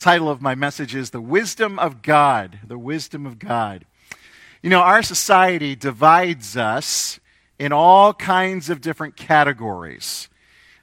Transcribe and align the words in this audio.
title 0.00 0.30
of 0.30 0.40
my 0.40 0.54
message 0.54 0.94
is 0.94 1.10
The 1.10 1.20
Wisdom 1.20 1.78
of 1.78 2.00
God. 2.00 2.58
The 2.66 2.78
Wisdom 2.78 3.26
of 3.26 3.38
God. 3.38 3.84
You 4.62 4.70
know, 4.70 4.80
our 4.80 5.02
society 5.02 5.76
divides 5.76 6.56
us 6.56 7.20
in 7.58 7.70
all 7.70 8.14
kinds 8.14 8.70
of 8.70 8.80
different 8.80 9.14
categories. 9.14 10.30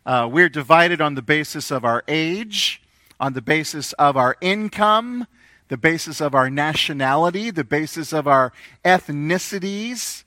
Uh, 0.05 0.29
we're 0.31 0.49
divided 0.49 1.01
on 1.01 1.15
the 1.15 1.23
basis 1.23 1.71
of 1.71 1.83
our 1.83 2.03
age, 2.07 2.79
on 3.19 3.33
the 3.33 3.41
basis 3.41 3.91
of 3.93 4.15
our 4.17 4.37
income, 4.39 5.25
the 5.69 5.77
basis 5.77 6.21
of 6.21 6.35
our 6.35 6.51
nationality, 6.51 7.49
the 7.49 7.63
basis 7.63 8.13
of 8.13 8.27
our 8.27 8.53
ethnicities, 8.85 10.25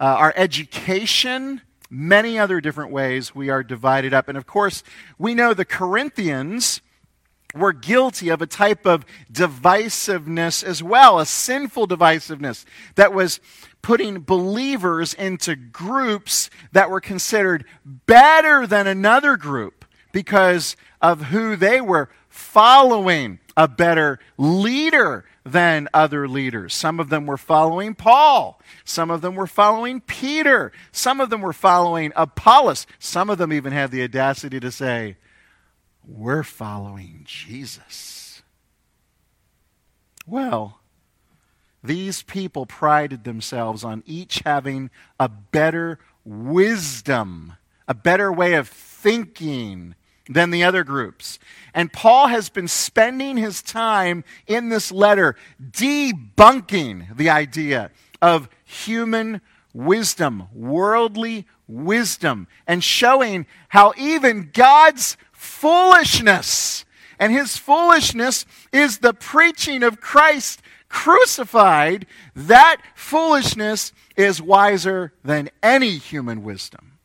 uh, 0.00 0.04
our 0.04 0.32
education, 0.34 1.60
many 1.90 2.38
other 2.38 2.62
different 2.62 2.90
ways 2.90 3.34
we 3.34 3.50
are 3.50 3.62
divided 3.62 4.14
up. 4.14 4.28
And 4.28 4.38
of 4.38 4.46
course, 4.46 4.82
we 5.18 5.34
know 5.34 5.52
the 5.52 5.66
Corinthians 5.66 6.80
were 7.54 7.72
guilty 7.72 8.28
of 8.28 8.42
a 8.42 8.46
type 8.46 8.86
of 8.86 9.04
divisiveness 9.32 10.64
as 10.64 10.82
well, 10.82 11.18
a 11.18 11.26
sinful 11.26 11.88
divisiveness 11.88 12.64
that 12.96 13.12
was 13.12 13.40
putting 13.82 14.20
believers 14.20 15.14
into 15.14 15.54
groups 15.54 16.50
that 16.72 16.90
were 16.90 17.00
considered 17.00 17.64
better 17.84 18.66
than 18.66 18.86
another 18.86 19.36
group 19.36 19.84
because 20.12 20.76
of 21.02 21.24
who 21.24 21.54
they 21.56 21.80
were 21.80 22.08
following 22.28 23.38
a 23.56 23.68
better 23.68 24.18
leader 24.36 25.24
than 25.44 25.88
other 25.92 26.26
leaders. 26.26 26.74
Some 26.74 26.98
of 26.98 27.10
them 27.10 27.26
were 27.26 27.36
following 27.36 27.94
Paul. 27.94 28.60
Some 28.84 29.10
of 29.10 29.20
them 29.20 29.34
were 29.34 29.46
following 29.46 30.00
Peter. 30.00 30.72
Some 30.90 31.20
of 31.20 31.30
them 31.30 31.42
were 31.42 31.52
following 31.52 32.12
Apollos. 32.16 32.86
Some 32.98 33.30
of 33.30 33.38
them 33.38 33.52
even 33.52 33.72
had 33.72 33.90
the 33.90 34.02
audacity 34.02 34.58
to 34.60 34.72
say, 34.72 35.16
We're 36.06 36.42
following 36.42 37.22
Jesus. 37.24 38.42
Well, 40.26 40.80
these 41.82 42.22
people 42.22 42.66
prided 42.66 43.24
themselves 43.24 43.84
on 43.84 44.02
each 44.06 44.42
having 44.44 44.90
a 45.18 45.28
better 45.28 45.98
wisdom, 46.24 47.54
a 47.86 47.94
better 47.94 48.32
way 48.32 48.54
of 48.54 48.68
thinking 48.68 49.94
than 50.28 50.50
the 50.50 50.64
other 50.64 50.84
groups. 50.84 51.38
And 51.74 51.92
Paul 51.92 52.28
has 52.28 52.48
been 52.48 52.68
spending 52.68 53.36
his 53.36 53.60
time 53.62 54.24
in 54.46 54.70
this 54.70 54.90
letter 54.90 55.36
debunking 55.62 57.16
the 57.16 57.28
idea 57.28 57.90
of 58.22 58.48
human 58.64 59.42
wisdom, 59.74 60.48
worldly 60.54 61.46
wisdom, 61.66 62.46
and 62.66 62.82
showing 62.82 63.46
how 63.68 63.92
even 63.98 64.50
God's 64.52 65.18
foolishness, 65.44 66.84
and 67.18 67.32
his 67.32 67.56
foolishness 67.56 68.46
is 68.72 68.98
the 68.98 69.14
preaching 69.14 69.82
of 69.82 70.00
Christ 70.00 70.62
crucified, 70.88 72.06
that 72.34 72.80
foolishness 72.94 73.92
is 74.16 74.40
wiser 74.40 75.12
than 75.24 75.50
any 75.62 75.98
human 75.98 76.42
wisdom. 76.42 76.98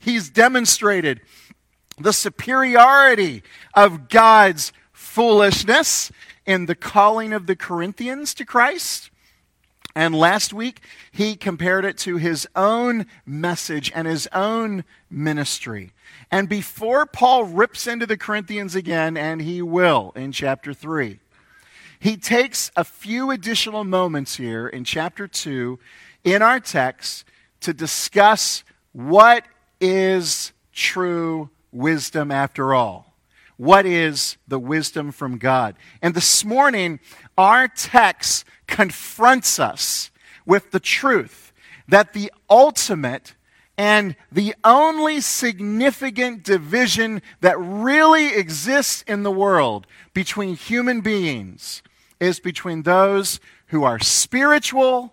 He's 0.00 0.28
demonstrated 0.28 1.20
the 1.98 2.12
superiority 2.12 3.42
of 3.74 4.08
God's 4.08 4.72
foolishness 4.92 6.10
in 6.44 6.66
the 6.66 6.74
calling 6.74 7.32
of 7.32 7.46
the 7.46 7.56
Corinthians 7.56 8.34
to 8.34 8.44
Christ. 8.44 9.10
And 9.94 10.14
last 10.14 10.52
week, 10.52 10.80
he 11.12 11.36
compared 11.36 11.84
it 11.84 11.98
to 11.98 12.16
his 12.16 12.48
own 12.56 13.06
message 13.26 13.92
and 13.94 14.08
his 14.08 14.26
own 14.32 14.84
ministry. 15.10 15.92
And 16.32 16.48
before 16.48 17.04
Paul 17.04 17.44
rips 17.44 17.86
into 17.86 18.06
the 18.06 18.16
Corinthians 18.16 18.74
again, 18.74 19.18
and 19.18 19.42
he 19.42 19.60
will 19.60 20.12
in 20.16 20.32
chapter 20.32 20.72
3, 20.72 21.20
he 22.00 22.16
takes 22.16 22.72
a 22.74 22.84
few 22.84 23.30
additional 23.30 23.84
moments 23.84 24.36
here 24.36 24.66
in 24.66 24.82
chapter 24.82 25.28
2 25.28 25.78
in 26.24 26.40
our 26.40 26.58
text 26.58 27.26
to 27.60 27.74
discuss 27.74 28.64
what 28.92 29.44
is 29.78 30.52
true 30.72 31.50
wisdom 31.70 32.30
after 32.30 32.72
all? 32.72 33.14
What 33.58 33.84
is 33.84 34.38
the 34.48 34.58
wisdom 34.58 35.12
from 35.12 35.36
God? 35.36 35.76
And 36.00 36.14
this 36.14 36.44
morning, 36.46 36.98
our 37.36 37.68
text 37.68 38.46
confronts 38.66 39.60
us 39.60 40.10
with 40.46 40.70
the 40.70 40.80
truth 40.80 41.52
that 41.86 42.14
the 42.14 42.32
ultimate 42.48 43.34
and 43.82 44.14
the 44.30 44.54
only 44.62 45.20
significant 45.20 46.44
division 46.44 47.20
that 47.40 47.58
really 47.58 48.28
exists 48.32 49.02
in 49.08 49.24
the 49.24 49.30
world 49.32 49.88
between 50.14 50.54
human 50.54 51.00
beings 51.00 51.82
is 52.20 52.38
between 52.38 52.84
those 52.84 53.40
who 53.66 53.82
are 53.82 53.98
spiritual 53.98 55.12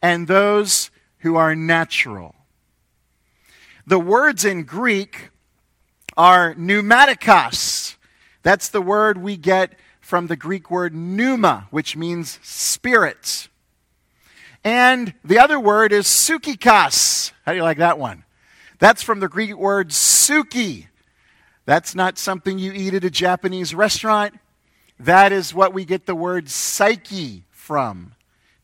and 0.00 0.28
those 0.28 0.92
who 1.18 1.34
are 1.34 1.56
natural. 1.56 2.36
The 3.84 3.98
words 3.98 4.44
in 4.44 4.62
Greek 4.62 5.30
are 6.16 6.54
pneumaticos. 6.54 7.96
That's 8.44 8.68
the 8.68 8.80
word 8.80 9.18
we 9.18 9.36
get 9.36 9.76
from 10.00 10.28
the 10.28 10.36
Greek 10.36 10.70
word 10.70 10.94
pneuma, 10.94 11.66
which 11.72 11.96
means 11.96 12.38
spirit. 12.44 13.48
And 14.62 15.14
the 15.24 15.38
other 15.38 15.58
word 15.58 15.92
is 15.92 16.06
psychikos. 16.06 17.32
How 17.44 17.52
do 17.52 17.58
you 17.58 17.64
like 17.64 17.78
that 17.78 17.98
one? 17.98 18.24
That's 18.78 19.02
from 19.02 19.20
the 19.20 19.28
Greek 19.28 19.56
word 19.56 19.88
suki. 19.90 20.86
That's 21.64 21.94
not 21.94 22.18
something 22.18 22.58
you 22.58 22.72
eat 22.72 22.94
at 22.94 23.04
a 23.04 23.10
Japanese 23.10 23.74
restaurant. 23.74 24.38
That 24.98 25.32
is 25.32 25.54
what 25.54 25.72
we 25.72 25.84
get 25.84 26.06
the 26.06 26.14
word 26.14 26.48
psyche 26.48 27.44
from. 27.50 28.12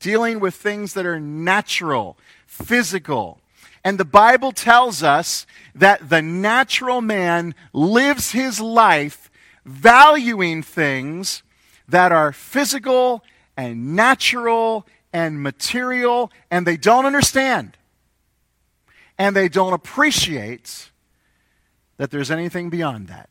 Dealing 0.00 0.40
with 0.40 0.54
things 0.54 0.94
that 0.94 1.06
are 1.06 1.20
natural, 1.20 2.18
physical, 2.46 3.40
and 3.86 3.98
the 3.98 4.04
Bible 4.04 4.50
tells 4.50 5.04
us 5.04 5.46
that 5.72 6.08
the 6.08 6.20
natural 6.20 7.00
man 7.00 7.54
lives 7.72 8.32
his 8.32 8.60
life 8.60 9.30
valuing 9.64 10.60
things 10.60 11.44
that 11.86 12.10
are 12.10 12.32
physical 12.32 13.22
and 13.56 13.94
natural 13.94 14.84
and 15.12 15.42
material, 15.42 16.30
and 16.50 16.66
they 16.66 16.76
don't 16.76 17.06
understand. 17.06 17.76
And 19.18 19.34
they 19.34 19.48
don't 19.48 19.72
appreciate 19.72 20.90
that 21.96 22.10
there's 22.10 22.30
anything 22.30 22.70
beyond 22.70 23.08
that. 23.08 23.30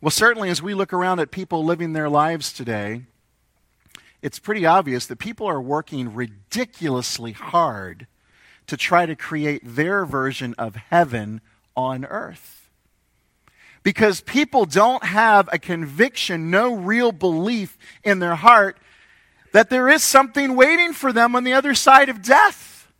Well, 0.00 0.10
certainly, 0.10 0.50
as 0.50 0.60
we 0.60 0.74
look 0.74 0.92
around 0.92 1.20
at 1.20 1.30
people 1.30 1.64
living 1.64 1.92
their 1.92 2.08
lives 2.08 2.52
today, 2.52 3.02
it's 4.20 4.40
pretty 4.40 4.66
obvious 4.66 5.06
that 5.06 5.20
people 5.20 5.46
are 5.46 5.60
working 5.60 6.12
ridiculously 6.14 7.32
hard 7.32 8.08
to 8.66 8.76
try 8.76 9.06
to 9.06 9.14
create 9.14 9.62
their 9.64 10.04
version 10.04 10.54
of 10.58 10.74
heaven 10.76 11.40
on 11.76 12.04
earth. 12.04 12.70
Because 13.82 14.20
people 14.20 14.64
don't 14.64 15.04
have 15.04 15.48
a 15.52 15.58
conviction, 15.58 16.50
no 16.50 16.74
real 16.74 17.12
belief 17.12 17.76
in 18.04 18.20
their 18.20 18.36
heart 18.36 18.78
that 19.52 19.70
there 19.70 19.88
is 19.88 20.02
something 20.02 20.56
waiting 20.56 20.92
for 20.92 21.12
them 21.12 21.36
on 21.36 21.44
the 21.44 21.52
other 21.52 21.74
side 21.74 22.08
of 22.08 22.22
death 22.22 22.92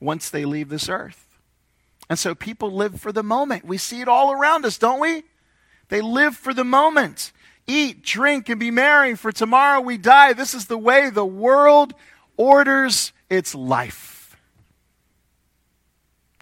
once 0.00 0.28
they 0.30 0.44
leave 0.44 0.68
this 0.68 0.88
earth. 0.88 1.38
And 2.10 2.18
so 2.18 2.34
people 2.34 2.70
live 2.70 3.00
for 3.00 3.12
the 3.12 3.22
moment. 3.22 3.64
We 3.64 3.78
see 3.78 4.00
it 4.00 4.08
all 4.08 4.32
around 4.32 4.64
us, 4.66 4.76
don't 4.76 5.00
we? 5.00 5.22
They 5.88 6.00
live 6.00 6.36
for 6.36 6.52
the 6.52 6.64
moment. 6.64 7.32
Eat, 7.66 8.02
drink, 8.02 8.48
and 8.48 8.60
be 8.60 8.70
merry, 8.70 9.14
for 9.14 9.32
tomorrow 9.32 9.80
we 9.80 9.96
die. 9.96 10.32
This 10.34 10.54
is 10.54 10.66
the 10.66 10.76
way 10.76 11.08
the 11.08 11.24
world 11.24 11.94
orders 12.36 13.12
its 13.30 13.54
life 13.54 14.14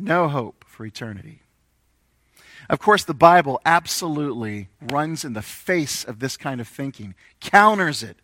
no 0.02 0.28
hope 0.28 0.64
for 0.66 0.84
eternity. 0.84 1.40
Of 2.68 2.78
course, 2.78 3.04
the 3.04 3.14
Bible 3.14 3.60
absolutely 3.64 4.68
runs 4.80 5.24
in 5.24 5.32
the 5.32 5.42
face 5.42 6.04
of 6.04 6.18
this 6.18 6.36
kind 6.36 6.60
of 6.60 6.68
thinking, 6.68 7.14
counters 7.40 8.02
it. 8.02 8.18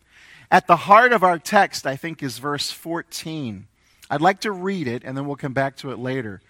At 0.51 0.67
the 0.67 0.75
heart 0.75 1.13
of 1.13 1.23
our 1.23 1.37
text, 1.37 1.85
I 1.85 1.95
think, 1.95 2.23
is 2.23 2.39
verse 2.39 2.71
14. 2.71 3.67
I'd 4.09 4.21
like 4.21 4.41
to 4.41 4.51
read 4.51 4.87
it, 4.87 5.03
and 5.03 5.15
then 5.15 5.27
we'll 5.27 5.35
come 5.35 5.53
back 5.53 5.75
to 5.77 5.91
it 5.91 5.99
later. 5.99 6.41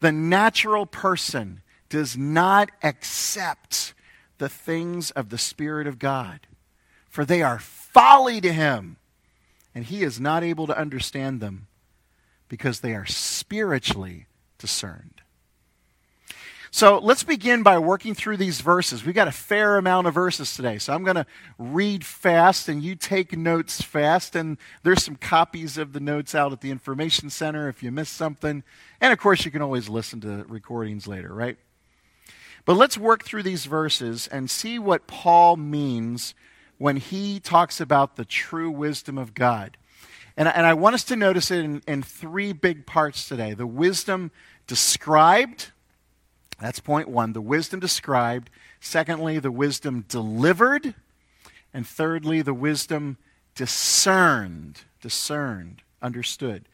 The 0.00 0.12
natural 0.12 0.86
person 0.86 1.62
does 1.88 2.16
not 2.16 2.70
accept 2.82 3.92
the 4.38 4.48
things 4.48 5.10
of 5.10 5.28
the 5.28 5.38
Spirit 5.38 5.86
of 5.86 5.98
God, 5.98 6.40
for 7.08 7.24
they 7.24 7.42
are 7.42 7.58
folly 7.58 8.40
to 8.40 8.52
him, 8.52 8.96
and 9.74 9.84
he 9.84 10.02
is 10.02 10.20
not 10.20 10.44
able 10.44 10.66
to 10.68 10.78
understand 10.78 11.40
them 11.40 11.66
because 12.48 12.80
they 12.80 12.94
are 12.94 13.06
spiritually 13.06 14.26
discerned. 14.58 15.19
So 16.72 16.98
let's 16.98 17.24
begin 17.24 17.64
by 17.64 17.78
working 17.78 18.14
through 18.14 18.36
these 18.36 18.60
verses. 18.60 19.04
We've 19.04 19.14
got 19.14 19.26
a 19.26 19.32
fair 19.32 19.76
amount 19.76 20.06
of 20.06 20.14
verses 20.14 20.54
today, 20.54 20.78
so 20.78 20.92
I'm 20.94 21.02
going 21.02 21.16
to 21.16 21.26
read 21.58 22.04
fast 22.04 22.68
and 22.68 22.80
you 22.80 22.94
take 22.94 23.36
notes 23.36 23.82
fast. 23.82 24.36
And 24.36 24.56
there's 24.84 25.02
some 25.02 25.16
copies 25.16 25.76
of 25.76 25.92
the 25.92 25.98
notes 25.98 26.32
out 26.32 26.52
at 26.52 26.60
the 26.60 26.70
Information 26.70 27.28
Center 27.28 27.68
if 27.68 27.82
you 27.82 27.90
missed 27.90 28.14
something. 28.14 28.62
And 29.00 29.12
of 29.12 29.18
course, 29.18 29.44
you 29.44 29.50
can 29.50 29.62
always 29.62 29.88
listen 29.88 30.20
to 30.20 30.44
recordings 30.48 31.08
later, 31.08 31.34
right? 31.34 31.56
But 32.64 32.74
let's 32.74 32.96
work 32.96 33.24
through 33.24 33.42
these 33.42 33.64
verses 33.64 34.28
and 34.28 34.48
see 34.48 34.78
what 34.78 35.08
Paul 35.08 35.56
means 35.56 36.34
when 36.78 36.98
he 36.98 37.40
talks 37.40 37.80
about 37.80 38.14
the 38.14 38.24
true 38.24 38.70
wisdom 38.70 39.18
of 39.18 39.34
God. 39.34 39.76
And, 40.36 40.46
and 40.46 40.64
I 40.64 40.74
want 40.74 40.94
us 40.94 41.04
to 41.04 41.16
notice 41.16 41.50
it 41.50 41.64
in, 41.64 41.82
in 41.88 42.02
three 42.04 42.52
big 42.52 42.86
parts 42.86 43.26
today 43.26 43.54
the 43.54 43.66
wisdom 43.66 44.30
described, 44.68 45.72
that's 46.60 46.80
point 46.80 47.08
one, 47.08 47.32
the 47.32 47.40
wisdom 47.40 47.80
described. 47.80 48.50
Secondly, 48.80 49.38
the 49.38 49.50
wisdom 49.50 50.04
delivered. 50.08 50.94
And 51.72 51.86
thirdly, 51.86 52.42
the 52.42 52.54
wisdom 52.54 53.16
discerned. 53.54 54.82
Discerned, 55.00 55.82
understood. 56.02 56.66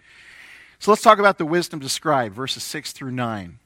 So 0.78 0.90
let's 0.90 1.02
talk 1.02 1.18
about 1.18 1.38
the 1.38 1.46
wisdom 1.46 1.78
described, 1.78 2.34
verses 2.34 2.62
6 2.64 2.92
through 2.92 3.12
9. 3.12 3.58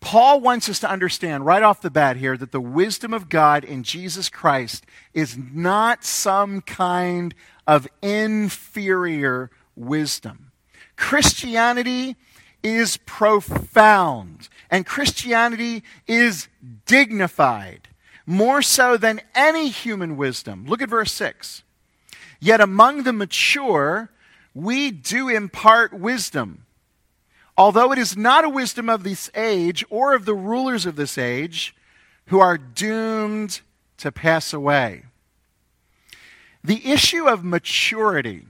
Paul 0.00 0.40
wants 0.40 0.68
us 0.68 0.78
to 0.80 0.90
understand 0.90 1.44
right 1.44 1.62
off 1.62 1.80
the 1.80 1.90
bat 1.90 2.16
here 2.16 2.36
that 2.36 2.52
the 2.52 2.60
wisdom 2.60 3.12
of 3.12 3.28
God 3.28 3.64
in 3.64 3.82
Jesus 3.82 4.28
Christ 4.28 4.84
is 5.14 5.36
not 5.36 6.04
some 6.04 6.60
kind 6.60 7.34
of 7.66 7.88
inferior 8.02 9.50
wisdom. 9.74 10.52
Christianity 10.96 12.16
is 12.62 12.96
profound, 12.98 14.48
and 14.70 14.84
Christianity 14.84 15.82
is 16.06 16.48
dignified, 16.86 17.88
more 18.26 18.62
so 18.62 18.96
than 18.96 19.20
any 19.34 19.68
human 19.68 20.16
wisdom. 20.16 20.66
Look 20.66 20.82
at 20.82 20.88
verse 20.88 21.12
6. 21.12 21.62
Yet 22.40 22.60
among 22.60 23.04
the 23.04 23.12
mature, 23.12 24.10
we 24.54 24.90
do 24.90 25.28
impart 25.28 25.94
wisdom. 25.94 26.66
Although 27.56 27.92
it 27.92 27.98
is 27.98 28.16
not 28.16 28.44
a 28.44 28.50
wisdom 28.50 28.88
of 28.88 29.02
this 29.02 29.30
age 29.34 29.84
or 29.88 30.14
of 30.14 30.24
the 30.24 30.34
rulers 30.34 30.84
of 30.84 30.96
this 30.96 31.16
age 31.16 31.74
who 32.26 32.40
are 32.40 32.58
doomed 32.58 33.60
to 33.98 34.12
pass 34.12 34.52
away. 34.52 35.04
The 36.62 36.90
issue 36.90 37.28
of 37.28 37.44
maturity 37.44 38.44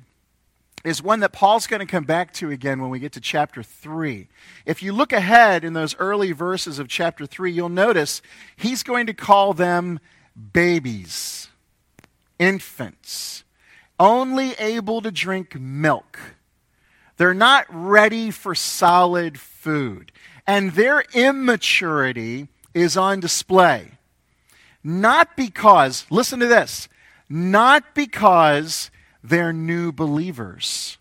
is 0.87 1.03
one 1.03 1.21
that 1.21 1.33
Paul's 1.33 1.67
going 1.67 1.81
to 1.81 1.87
come 1.87 2.05
back 2.05 2.33
to 2.35 2.50
again 2.50 2.81
when 2.81 2.91
we 2.91 2.99
get 2.99 3.12
to 3.12 3.21
chapter 3.21 3.62
3. 3.62 4.29
If 4.65 4.83
you 4.83 4.93
look 4.93 5.12
ahead 5.12 5.65
in 5.65 5.73
those 5.73 5.97
early 5.99 6.33
verses 6.33 6.79
of 6.79 6.88
chapter 6.88 7.27
3, 7.27 7.50
you'll 7.50 7.69
notice 7.69 8.23
he's 8.56 8.83
going 8.83 9.06
to 9.06 9.15
call 9.15 9.53
them 9.53 9.99
babies, 10.53 11.49
infants 12.38 13.44
only 13.99 14.53
able 14.53 15.00
to 15.03 15.11
drink 15.11 15.59
milk. 15.59 16.19
They're 17.17 17.35
not 17.35 17.67
ready 17.71 18.31
for 18.31 18.55
solid 18.55 19.38
food. 19.38 20.12
And 20.47 20.73
their 20.73 21.05
immaturity 21.15 22.49
is 22.75 22.97
on 22.97 23.21
display. 23.21 23.93
Not 24.85 25.37
because, 25.37 26.06
listen 26.11 26.41
to 26.41 26.47
this, 26.47 26.88
not 27.29 27.94
because 27.94 28.91
they're 29.28 29.52
new 29.52 29.93
believers. 29.93 30.99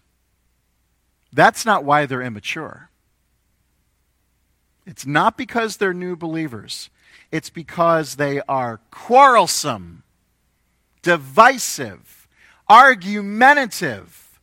That's 1.31 1.66
not 1.66 1.83
why 1.83 2.06
they're 2.06 2.22
immature. 2.22 2.89
It's 4.86 5.06
not 5.06 5.38
because 5.38 5.77
they're 5.77 5.94
new 5.94 6.16
believers. 6.16 6.89
It's 7.31 7.50
because 7.50 8.16
they 8.16 8.42
are 8.48 8.80
quarrelsome, 8.92 10.04
divisive, 11.01 12.27
argumentative, 12.69 14.39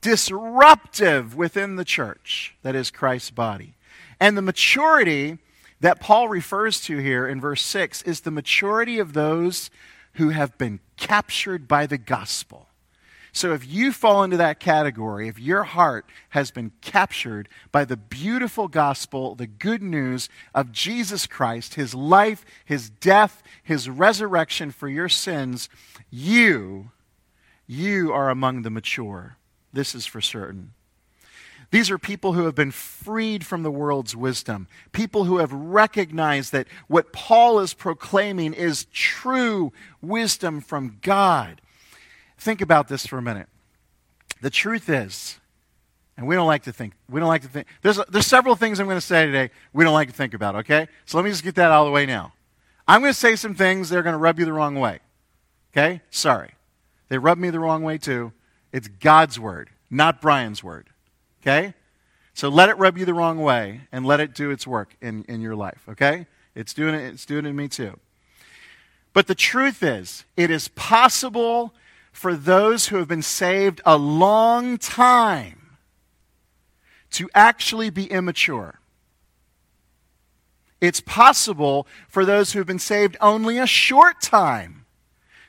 disruptive 0.00 1.34
within 1.34 1.76
the 1.76 1.84
church 1.84 2.54
that 2.62 2.74
is 2.74 2.90
Christ's 2.90 3.30
body. 3.30 3.74
And 4.20 4.36
the 4.36 4.42
maturity 4.42 5.38
that 5.80 6.00
Paul 6.00 6.28
refers 6.28 6.80
to 6.82 6.98
here 6.98 7.26
in 7.26 7.40
verse 7.40 7.62
6 7.62 8.02
is 8.02 8.20
the 8.20 8.30
maturity 8.30 8.98
of 8.98 9.12
those 9.12 9.70
who 10.14 10.30
have 10.30 10.56
been 10.56 10.80
captured 10.96 11.68
by 11.68 11.86
the 11.86 11.98
gospel. 11.98 12.68
So 13.36 13.52
if 13.52 13.68
you 13.68 13.92
fall 13.92 14.22
into 14.22 14.38
that 14.38 14.60
category, 14.60 15.28
if 15.28 15.38
your 15.38 15.64
heart 15.64 16.06
has 16.30 16.50
been 16.50 16.72
captured 16.80 17.50
by 17.70 17.84
the 17.84 17.98
beautiful 17.98 18.66
gospel, 18.66 19.34
the 19.34 19.46
good 19.46 19.82
news 19.82 20.30
of 20.54 20.72
Jesus 20.72 21.26
Christ, 21.26 21.74
his 21.74 21.94
life, 21.94 22.46
his 22.64 22.88
death, 22.88 23.42
his 23.62 23.90
resurrection 23.90 24.70
for 24.70 24.88
your 24.88 25.10
sins, 25.10 25.68
you 26.10 26.92
you 27.66 28.10
are 28.10 28.30
among 28.30 28.62
the 28.62 28.70
mature. 28.70 29.36
This 29.70 29.94
is 29.94 30.06
for 30.06 30.22
certain. 30.22 30.72
These 31.70 31.90
are 31.90 31.98
people 31.98 32.32
who 32.32 32.46
have 32.46 32.54
been 32.54 32.70
freed 32.70 33.44
from 33.44 33.62
the 33.62 33.70
world's 33.70 34.16
wisdom, 34.16 34.66
people 34.92 35.24
who 35.24 35.38
have 35.38 35.52
recognized 35.52 36.52
that 36.52 36.68
what 36.86 37.12
Paul 37.12 37.58
is 37.58 37.74
proclaiming 37.74 38.54
is 38.54 38.86
true 38.94 39.74
wisdom 40.00 40.62
from 40.62 41.00
God. 41.02 41.60
Think 42.46 42.60
about 42.60 42.86
this 42.86 43.04
for 43.04 43.18
a 43.18 43.22
minute. 43.22 43.48
The 44.40 44.50
truth 44.50 44.88
is, 44.88 45.40
and 46.16 46.28
we 46.28 46.36
don't 46.36 46.46
like 46.46 46.62
to 46.62 46.72
think, 46.72 46.92
we 47.10 47.18
don't 47.18 47.28
like 47.28 47.42
to 47.42 47.48
think, 47.48 47.66
there's, 47.82 47.98
there's 48.08 48.28
several 48.28 48.54
things 48.54 48.78
I'm 48.78 48.86
going 48.86 48.96
to 48.96 49.00
say 49.00 49.26
today 49.26 49.50
we 49.72 49.82
don't 49.82 49.92
like 49.92 50.06
to 50.06 50.14
think 50.14 50.32
about, 50.32 50.54
okay? 50.54 50.86
So 51.06 51.18
let 51.18 51.24
me 51.24 51.30
just 51.30 51.42
get 51.42 51.56
that 51.56 51.72
out 51.72 51.80
of 51.80 51.86
the 51.86 51.90
way 51.90 52.06
now. 52.06 52.34
I'm 52.86 53.00
going 53.00 53.12
to 53.12 53.18
say 53.18 53.34
some 53.34 53.56
things 53.56 53.88
that 53.88 53.98
are 53.98 54.02
going 54.04 54.12
to 54.12 54.18
rub 54.18 54.38
you 54.38 54.44
the 54.44 54.52
wrong 54.52 54.76
way, 54.76 55.00
okay? 55.72 56.02
Sorry. 56.10 56.52
They 57.08 57.18
rub 57.18 57.36
me 57.36 57.50
the 57.50 57.58
wrong 57.58 57.82
way 57.82 57.98
too. 57.98 58.32
It's 58.72 58.86
God's 58.86 59.40
word, 59.40 59.70
not 59.90 60.20
Brian's 60.20 60.62
word. 60.62 60.90
Okay? 61.42 61.74
So 62.32 62.48
let 62.48 62.68
it 62.68 62.78
rub 62.78 62.96
you 62.96 63.04
the 63.04 63.12
wrong 63.12 63.40
way 63.40 63.88
and 63.90 64.06
let 64.06 64.20
it 64.20 64.36
do 64.36 64.52
its 64.52 64.68
work 64.68 64.94
in, 65.00 65.24
in 65.24 65.40
your 65.40 65.56
life. 65.56 65.84
Okay? 65.88 66.28
It's 66.54 66.72
doing 66.72 66.94
it, 66.94 67.12
it's 67.12 67.26
doing 67.26 67.44
it 67.44 67.48
in 67.48 67.56
me 67.56 67.66
too. 67.66 67.98
But 69.12 69.26
the 69.26 69.34
truth 69.34 69.82
is, 69.82 70.24
it 70.36 70.48
is 70.48 70.68
possible 70.68 71.74
for 72.16 72.34
those 72.34 72.86
who 72.86 72.96
have 72.96 73.08
been 73.08 73.20
saved 73.20 73.82
a 73.84 73.98
long 73.98 74.78
time 74.78 75.76
to 77.10 77.28
actually 77.34 77.90
be 77.90 78.06
immature. 78.06 78.80
It's 80.80 81.02
possible 81.02 81.86
for 82.08 82.24
those 82.24 82.52
who 82.52 82.58
have 82.58 82.66
been 82.66 82.78
saved 82.78 83.18
only 83.20 83.58
a 83.58 83.66
short 83.66 84.22
time 84.22 84.86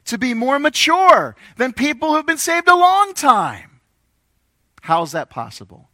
to 0.03 0.17
be 0.17 0.33
more 0.33 0.59
mature 0.59 1.37
than 1.55 1.71
people 1.71 2.13
who've 2.13 2.25
been 2.25 2.37
saved 2.37 2.67
a 2.67 2.75
long 2.75 3.13
time. 3.13 3.79
How 4.81 5.03
is 5.03 5.13
that 5.13 5.29
possible? 5.29 5.87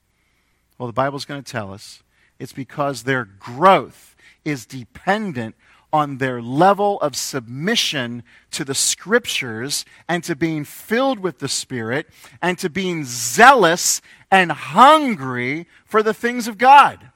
Well, 0.79 0.87
the 0.87 0.93
Bible's 0.93 1.25
going 1.25 1.43
to 1.43 1.51
tell 1.51 1.71
us 1.71 2.01
it's 2.39 2.51
because 2.51 3.03
their 3.03 3.25
growth 3.25 4.15
is 4.43 4.65
dependent 4.65 5.53
on 5.93 6.17
their 6.17 6.41
level 6.41 6.99
of 7.01 7.15
submission 7.15 8.23
to 8.51 8.65
the 8.65 8.73
scriptures 8.73 9.85
and 10.09 10.23
to 10.23 10.35
being 10.35 10.65
filled 10.65 11.19
with 11.19 11.37
the 11.37 11.47
Spirit 11.47 12.09
and 12.41 12.57
to 12.57 12.69
being 12.69 13.05
zealous 13.05 14.01
and 14.31 14.51
hungry 14.51 15.67
for 15.85 16.01
the 16.01 16.13
things 16.13 16.47
of 16.47 16.57
God. 16.57 17.11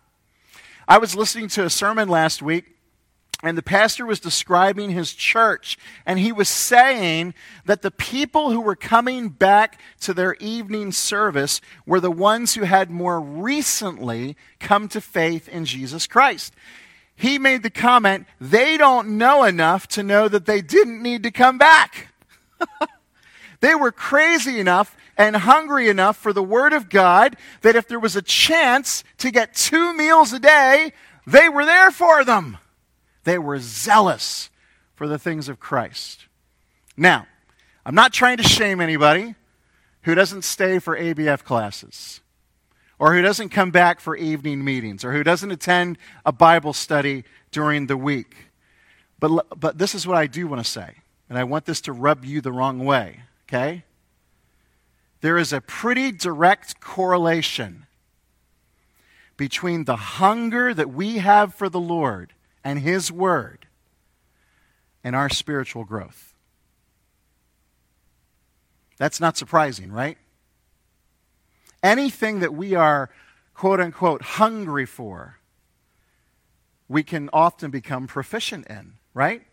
I 0.88 1.00
was 1.00 1.16
listening 1.16 1.50
to 1.50 1.66
a 1.66 1.70
sermon 1.70 2.08
last 2.08 2.44
week 2.44 2.78
and 3.44 3.56
the 3.56 3.64
pastor 3.64 4.04
was 4.04 4.20
describing 4.20 4.90
his 4.90 5.14
church, 5.14 5.78
and 6.08 6.18
he 6.18 6.32
was 6.32 6.50
saying 6.50 7.36
that 7.66 7.84
the 7.84 7.92
people 7.92 8.50
who 8.50 8.60
were 8.60 8.76
coming 8.76 9.30
back 9.30 9.80
to 10.02 10.14
their 10.14 10.34
evening 10.40 10.92
service 10.92 11.62
were 11.86 12.00
the 12.00 12.10
ones 12.10 12.56
who 12.56 12.64
had 12.64 12.90
more 12.90 13.22
recently 13.22 14.36
come 14.60 14.88
to 14.88 15.00
faith 15.00 15.48
in 15.48 15.66
Jesus 15.66 16.08
Christ. 16.08 16.52
He 17.20 17.40
made 17.40 17.64
the 17.64 17.72
comment, 17.72 18.28
they 18.40 18.78
don't 18.78 19.18
know 19.18 19.44
enough 19.44 19.88
to 19.90 20.04
know 20.04 20.28
that 20.28 20.46
they 20.46 20.62
didn't 20.62 21.02
need 21.02 21.24
to 21.24 21.32
come 21.32 21.58
back. 21.58 22.10
they 23.60 23.74
were 23.74 23.92
crazy 23.92 24.60
enough 24.60 24.96
and 25.18 25.36
hungry 25.36 25.90
enough 25.90 26.16
for 26.16 26.32
the 26.32 26.44
Word 26.44 26.74
of 26.74 26.90
God 26.90 27.36
that 27.62 27.76
if 27.76 27.88
there 27.88 28.00
was 28.00 28.16
a 28.16 28.22
chance 28.22 29.04
to 29.18 29.32
get 29.32 29.56
two 29.56 29.98
meals 29.98 30.32
a 30.32 30.38
day, 30.38 30.94
they 31.26 31.50
were 31.50 31.66
there 31.66 31.90
for 31.90 32.24
them. 32.24 32.60
They 33.24 33.40
were 33.40 33.58
zealous 33.58 34.52
for 34.94 35.08
the 35.08 35.18
things 35.18 35.50
of 35.50 35.60
Christ. 35.60 36.28
Now, 36.96 37.26
I'm 37.84 37.96
not 37.96 38.14
trying 38.14 38.38
to 38.38 38.44
shame 38.44 38.80
anybody 38.80 39.34
who 40.04 40.14
doesn't 40.14 40.44
stay 40.44 40.78
for 40.78 40.96
ABF 40.96 41.44
classes 41.44 42.22
or 43.00 43.14
who 43.14 43.22
doesn't 43.22 43.50
come 43.50 43.72
back 43.72 44.00
for 44.00 44.16
evening 44.16 44.64
meetings 44.64 45.04
or 45.04 45.14
who 45.14 45.24
doesn't 45.24 45.52
attend 45.52 45.98
a 46.26 46.32
Bible 46.32 46.74
study 46.74 47.24
during 47.52 47.88
the 47.88 47.98
week. 47.98 48.36
But, 49.20 49.60
but 49.60 49.78
this 49.78 49.96
is 49.96 50.06
what 50.06 50.18
I 50.18 50.28
do 50.28 50.48
want 50.48 50.64
to 50.64 50.70
say, 50.70 50.96
and 51.30 51.38
I 51.38 51.44
want 51.44 51.66
this 51.66 51.82
to 51.82 51.92
rub 51.92 52.24
you 52.26 52.42
the 52.42 52.52
wrong 52.52 52.80
way, 52.86 53.22
okay? 53.48 53.84
There 55.22 55.38
is 55.38 55.52
a 55.52 55.62
pretty 55.62 56.12
direct 56.12 56.80
correlation 56.80 57.86
between 59.36 59.86
the 59.86 59.96
hunger 59.96 60.74
that 60.74 60.90
we 60.90 61.18
have 61.18 61.54
for 61.54 61.70
the 61.70 61.80
Lord 61.80 62.34
and 62.64 62.80
His 62.80 63.12
Word 63.12 63.68
and 65.04 65.16
our 65.16 65.30
spiritual 65.30 65.84
growth. 65.84 66.34
That's 68.98 69.20
not 69.20 69.38
surprising, 69.38 69.92
right? 69.92 70.18
Anything 71.84 72.40
that 72.40 72.54
we 72.54 72.76
are, 72.76 73.10
quote 73.54 73.80
unquote, 73.80 74.22
hungry 74.22 74.86
for 74.86 75.38
we 76.88 77.04
can 77.04 77.30
often 77.34 77.72
become 77.72 78.08
proficient 78.08 78.68
in, 78.68 78.94
right? 79.14 79.44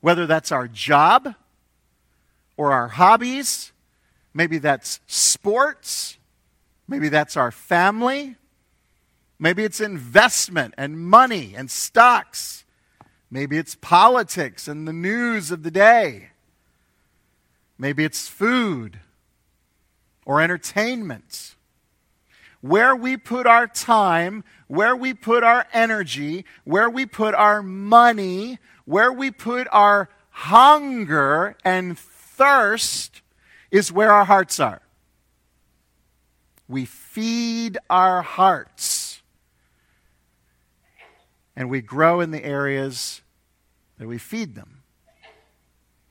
Whether 0.00 0.26
that's 0.26 0.52
our 0.52 0.68
job 0.68 1.34
or 2.56 2.72
our 2.72 2.88
hobbies, 2.88 3.72
maybe 4.32 4.58
that's 4.58 5.00
sports, 5.06 6.18
maybe 6.86 7.08
that's 7.08 7.36
our 7.36 7.50
family, 7.50 8.36
maybe 9.38 9.64
it's 9.64 9.80
investment 9.80 10.74
and 10.76 10.98
money 10.98 11.54
and 11.56 11.70
stocks, 11.70 12.64
maybe 13.30 13.58
it's 13.58 13.74
politics 13.74 14.68
and 14.68 14.86
the 14.86 14.92
news 14.92 15.50
of 15.50 15.62
the 15.62 15.70
day, 15.70 16.30
maybe 17.78 18.04
it's 18.04 18.28
food 18.28 19.00
or 20.24 20.40
entertainment. 20.40 21.54
Where 22.60 22.94
we 22.94 23.16
put 23.16 23.46
our 23.46 23.66
time, 23.66 24.44
where 24.68 24.94
we 24.94 25.14
put 25.14 25.42
our 25.42 25.66
energy, 25.72 26.44
where 26.64 26.90
we 26.90 27.06
put 27.06 27.34
our 27.34 27.62
money, 27.62 28.58
where 28.84 29.12
we 29.12 29.30
put 29.30 29.66
our 29.72 30.10
hunger 30.30 31.56
and 31.64 31.98
thirst 31.98 33.22
is 33.70 33.92
where 33.92 34.12
our 34.12 34.24
hearts 34.24 34.60
are. 34.60 34.82
We 36.68 36.84
feed 36.84 37.78
our 37.88 38.22
hearts. 38.22 39.22
And 41.56 41.68
we 41.68 41.80
grow 41.80 42.20
in 42.20 42.30
the 42.30 42.44
areas 42.44 43.22
that 43.98 44.06
we 44.06 44.18
feed 44.18 44.54
them. 44.54 44.82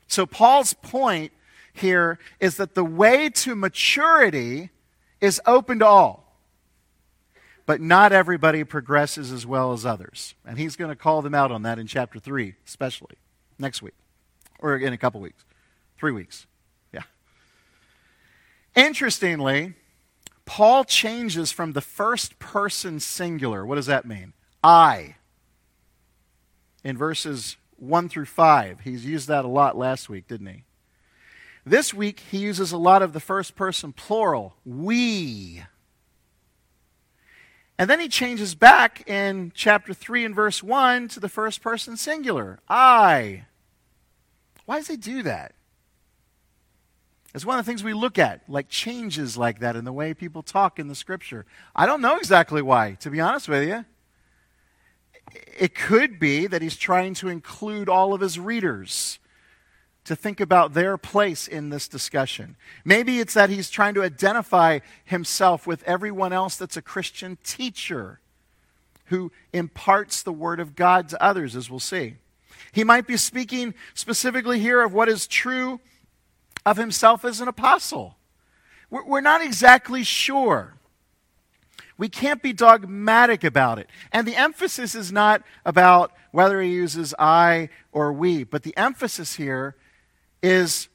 So, 0.07 0.25
Paul's 0.25 0.73
point 0.73 1.31
here 1.79 2.19
is 2.39 2.57
that 2.57 2.75
the 2.75 2.83
way 2.83 3.29
to 3.29 3.55
maturity 3.55 4.69
is 5.19 5.41
open 5.45 5.79
to 5.79 5.85
all. 5.85 6.35
But 7.65 7.81
not 7.81 8.11
everybody 8.11 8.63
progresses 8.63 9.31
as 9.31 9.45
well 9.45 9.73
as 9.73 9.85
others. 9.85 10.33
And 10.45 10.57
he's 10.57 10.75
going 10.75 10.89
to 10.89 10.95
call 10.95 11.21
them 11.21 11.35
out 11.35 11.51
on 11.51 11.61
that 11.63 11.77
in 11.77 11.85
chapter 11.85 12.19
3, 12.19 12.55
especially 12.65 13.17
next 13.59 13.81
week, 13.81 13.93
or 14.57 14.75
in 14.77 14.93
a 14.93 14.97
couple 14.97 15.21
weeks, 15.21 15.45
three 15.97 16.11
weeks. 16.11 16.47
Yeah. 16.91 17.03
Interestingly, 18.75 19.75
Paul 20.45 20.83
changes 20.83 21.51
from 21.51 21.73
the 21.73 21.81
first 21.81 22.39
person 22.39 22.99
singular. 22.99 23.63
What 23.65 23.75
does 23.75 23.85
that 23.85 24.05
mean? 24.05 24.33
I. 24.63 25.15
In 26.83 26.97
verses 26.97 27.55
1 27.77 28.09
through 28.09 28.25
5. 28.25 28.79
He's 28.79 29.05
used 29.05 29.27
that 29.27 29.45
a 29.45 29.47
lot 29.47 29.77
last 29.77 30.09
week, 30.09 30.27
didn't 30.27 30.47
he? 30.47 30.63
This 31.65 31.93
week, 31.93 32.21
he 32.31 32.37
uses 32.37 32.71
a 32.71 32.77
lot 32.77 33.01
of 33.01 33.13
the 33.13 33.19
first 33.19 33.55
person 33.55 33.93
plural, 33.93 34.55
we. 34.65 35.63
And 37.77 37.89
then 37.89 37.99
he 37.99 38.09
changes 38.09 38.55
back 38.55 39.07
in 39.07 39.51
chapter 39.55 39.93
3 39.93 40.25
and 40.25 40.35
verse 40.35 40.61
1 40.61 41.07
to 41.09 41.19
the 41.19 41.29
first 41.29 41.61
person 41.61 41.95
singular, 41.95 42.59
I. 42.67 43.45
Why 44.65 44.77
does 44.77 44.87
he 44.87 44.97
do 44.97 45.23
that? 45.23 45.53
It's 47.33 47.45
one 47.45 47.59
of 47.59 47.65
the 47.65 47.69
things 47.69 47.83
we 47.83 47.93
look 47.93 48.17
at, 48.17 48.41
like 48.49 48.69
changes 48.69 49.37
like 49.37 49.59
that 49.59 49.75
in 49.75 49.85
the 49.85 49.93
way 49.93 50.13
people 50.13 50.41
talk 50.41 50.79
in 50.79 50.87
the 50.87 50.95
scripture. 50.95 51.45
I 51.75 51.85
don't 51.85 52.01
know 52.01 52.17
exactly 52.17 52.61
why, 52.61 52.97
to 53.01 53.09
be 53.09 53.21
honest 53.21 53.47
with 53.47 53.67
you. 53.67 53.85
It 55.57 55.75
could 55.75 56.19
be 56.19 56.47
that 56.47 56.61
he's 56.61 56.75
trying 56.75 57.13
to 57.15 57.29
include 57.29 57.87
all 57.87 58.13
of 58.13 58.21
his 58.21 58.39
readers 58.39 59.19
to 60.09 60.15
think 60.15 60.39
about 60.39 60.73
their 60.73 60.97
place 60.97 61.47
in 61.47 61.69
this 61.69 61.87
discussion. 61.87 62.55
Maybe 62.83 63.19
it's 63.19 63.35
that 63.35 63.51
he's 63.51 63.69
trying 63.69 63.93
to 63.93 64.01
identify 64.01 64.79
himself 65.05 65.67
with 65.67 65.83
everyone 65.83 66.33
else 66.33 66.55
that's 66.55 66.75
a 66.75 66.81
Christian 66.81 67.37
teacher 67.43 68.19
who 69.05 69.31
imparts 69.53 70.23
the 70.23 70.33
Word 70.33 70.59
of 70.59 70.75
God 70.75 71.09
to 71.09 71.23
others, 71.23 71.55
as 71.55 71.69
we'll 71.69 71.79
see. 71.79 72.15
He 72.71 72.83
might 72.83 73.05
be 73.05 73.17
speaking 73.17 73.75
specifically 73.93 74.59
here 74.59 74.81
of 74.81 74.95
what 74.95 75.09
is 75.09 75.27
true 75.27 75.79
of 76.65 76.77
himself 76.77 77.23
as 77.23 77.39
an 77.39 77.47
apostle. 77.47 78.15
We're 78.89 79.21
not 79.21 79.43
exactly 79.43 80.01
sure. 80.01 80.73
We 81.99 82.09
can't 82.09 82.41
be 82.41 82.51
dogmatic 82.51 83.43
about 83.43 83.77
it. 83.77 83.87
And 84.11 84.27
the 84.27 84.35
emphasis 84.35 84.95
is 84.95 85.11
not 85.11 85.43
about 85.63 86.13
whether 86.31 86.59
he 86.63 86.71
uses 86.71 87.13
I 87.19 87.69
or 87.91 88.11
we, 88.11 88.43
but 88.43 88.63
the 88.63 88.75
emphasis 88.75 89.35
here 89.35 89.75
is 90.41 90.89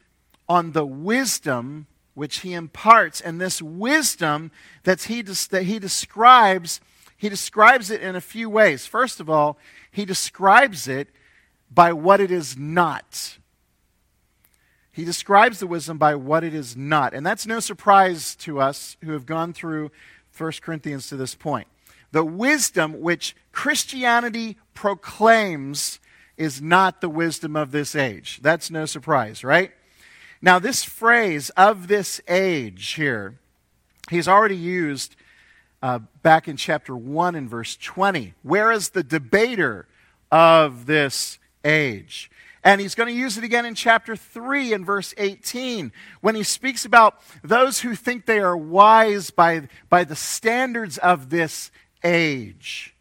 on 0.48 0.72
the 0.72 0.84
wisdom 0.84 1.86
which 2.14 2.40
he 2.40 2.54
imparts. 2.54 3.20
And 3.20 3.40
this 3.40 3.60
wisdom 3.60 4.50
that 4.84 5.04
he, 5.04 5.22
that 5.22 5.64
he 5.64 5.78
describes, 5.78 6.80
he 7.16 7.28
describes 7.28 7.90
it 7.90 8.00
in 8.00 8.16
a 8.16 8.20
few 8.20 8.48
ways. 8.48 8.86
First 8.86 9.20
of 9.20 9.28
all, 9.28 9.58
he 9.90 10.04
describes 10.04 10.88
it 10.88 11.08
by 11.70 11.92
what 11.92 12.20
it 12.20 12.30
is 12.30 12.56
not. 12.56 13.38
He 14.92 15.04
describes 15.04 15.58
the 15.58 15.66
wisdom 15.66 15.98
by 15.98 16.14
what 16.14 16.44
it 16.44 16.54
is 16.54 16.76
not. 16.76 17.14
And 17.14 17.26
that's 17.26 17.46
no 17.46 17.58
surprise 17.58 18.36
to 18.36 18.60
us 18.60 18.96
who 19.02 19.10
have 19.12 19.26
gone 19.26 19.52
through 19.52 19.90
1 20.36 20.52
Corinthians 20.62 21.08
to 21.08 21.16
this 21.16 21.34
point. 21.34 21.66
The 22.12 22.24
wisdom 22.24 23.00
which 23.00 23.34
Christianity 23.50 24.56
proclaims 24.72 25.98
is 26.36 26.60
not 26.60 27.00
the 27.00 27.08
wisdom 27.08 27.56
of 27.56 27.70
this 27.70 27.94
age. 27.94 28.40
That's 28.42 28.70
no 28.70 28.86
surprise, 28.86 29.44
right? 29.44 29.72
Now, 30.42 30.58
this 30.58 30.84
phrase, 30.84 31.50
of 31.50 31.88
this 31.88 32.20
age, 32.28 32.92
here, 32.94 33.38
he's 34.10 34.28
already 34.28 34.56
used 34.56 35.16
uh, 35.82 36.00
back 36.22 36.48
in 36.48 36.56
chapter 36.56 36.96
1 36.96 37.34
and 37.34 37.48
verse 37.48 37.76
20. 37.76 38.34
Where 38.42 38.72
is 38.72 38.90
the 38.90 39.02
debater 39.02 39.86
of 40.30 40.86
this 40.86 41.38
age? 41.64 42.30
And 42.62 42.80
he's 42.80 42.94
going 42.94 43.08
to 43.08 43.14
use 43.14 43.36
it 43.36 43.44
again 43.44 43.66
in 43.66 43.74
chapter 43.74 44.16
3 44.16 44.72
and 44.72 44.86
verse 44.86 45.14
18 45.18 45.92
when 46.22 46.34
he 46.34 46.42
speaks 46.42 46.84
about 46.84 47.20
those 47.42 47.80
who 47.80 47.94
think 47.94 48.24
they 48.24 48.38
are 48.38 48.56
wise 48.56 49.30
by, 49.30 49.68
by 49.90 50.04
the 50.04 50.16
standards 50.16 50.96
of 50.98 51.28
this 51.28 51.70
age 52.02 52.93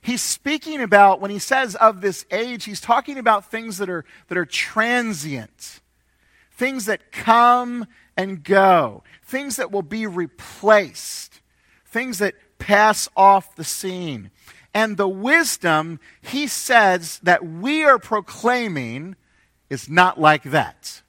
he's 0.00 0.22
speaking 0.22 0.80
about, 0.80 1.20
when 1.20 1.30
he 1.30 1.38
says 1.38 1.74
of 1.76 2.00
this 2.00 2.24
age, 2.30 2.64
he's 2.64 2.80
talking 2.80 3.18
about 3.18 3.50
things 3.50 3.78
that 3.78 3.88
are, 3.88 4.04
that 4.28 4.38
are 4.38 4.46
transient, 4.46 5.80
things 6.52 6.86
that 6.86 7.12
come 7.12 7.86
and 8.16 8.42
go, 8.42 9.02
things 9.22 9.56
that 9.56 9.70
will 9.70 9.82
be 9.82 10.06
replaced, 10.06 11.40
things 11.86 12.18
that 12.18 12.34
pass 12.58 13.08
off 13.16 13.56
the 13.56 13.64
scene. 13.64 14.30
And 14.74 14.96
the 14.96 15.08
wisdom, 15.08 16.00
he 16.20 16.46
says, 16.46 17.20
that 17.22 17.44
we 17.44 17.84
are 17.84 17.98
proclaiming 17.98 19.16
is 19.70 19.88
not 19.88 20.20
like 20.20 20.44
that. 20.44 21.02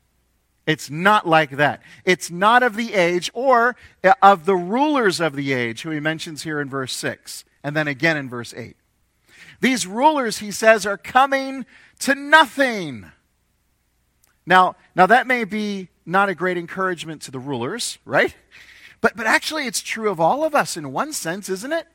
It's 0.65 0.89
not 0.89 1.27
like 1.27 1.51
that. 1.51 1.81
It's 2.05 2.29
not 2.29 2.61
of 2.61 2.75
the 2.75 2.93
age 2.93 3.31
or 3.33 3.75
eh, 4.03 4.13
of 4.21 4.45
the 4.45 4.55
rulers 4.55 5.19
of 5.19 5.35
the 5.35 5.51
age, 5.51 5.81
who 5.81 5.89
he 5.89 5.99
mentions 5.99 6.43
here 6.43 6.61
in 6.61 6.69
verse 6.69 6.93
6, 6.93 7.43
and 7.63 7.75
then 7.75 7.87
again 7.87 8.17
in 8.17 8.29
verse 8.29 8.53
8. 8.53 8.75
These 9.61 9.87
rulers, 9.87 10.39
he 10.39 10.51
says, 10.51 10.85
are 10.85 10.97
coming 10.97 11.65
to 11.99 12.15
nothing. 12.15 13.11
Now, 14.45 14.75
now 14.95 15.05
that 15.05 15.27
may 15.27 15.43
be 15.43 15.89
not 16.05 16.29
a 16.29 16.35
great 16.35 16.57
encouragement 16.57 17.21
to 17.23 17.31
the 17.31 17.39
rulers, 17.39 17.99
right? 18.05 18.35
But, 19.01 19.15
but 19.15 19.27
actually, 19.27 19.67
it's 19.67 19.81
true 19.81 20.09
of 20.09 20.19
all 20.19 20.43
of 20.43 20.55
us 20.55 20.75
in 20.75 20.91
one 20.91 21.13
sense, 21.13 21.49
isn't 21.49 21.71
it? 21.71 21.87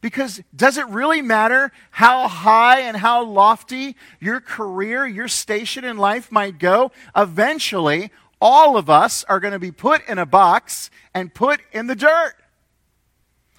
Because 0.00 0.42
does 0.54 0.78
it 0.78 0.86
really 0.88 1.22
matter 1.22 1.70
how 1.92 2.26
high 2.26 2.80
and 2.80 2.96
how 2.96 3.24
lofty 3.24 3.96
your 4.20 4.40
career, 4.40 5.06
your 5.06 5.28
station 5.28 5.84
in 5.84 5.96
life 5.96 6.32
might 6.32 6.58
go? 6.58 6.90
Eventually, 7.16 8.10
all 8.40 8.76
of 8.76 8.90
us 8.90 9.24
are 9.24 9.38
going 9.38 9.52
to 9.52 9.60
be 9.60 9.70
put 9.70 10.06
in 10.08 10.18
a 10.18 10.26
box 10.26 10.90
and 11.14 11.32
put 11.32 11.60
in 11.72 11.86
the 11.86 11.94
dirt. 11.94 12.34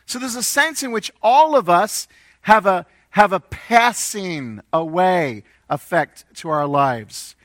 So 0.06 0.20
there's 0.20 0.36
a 0.36 0.44
sense 0.44 0.84
in 0.84 0.92
which 0.92 1.12
all 1.22 1.56
of 1.56 1.70
us 1.70 2.10
have 2.42 2.66
a, 2.66 2.86
have 3.14 3.32
a 3.32 3.40
passing 3.40 4.60
away 4.74 5.44
effect 5.70 6.26
to 6.34 6.50
our 6.50 6.66
lives. 6.66 7.36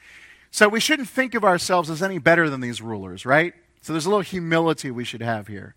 So 0.51 0.67
we 0.67 0.81
shouldn't 0.81 1.11
think 1.11 1.35
of 1.35 1.45
ourselves 1.45 1.91
as 1.91 2.03
any 2.03 2.17
better 2.17 2.49
than 2.49 2.63
these 2.63 2.81
rulers, 2.81 3.27
right? 3.27 3.53
So 3.83 3.93
there's 3.93 4.07
a 4.07 4.09
little 4.09 4.23
humility 4.23 4.91
we 4.91 5.05
should 5.05 5.21
have 5.21 5.47
here. 5.47 5.75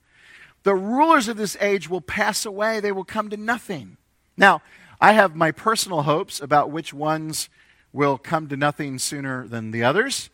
The 0.63 0.75
rulers 0.75 1.27
of 1.27 1.35
this 1.35 1.57
age 1.59 1.89
will 1.89 1.99
pass 1.99 2.45
away, 2.45 2.79
they 2.79 2.93
will 2.93 3.03
come 3.03 3.29
to 3.31 3.37
nothing. 3.37 3.97
Now, 4.37 4.61
I 5.01 5.11
have 5.11 5.35
my 5.35 5.51
personal 5.51 6.03
hopes 6.03 6.39
about 6.39 6.71
which 6.71 6.93
ones 6.93 7.49
will 7.91 8.17
come 8.17 8.47
to 8.47 8.55
nothing 8.55 8.97
sooner 8.97 9.45
than 9.45 9.71
the 9.71 9.83
others, 9.83 10.29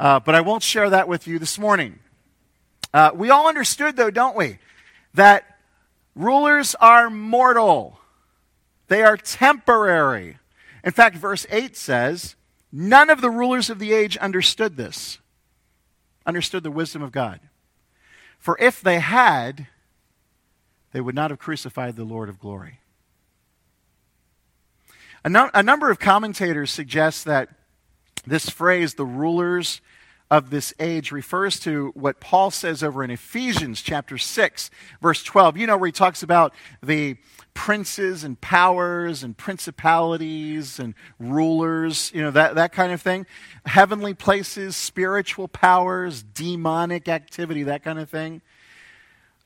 uh, 0.00 0.18
but 0.18 0.34
I 0.34 0.40
won't 0.40 0.64
share 0.64 0.90
that 0.90 1.06
with 1.06 1.28
you 1.28 1.38
this 1.38 1.60
morning. 1.60 2.00
Uh, 2.92 3.12
we 3.14 3.30
all 3.30 3.46
understood, 3.46 3.94
though, 3.94 4.10
don't 4.10 4.34
we, 4.34 4.58
that 5.14 5.44
rulers 6.16 6.74
are 6.80 7.08
mortal. 7.08 7.99
They 8.90 9.04
are 9.04 9.16
temporary. 9.16 10.38
In 10.82 10.90
fact, 10.90 11.14
verse 11.14 11.46
8 11.48 11.76
says, 11.76 12.34
None 12.72 13.08
of 13.08 13.20
the 13.20 13.30
rulers 13.30 13.70
of 13.70 13.78
the 13.78 13.92
age 13.92 14.16
understood 14.16 14.76
this, 14.76 15.20
understood 16.26 16.64
the 16.64 16.72
wisdom 16.72 17.00
of 17.00 17.12
God. 17.12 17.38
For 18.40 18.58
if 18.58 18.80
they 18.80 18.98
had, 18.98 19.68
they 20.90 21.00
would 21.00 21.14
not 21.14 21.30
have 21.30 21.38
crucified 21.38 21.94
the 21.94 22.02
Lord 22.02 22.28
of 22.28 22.40
glory. 22.40 22.80
A, 25.24 25.28
no, 25.28 25.50
a 25.54 25.62
number 25.62 25.88
of 25.92 26.00
commentators 26.00 26.72
suggest 26.72 27.26
that 27.26 27.48
this 28.26 28.50
phrase, 28.50 28.94
the 28.94 29.06
rulers 29.06 29.80
of 30.30 30.50
this 30.50 30.72
age, 30.78 31.10
refers 31.10 31.58
to 31.60 31.92
what 31.94 32.20
Paul 32.20 32.50
says 32.50 32.82
over 32.82 33.02
in 33.02 33.10
Ephesians 33.10 33.82
chapter 33.82 34.16
6, 34.16 34.70
verse 35.00 35.22
12. 35.24 35.56
You 35.56 35.66
know, 35.66 35.76
where 35.76 35.88
he 35.88 35.92
talks 35.92 36.22
about 36.22 36.54
the 36.82 37.16
princes 37.54 38.22
and 38.22 38.40
powers 38.40 39.22
and 39.22 39.36
principalities 39.36 40.78
and 40.78 40.94
rulers, 41.18 42.12
you 42.14 42.22
know, 42.22 42.30
that, 42.30 42.54
that 42.54 42.72
kind 42.72 42.92
of 42.92 43.02
thing. 43.02 43.26
Heavenly 43.66 44.14
places, 44.14 44.76
spiritual 44.76 45.48
powers, 45.48 46.22
demonic 46.22 47.08
activity, 47.08 47.64
that 47.64 47.82
kind 47.82 47.98
of 47.98 48.08
thing. 48.08 48.40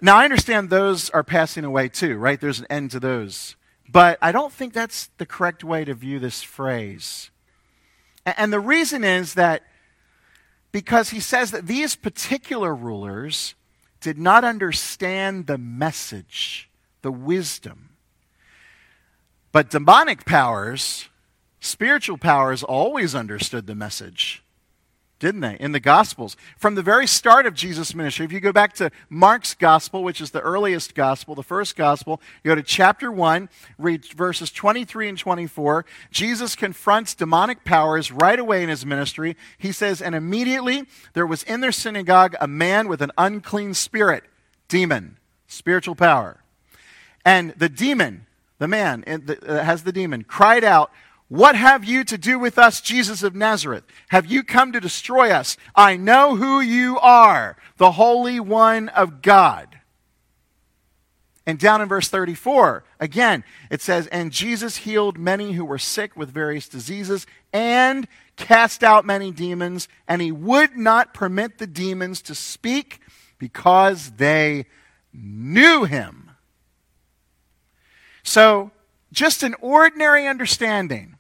Now, 0.03 0.17
I 0.17 0.25
understand 0.25 0.71
those 0.71 1.09
are 1.11 1.25
passing 1.25 1.65
away 1.65 1.89
too, 1.89 2.17
right? 2.17 2.41
There's 2.41 2.61
an 2.61 2.67
end 2.69 2.91
to 2.91 3.01
those. 3.01 3.57
But 3.89 4.19
I 4.21 4.33
don't 4.33 4.53
think 4.53 4.73
that's 4.73 5.09
the 5.19 5.27
correct 5.27 5.63
way 5.65 5.85
to 5.85 5.95
view 5.95 6.19
this 6.19 6.43
phrase. 6.43 7.31
And 8.27 8.53
the 8.53 8.61
reason 8.61 9.05
is 9.05 9.35
that 9.35 9.63
because 10.75 11.11
he 11.11 11.21
says 11.21 11.53
that 11.53 11.69
these 11.69 11.95
particular 11.95 12.75
rulers 12.75 13.55
did 14.01 14.19
not 14.19 14.43
understand 14.43 15.47
the 15.47 15.57
message, 15.57 16.69
the 17.01 17.13
wisdom. 17.13 17.91
But 19.53 19.71
demonic 19.71 20.25
powers, 20.25 21.09
spiritual 21.61 22.19
powers, 22.19 22.65
always 22.65 23.15
understood 23.15 23.69
the 23.69 23.77
message 23.77 24.43
didn't 25.25 25.41
they, 25.41 25.57
in 25.59 25.73
the 25.73 25.81
Gospels? 25.81 26.37
From 26.59 26.75
the 26.75 26.83
very 26.83 27.07
start 27.07 27.47
of 27.47 27.55
Jesus' 27.55 27.95
ministry, 27.95 28.27
if 28.27 28.33
you 28.33 28.41
go 28.41 28.53
back 28.53 28.75
to 28.75 28.91
Mark's 29.09 29.55
Gospel, 29.55 30.05
which 30.05 30.21
is 30.21 30.33
the 30.33 30.41
earliest 30.43 30.95
Gospel, 30.95 31.35
the 31.35 31.43
first 31.43 31.77
Gospel, 31.77 32.21
you 32.43 32.51
go 32.51 32.55
to 32.55 32.63
chapter 32.63 33.11
1, 33.11 33.49
read 33.79 34.05
verses 34.05 34.51
23 34.51 35.09
and 35.09 35.19
24. 35.19 35.87
Jesus 36.11 36.55
confronts 36.55 37.15
demonic 37.15 37.65
powers 37.65 38.13
right 38.13 38.39
away 38.39 38.63
in 38.63 38.69
his 38.69 38.85
ministry. 38.85 39.35
He 39.57 39.73
says, 39.73 40.03
And 40.03 40.15
immediately 40.15 40.85
there 41.15 41.27
was 41.27 41.43
in 41.45 41.63
their 41.63 41.73
synagogue 41.73 42.37
a 42.39 42.47
man 42.47 42.87
with 42.87 43.01
an 43.01 43.11
unclean 43.17 43.73
spirit, 43.73 44.25
demon, 44.69 45.17
spiritual 45.47 45.95
power. 45.95 46.45
And 47.25 47.55
the 47.57 47.71
demon, 47.71 48.27
the 48.59 48.69
man 48.69 49.05
that 49.07 49.43
uh, 49.43 49.65
has 49.65 49.85
the 49.85 49.93
demon, 49.93 50.25
cried 50.25 50.65
out, 50.65 50.91
what 51.29 51.57
have 51.57 51.85
you 51.85 52.05
to 52.05 52.19
do 52.19 52.39
with 52.39 52.59
us, 52.59 52.81
Jesus 52.81 53.23
of 53.23 53.35
Nazareth? 53.35 53.85
Have 54.09 54.27
you 54.27 54.43
come 54.43 54.73
to 54.73 54.81
destroy 54.81 55.31
us? 55.31 55.57
I 55.75 55.97
know 55.97 56.37
who 56.37 56.61
you 56.61 56.99
are, 56.99 57.57
the 57.77 57.93
Holy 57.93 58.39
One 58.39 58.89
of 58.91 59.23
God. 59.23 59.81
And 61.47 61.59
down 61.59 61.83
in 61.83 61.89
verse 61.89 62.09
34, 62.09 62.85
again, 63.01 63.45
it 63.71 63.83
says, 63.83 64.07
And 64.07 64.33
Jesus 64.33 64.79
healed 64.79 65.19
many 65.19 65.53
who 65.53 65.65
were 65.65 65.79
sick 65.79 66.17
with 66.17 66.31
various 66.31 66.69
diseases 66.69 67.27
and 67.53 68.09
cast 68.37 68.83
out 68.83 69.05
many 69.05 69.31
demons, 69.31 69.89
and 70.09 70.23
he 70.23 70.33
would 70.33 70.77
not 70.77 71.15
permit 71.15 71.59
the 71.59 71.67
demons 71.67 72.23
to 72.23 72.35
speak 72.35 73.01
because 73.39 74.13
they 74.13 74.67
knew 75.13 75.85
him. 75.85 76.31
So, 78.23 78.71
just 79.15 79.43
an 79.43 79.55
ordinary 79.61 80.27
understanding 80.27 81.17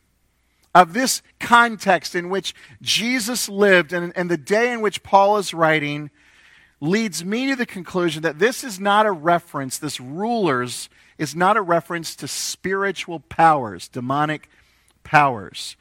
of 0.74 0.92
this 0.92 1.22
context 1.38 2.14
in 2.14 2.28
which 2.28 2.54
Jesus 2.82 3.48
lived 3.48 3.92
and, 3.92 4.12
and 4.16 4.30
the 4.30 4.36
day 4.36 4.72
in 4.72 4.80
which 4.80 5.02
Paul 5.02 5.38
is 5.38 5.54
writing 5.54 6.10
leads 6.80 7.24
me 7.24 7.48
to 7.48 7.56
the 7.56 7.64
conclusion 7.64 8.22
that 8.22 8.40
this 8.40 8.64
is 8.64 8.80
not 8.80 9.06
a 9.06 9.12
reference, 9.12 9.78
this 9.78 10.00
rulers 10.00 10.88
is 11.16 11.36
not 11.36 11.56
a 11.56 11.62
reference 11.62 12.16
to 12.16 12.28
spiritual 12.28 13.20
powers, 13.20 13.88
demonic 13.88 14.50
powers. 15.04 15.76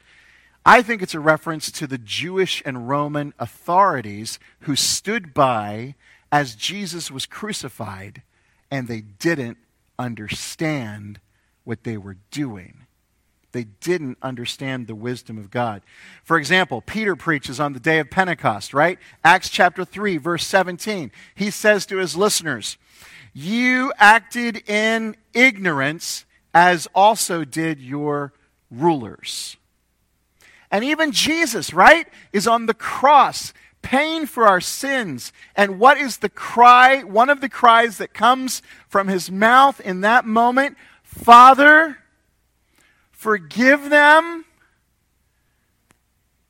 I 0.64 0.80
think 0.80 1.02
it's 1.02 1.14
a 1.14 1.20
reference 1.20 1.70
to 1.72 1.86
the 1.86 1.98
Jewish 1.98 2.62
and 2.64 2.88
Roman 2.88 3.34
authorities 3.38 4.38
who 4.60 4.76
stood 4.76 5.34
by 5.34 5.96
as 6.30 6.54
Jesus 6.54 7.10
was 7.10 7.26
crucified 7.26 8.22
and 8.70 8.88
they 8.88 9.00
didn't 9.00 9.58
understand 9.98 11.20
what 11.64 11.84
they 11.84 11.96
were 11.96 12.16
doing. 12.30 12.84
They 13.52 13.64
didn't 13.64 14.18
understand 14.20 14.86
the 14.86 14.96
wisdom 14.96 15.38
of 15.38 15.50
God. 15.50 15.82
For 16.24 16.38
example, 16.38 16.80
Peter 16.80 17.14
preaches 17.14 17.60
on 17.60 17.72
the 17.72 17.80
day 17.80 18.00
of 18.00 18.10
Pentecost, 18.10 18.74
right? 18.74 18.98
Acts 19.22 19.48
chapter 19.48 19.84
3, 19.84 20.16
verse 20.16 20.44
17. 20.44 21.12
He 21.36 21.50
says 21.50 21.86
to 21.86 21.98
his 21.98 22.16
listeners, 22.16 22.78
You 23.32 23.92
acted 23.96 24.68
in 24.68 25.16
ignorance, 25.32 26.24
as 26.52 26.88
also 26.96 27.44
did 27.44 27.80
your 27.80 28.32
rulers. 28.72 29.56
And 30.68 30.84
even 30.84 31.12
Jesus, 31.12 31.72
right, 31.72 32.08
is 32.32 32.48
on 32.48 32.66
the 32.66 32.74
cross 32.74 33.52
paying 33.82 34.26
for 34.26 34.48
our 34.48 34.60
sins. 34.60 35.32
And 35.54 35.78
what 35.78 35.96
is 35.96 36.16
the 36.16 36.28
cry? 36.28 37.04
One 37.04 37.30
of 37.30 37.40
the 37.40 37.48
cries 37.48 37.98
that 37.98 38.14
comes 38.14 38.62
from 38.88 39.06
his 39.06 39.30
mouth 39.30 39.78
in 39.80 40.00
that 40.00 40.24
moment 40.24 40.76
Father, 41.14 41.98
Forgive 43.24 43.88
them. 43.88 44.44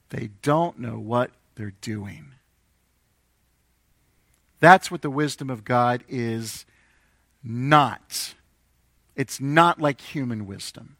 They 0.08 0.30
don't 0.42 0.76
know 0.80 0.98
what 0.98 1.30
they're 1.54 1.74
doing. 1.80 2.32
That's 4.58 4.90
what 4.90 5.00
the 5.00 5.08
wisdom 5.08 5.50
of 5.50 5.64
God 5.64 6.02
is 6.08 6.66
not. 7.44 8.34
It's 9.14 9.40
not 9.40 9.80
like 9.80 10.00
human 10.00 10.48
wisdom. 10.48 10.96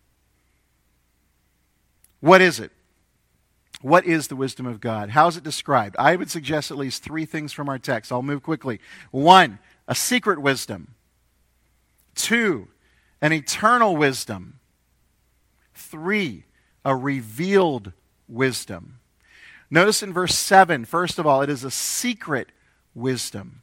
What 2.20 2.40
is 2.40 2.61
it? 2.61 2.70
What 3.83 4.07
is 4.07 4.29
the 4.29 4.37
wisdom 4.37 4.66
of 4.66 4.81
God? 4.81 5.11
How 5.11 5.27
is 5.27 5.37
it 5.37 5.42
described? 5.42 5.96
I 5.98 6.14
would 6.14 6.31
suggest 6.31 6.70
at 6.70 6.77
least 6.77 7.03
three 7.03 7.27
things 7.27 7.53
from 7.53 7.68
our 7.68 7.81
text. 7.81 8.12
I'll 8.12 8.22
move 8.22 8.44
quickly. 8.44 8.79
One, 9.11 9.59
a 9.88 9.96
secret 9.96 10.38
wisdom. 10.38 10.94
Two, 12.14 12.68
an 13.24 13.32
eternal 13.32 13.96
wisdom. 13.96 14.60
Three, 15.72 16.44
a 16.84 16.94
revealed 16.94 17.92
wisdom. 18.28 18.98
Notice 19.70 20.02
in 20.02 20.12
verse 20.12 20.34
7, 20.34 20.84
first 20.84 21.18
of 21.18 21.26
all, 21.26 21.40
it 21.40 21.48
is 21.48 21.64
a 21.64 21.70
secret 21.70 22.52
wisdom. 22.94 23.62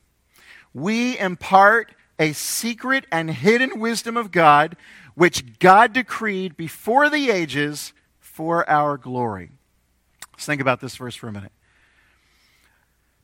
We 0.73 1.15
impart 1.19 1.93
a 2.17 2.33
secret 2.33 3.05
and 3.11 3.29
hidden 3.29 3.79
wisdom 3.79 4.17
of 4.17 4.31
God, 4.31 4.77
which 5.13 5.59
God 5.59 5.93
decreed 5.93 6.57
before 6.57 7.11
the 7.11 7.29
ages 7.29 7.93
for 8.19 8.67
our 8.67 8.97
glory. 8.97 9.51
Let's 10.33 10.47
think 10.47 10.61
about 10.61 10.81
this 10.81 10.95
verse 10.95 11.13
for 11.13 11.27
a 11.27 11.31
minute. 11.31 11.51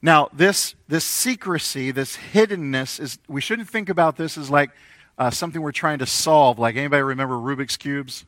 Now, 0.04 0.30
this, 0.32 0.76
this 0.88 1.04
secrecy, 1.04 1.90
this 1.90 2.16
hiddenness, 2.16 3.00
is 3.00 3.18
we 3.28 3.42
shouldn't 3.42 3.70
think 3.70 3.90
about 3.90 4.18
this 4.18 4.38
as 4.38 4.52
like 4.52 4.70
uh, 5.18 5.32
something 5.32 5.62
we're 5.62 5.72
trying 5.72 6.00
to 6.00 6.06
solve. 6.06 6.60
Like 6.60 6.76
anybody 6.76 7.04
remember 7.04 7.36
Rubik's 7.36 7.78
cubes? 7.78 8.26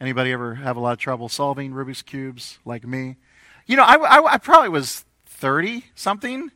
Anybody 0.00 0.32
ever 0.32 0.56
have 0.56 0.76
a 0.76 0.80
lot 0.80 0.92
of 0.92 0.98
trouble 0.98 1.28
solving 1.28 1.72
Rubik's 1.72 2.02
cubes 2.02 2.58
like 2.64 2.86
me? 2.86 3.16
You 3.66 3.76
know, 3.76 3.84
I, 3.84 3.94
I, 3.94 4.32
I 4.34 4.38
probably 4.38 4.68
was 4.68 5.04
30 5.26 5.84
something 5.94 6.50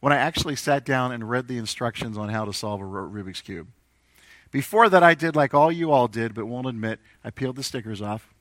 when 0.00 0.12
I 0.12 0.16
actually 0.16 0.56
sat 0.56 0.84
down 0.84 1.12
and 1.12 1.28
read 1.28 1.48
the 1.48 1.58
instructions 1.58 2.16
on 2.16 2.28
how 2.28 2.44
to 2.44 2.52
solve 2.52 2.80
a 2.80 2.84
Rubik's 2.84 3.40
cube. 3.40 3.68
Before 4.50 4.88
that, 4.88 5.02
I 5.02 5.14
did 5.14 5.36
like 5.36 5.52
all 5.52 5.70
you 5.70 5.90
all 5.90 6.08
did, 6.08 6.34
but 6.34 6.46
won't 6.46 6.66
admit, 6.66 7.00
I 7.22 7.30
peeled 7.30 7.56
the 7.56 7.62
stickers 7.62 8.00
off. 8.00 8.32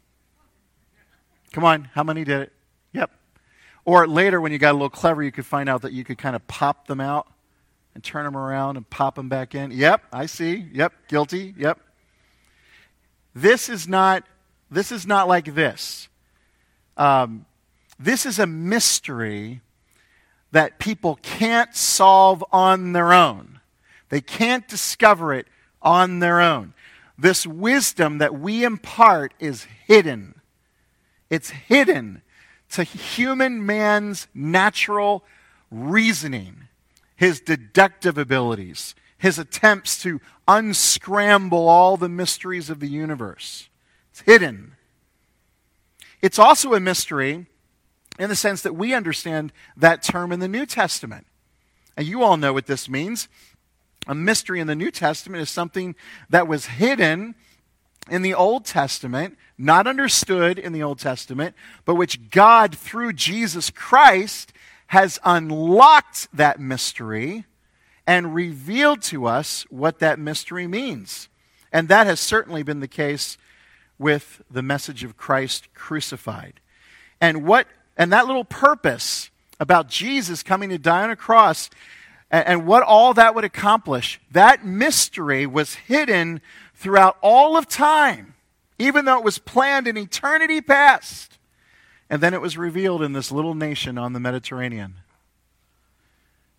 Come 1.51 1.63
on, 1.63 1.89
how 1.93 2.03
many 2.03 2.23
did 2.23 2.41
it? 2.41 2.53
Yep. 2.93 3.11
Or 3.83 4.07
later, 4.07 4.39
when 4.39 4.51
you 4.51 4.57
got 4.57 4.71
a 4.71 4.73
little 4.73 4.89
clever, 4.89 5.23
you 5.23 5.31
could 5.31 5.45
find 5.45 5.67
out 5.67 5.81
that 5.81 5.91
you 5.91 6.03
could 6.03 6.17
kind 6.17 6.35
of 6.35 6.45
pop 6.47 6.87
them 6.87 7.01
out 7.01 7.27
and 7.95 8.03
turn 8.03 8.25
them 8.25 8.37
around 8.37 8.77
and 8.77 8.87
pop 8.89 9.15
them 9.15 9.29
back 9.29 9.55
in. 9.55 9.71
Yep, 9.71 10.03
I 10.13 10.27
see. 10.27 10.67
Yep, 10.71 10.93
guilty. 11.07 11.55
Yep. 11.57 11.79
This 13.33 13.69
is 13.69 13.87
not 13.87 14.23
this 14.69 14.91
is 14.91 15.07
not 15.07 15.27
like 15.27 15.55
this. 15.55 16.09
Um, 16.97 17.45
this 17.99 18.25
is 18.25 18.39
a 18.39 18.47
mystery 18.47 19.61
that 20.51 20.79
people 20.79 21.19
can't 21.21 21.75
solve 21.75 22.43
on 22.51 22.93
their 22.93 23.13
own. 23.13 23.59
They 24.09 24.21
can't 24.21 24.67
discover 24.67 25.33
it 25.33 25.47
on 25.81 26.19
their 26.19 26.41
own. 26.41 26.73
This 27.17 27.45
wisdom 27.45 28.17
that 28.17 28.37
we 28.37 28.63
impart 28.63 29.33
is 29.39 29.67
hidden. 29.85 30.41
It's 31.29 31.49
hidden 31.49 32.21
to 32.71 32.83
human 32.83 33.65
man's 33.65 34.27
natural 34.33 35.23
reasoning, 35.71 36.64
his 37.15 37.39
deductive 37.39 38.17
abilities, 38.17 38.95
his 39.17 39.39
attempts 39.39 40.01
to 40.03 40.19
unscramble 40.47 41.67
all 41.69 41.97
the 41.97 42.09
mysteries 42.09 42.69
of 42.69 42.79
the 42.79 42.87
universe. 42.87 43.69
It's 44.11 44.21
hidden. 44.21 44.75
It's 46.21 46.39
also 46.39 46.73
a 46.73 46.79
mystery 46.79 47.45
in 48.17 48.29
the 48.29 48.35
sense 48.35 48.61
that 48.61 48.75
we 48.75 48.93
understand 48.93 49.51
that 49.75 50.03
term 50.03 50.31
in 50.31 50.39
the 50.39 50.47
New 50.47 50.65
Testament. 50.65 51.27
And 51.97 52.07
you 52.07 52.23
all 52.23 52.37
know 52.37 52.53
what 52.53 52.67
this 52.67 52.89
means. 52.89 53.27
A 54.07 54.15
mystery 54.15 54.59
in 54.59 54.67
the 54.67 54.75
New 54.75 54.91
Testament 54.91 55.41
is 55.41 55.49
something 55.49 55.95
that 56.29 56.47
was 56.47 56.67
hidden 56.67 57.35
in 58.09 58.21
the 58.21 58.33
Old 58.33 58.65
Testament, 58.65 59.37
not 59.57 59.87
understood 59.87 60.59
in 60.59 60.73
the 60.73 60.83
Old 60.83 60.99
Testament, 60.99 61.55
but 61.85 61.95
which 61.95 62.29
God, 62.29 62.77
through 62.77 63.13
Jesus 63.13 63.71
Christ, 63.71 64.53
has 64.87 65.19
unlocked 65.23 66.27
that 66.33 66.59
mystery 66.59 67.45
and 68.07 68.35
revealed 68.35 69.01
to 69.01 69.25
us 69.25 69.65
what 69.69 69.99
that 69.99 70.19
mystery 70.19 70.67
means. 70.67 71.27
And 71.71 71.87
that 71.87 72.07
has 72.07 72.19
certainly 72.19 72.63
been 72.63 72.79
the 72.79 72.87
case 72.87 73.37
with 73.97 74.41
the 74.49 74.61
message 74.61 75.03
of 75.03 75.17
Christ 75.17 75.73
crucified. 75.73 76.59
And 77.19 77.45
what 77.45 77.67
and 77.97 78.11
that 78.11 78.27
little 78.27 78.45
purpose 78.45 79.29
about 79.59 79.87
Jesus 79.87 80.43
coming 80.43 80.69
to 80.69 80.77
die 80.77 81.03
on 81.03 81.09
a 81.09 81.15
cross 81.15 81.69
and, 82.29 82.47
and 82.47 82.67
what 82.67 82.83
all 82.83 83.13
that 83.13 83.35
would 83.35 83.45
accomplish, 83.45 84.19
that 84.31 84.65
mystery 84.65 85.45
was 85.45 85.75
hidden 85.75 86.41
throughout 86.73 87.17
all 87.21 87.55
of 87.57 87.67
time, 87.67 88.35
even 88.77 89.05
though 89.05 89.17
it 89.17 89.23
was 89.23 89.37
planned 89.37 89.87
in 89.87 89.97
eternity 89.97 90.61
past. 90.61 91.34
And 92.09 92.21
then 92.21 92.33
it 92.33 92.41
was 92.41 92.57
revealed 92.57 93.01
in 93.01 93.13
this 93.13 93.31
little 93.31 93.55
nation 93.55 93.97
on 93.97 94.13
the 94.13 94.19
Mediterranean. 94.19 94.95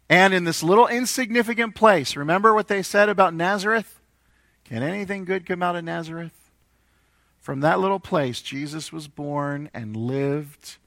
And 0.08 0.34
in 0.34 0.44
this 0.44 0.62
little 0.62 0.86
insignificant 0.86 1.74
place, 1.74 2.16
remember 2.16 2.54
what 2.54 2.68
they 2.68 2.82
said 2.82 3.08
about 3.08 3.34
Nazareth? 3.34 4.00
Can 4.64 4.82
anything 4.82 5.24
good 5.24 5.46
come 5.46 5.62
out 5.62 5.76
of 5.76 5.84
Nazareth? 5.84 6.32
From 7.40 7.60
that 7.60 7.78
little 7.78 8.00
place, 8.00 8.40
Jesus 8.40 8.92
was 8.92 9.06
born 9.06 9.70
and 9.72 9.96
lived 9.96 10.78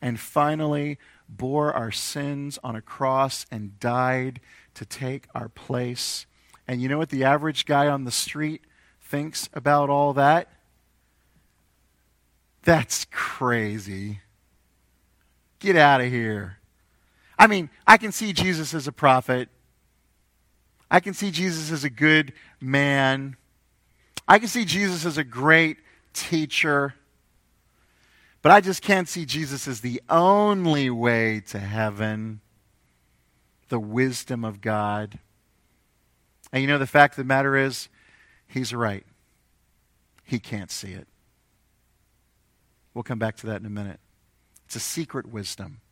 and 0.00 0.18
finally 0.18 0.98
bore 1.28 1.72
our 1.72 1.92
sins 1.92 2.58
on 2.62 2.76
a 2.76 2.80
cross 2.80 3.44
and 3.50 3.78
died 3.80 4.40
to 4.74 4.86
take 4.86 5.26
our 5.34 5.48
place. 5.48 6.26
And 6.68 6.80
you 6.80 6.88
know 6.88 6.98
what 6.98 7.10
the 7.10 7.24
average 7.24 7.66
guy 7.66 7.88
on 7.88 8.04
the 8.04 8.10
street 8.10 8.62
thinks 9.00 9.48
about 9.52 9.90
all 9.90 10.12
that? 10.14 10.48
That's 12.66 13.06
crazy. 13.12 14.18
Get 15.60 15.76
out 15.76 16.00
of 16.00 16.08
here. 16.08 16.58
I 17.38 17.46
mean, 17.46 17.70
I 17.86 17.96
can 17.96 18.10
see 18.10 18.32
Jesus 18.32 18.74
as 18.74 18.88
a 18.88 18.92
prophet. 18.92 19.48
I 20.90 20.98
can 20.98 21.14
see 21.14 21.30
Jesus 21.30 21.70
as 21.70 21.84
a 21.84 21.90
good 21.90 22.32
man. 22.60 23.36
I 24.26 24.40
can 24.40 24.48
see 24.48 24.64
Jesus 24.64 25.06
as 25.06 25.16
a 25.16 25.22
great 25.22 25.76
teacher. 26.12 26.94
But 28.42 28.50
I 28.50 28.60
just 28.60 28.82
can't 28.82 29.08
see 29.08 29.26
Jesus 29.26 29.68
as 29.68 29.80
the 29.80 30.02
only 30.10 30.90
way 30.90 31.42
to 31.50 31.60
heaven, 31.60 32.40
the 33.68 33.78
wisdom 33.78 34.44
of 34.44 34.60
God. 34.60 35.20
And 36.52 36.62
you 36.62 36.66
know, 36.66 36.78
the 36.78 36.86
fact 36.88 37.12
of 37.12 37.18
the 37.18 37.28
matter 37.28 37.56
is, 37.56 37.88
he's 38.48 38.74
right. 38.74 39.06
He 40.24 40.40
can't 40.40 40.72
see 40.72 40.90
it. 40.90 41.06
We'll 42.96 43.02
come 43.02 43.18
back 43.18 43.36
to 43.36 43.46
that 43.48 43.60
in 43.60 43.66
a 43.66 43.70
minute. 43.70 44.00
It's 44.64 44.76
a 44.76 44.80
secret 44.80 45.26
wisdom. 45.26 45.82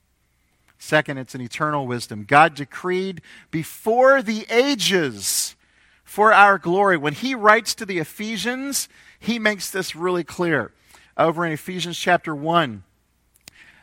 Second, 0.79 1.19
it's 1.19 1.35
an 1.35 1.43
eternal 1.43 1.87
wisdom. 1.87 2.25
God 2.27 2.55
decreed 2.55 3.21
before 3.51 4.23
the 4.23 4.47
ages 4.49 5.55
for 6.03 6.33
our 6.33 6.57
glory. 6.57 6.97
When 6.97 7.13
he 7.13 7.35
writes 7.35 7.75
to 7.75 7.85
the 7.85 7.99
Ephesians, 7.99 8.89
he 9.19 9.39
makes 9.39 9.69
this 9.69 9.95
really 9.95 10.25
clear. 10.25 10.73
Over 11.19 11.45
in 11.45 11.53
Ephesians 11.53 11.99
chapter 11.99 12.35
1, 12.35 12.85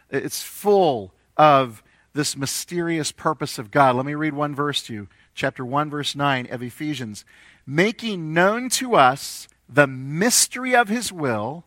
it's 0.09 0.41
full 0.41 1.13
of 1.37 1.83
this 2.13 2.35
mysterious 2.35 3.11
purpose 3.11 3.59
of 3.59 3.69
God. 3.69 3.97
Let 3.97 4.07
me 4.07 4.15
read 4.15 4.33
one 4.33 4.55
verse 4.55 4.81
to 4.87 4.93
you. 4.93 5.07
Chapter 5.35 5.63
1, 5.63 5.91
verse 5.91 6.15
9 6.15 6.47
of 6.49 6.63
Ephesians. 6.63 7.23
Making 7.67 8.33
known 8.33 8.69
to 8.69 8.95
us 8.95 9.47
the 9.69 9.85
mystery 9.85 10.75
of 10.75 10.87
his 10.87 11.11
will, 11.11 11.65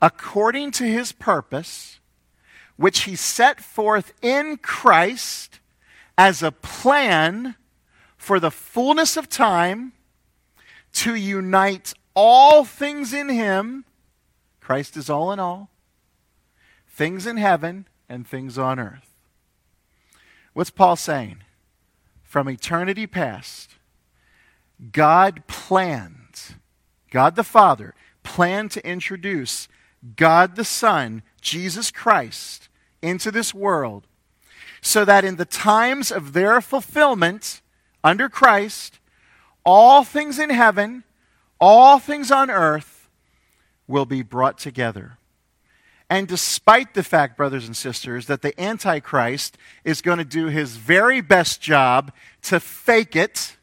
according 0.00 0.70
to 0.72 0.84
his 0.84 1.12
purpose, 1.12 2.00
which 2.76 3.00
he 3.00 3.16
set 3.16 3.60
forth 3.60 4.12
in 4.22 4.58
Christ 4.58 5.60
as 6.18 6.42
a 6.42 6.52
plan 6.52 7.56
for 8.16 8.40
the 8.40 8.50
fullness 8.50 9.16
of 9.16 9.28
time 9.28 9.92
to 10.92 11.14
unite 11.14 11.94
all 12.14 12.64
things 12.64 13.12
in 13.12 13.28
him. 13.28 13.84
Christ 14.60 14.96
is 14.96 15.10
all 15.10 15.30
in 15.32 15.38
all. 15.38 15.70
Things 16.88 17.26
in 17.26 17.36
heaven 17.36 17.86
and 18.08 18.26
things 18.26 18.58
on 18.58 18.78
earth. 18.78 19.14
What's 20.54 20.70
Paul 20.70 20.96
saying? 20.96 21.38
From 22.22 22.48
eternity 22.48 23.06
past, 23.06 23.76
God 24.92 25.46
planned, 25.46 26.56
God 27.10 27.36
the 27.36 27.44
Father 27.44 27.94
planned 28.22 28.70
to 28.72 28.86
introduce 28.86 29.68
God 30.14 30.56
the 30.56 30.64
Son, 30.64 31.22
Jesus 31.40 31.90
Christ, 31.90 32.68
into 33.02 33.30
this 33.30 33.52
world 33.52 34.06
so 34.80 35.04
that 35.04 35.24
in 35.24 35.36
the 35.36 35.44
times 35.44 36.12
of 36.12 36.32
their 36.32 36.60
fulfillment 36.60 37.60
under 38.04 38.28
Christ, 38.28 39.00
all 39.64 40.04
things 40.04 40.38
in 40.38 40.50
heaven 40.50 41.02
all 41.60 41.98
things 41.98 42.30
on 42.30 42.50
earth 42.50 43.08
will 43.86 44.06
be 44.06 44.22
brought 44.22 44.58
together. 44.58 45.18
And 46.08 46.28
despite 46.28 46.94
the 46.94 47.02
fact, 47.02 47.36
brothers 47.36 47.66
and 47.66 47.76
sisters, 47.76 48.26
that 48.26 48.42
the 48.42 48.58
Antichrist 48.60 49.58
is 49.84 50.02
going 50.02 50.18
to 50.18 50.24
do 50.24 50.46
his 50.46 50.76
very 50.76 51.20
best 51.20 51.60
job 51.60 52.12
to 52.42 52.60
fake 52.60 53.16
it, 53.16 53.56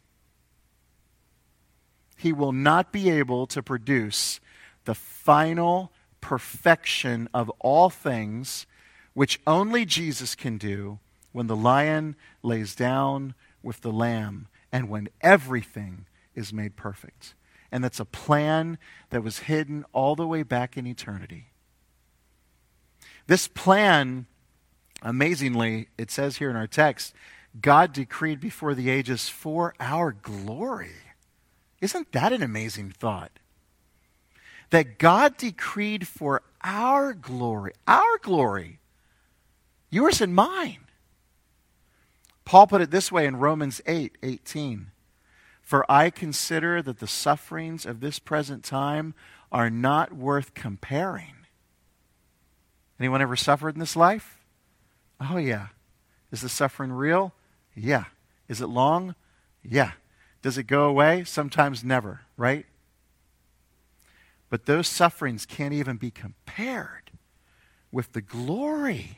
he 2.18 2.34
will 2.34 2.52
not 2.52 2.92
be 2.92 3.10
able 3.10 3.48
to 3.48 3.64
produce 3.64 4.40
the 4.86 4.96
final 4.96 5.92
perfection 6.24 7.28
of 7.34 7.50
all 7.60 7.90
things, 7.90 8.66
which 9.14 9.40
only 9.46 9.86
Jesus 9.86 10.34
can 10.34 10.58
do 10.58 11.00
when 11.34 11.48
the 11.48 11.56
lion 11.56 12.16
lays 12.42 12.74
down 12.74 13.36
with 13.62 13.82
the 13.82 13.92
lamb 13.92 14.48
and 14.72 14.90
when 14.90 15.10
everything 15.22 16.06
is 16.34 16.54
made 16.54 16.76
perfect 16.76 17.36
and 17.74 17.84
that's 17.84 18.00
a 18.00 18.06
plan 18.06 18.78
that 19.10 19.24
was 19.24 19.40
hidden 19.40 19.84
all 19.94 20.16
the 20.16 20.28
way 20.28 20.44
back 20.44 20.78
in 20.78 20.86
eternity. 20.86 21.48
This 23.26 23.48
plan, 23.48 24.28
amazingly, 25.02 25.88
it 25.98 26.12
says 26.12 26.38
here 26.38 26.52
in 26.52 26.56
our 26.56 26.68
text, 26.68 27.16
God 27.60 27.92
decreed 27.92 28.40
before 28.40 28.76
the 28.76 28.92
ages 28.92 29.28
for 29.28 29.74
our 29.80 30.12
glory. 30.12 30.92
Isn't 31.82 32.12
that 32.12 32.32
an 32.32 32.44
amazing 32.44 32.92
thought? 32.92 33.40
That 34.74 34.98
God 34.98 35.38
decreed 35.38 36.08
for 36.08 36.42
our 36.64 37.14
glory, 37.14 37.74
our 37.88 38.18
glory, 38.24 38.80
yours 39.92 40.20
and 40.20 40.34
mine. 40.34 40.80
Paul 42.44 42.66
put 42.66 42.82
it 42.82 42.90
this 42.90 43.12
way 43.12 43.28
in 43.28 43.36
Romans 43.36 43.82
8 43.86 44.18
18. 44.24 44.88
For 45.62 45.86
I 45.88 46.10
consider 46.10 46.82
that 46.82 46.98
the 46.98 47.06
sufferings 47.06 47.86
of 47.86 48.00
this 48.00 48.18
present 48.18 48.64
time 48.64 49.14
are 49.52 49.70
not 49.70 50.12
worth 50.12 50.56
comparing. 50.56 51.36
Anyone 53.00 53.22
ever 53.22 53.36
suffered 53.36 53.76
in 53.76 53.80
this 53.80 53.96
life? 53.96 54.44
Oh, 55.22 55.38
yeah. 55.38 55.68
Is 56.32 56.42
the 56.42 56.50
suffering 56.50 56.92
real? 56.92 57.36
Yeah. 57.76 58.06
Is 58.48 58.60
it 58.60 58.70
long? 58.70 59.14
Yeah. 59.62 59.92
Does 60.42 60.58
it 60.58 60.64
go 60.64 60.86
away? 60.86 61.26
Sometimes 61.26 61.84
never, 61.84 62.22
right? 62.38 62.66
But 64.54 64.68
those 64.68 64.88
sufferings 64.88 65.48
can't 65.48 65.74
even 65.74 65.98
be 65.98 66.12
compared 66.12 67.10
with 67.92 68.14
the 68.14 68.22
glory 68.22 69.18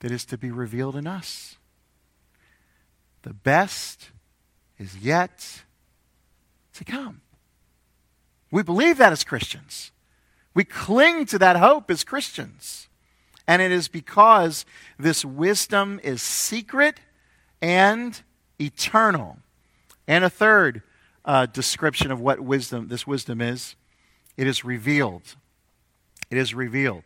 that 0.00 0.10
is 0.10 0.26
to 0.26 0.36
be 0.36 0.50
revealed 0.50 0.94
in 0.94 1.06
us. 1.06 1.56
The 3.22 3.32
best 3.32 4.10
is 4.78 4.98
yet 4.98 5.62
to 6.74 6.84
come. 6.84 7.22
We 8.50 8.62
believe 8.62 8.98
that 8.98 9.10
as 9.10 9.24
Christians. 9.24 9.90
We 10.52 10.64
cling 10.64 11.24
to 11.24 11.38
that 11.38 11.56
hope 11.56 11.90
as 11.90 12.04
Christians. 12.04 12.90
And 13.48 13.62
it 13.62 13.72
is 13.72 13.88
because 13.88 14.66
this 14.98 15.24
wisdom 15.24 15.98
is 16.02 16.20
secret 16.20 17.00
and 17.62 18.20
eternal. 18.60 19.38
And 20.06 20.24
a 20.24 20.28
third 20.28 20.82
uh, 21.24 21.46
description 21.46 22.10
of 22.10 22.20
what 22.20 22.40
wisdom 22.40 22.88
this 22.88 23.06
wisdom 23.06 23.40
is 23.40 23.76
it 24.36 24.46
is 24.46 24.64
revealed. 24.64 25.36
It 26.30 26.38
is 26.38 26.54
revealed. 26.54 27.04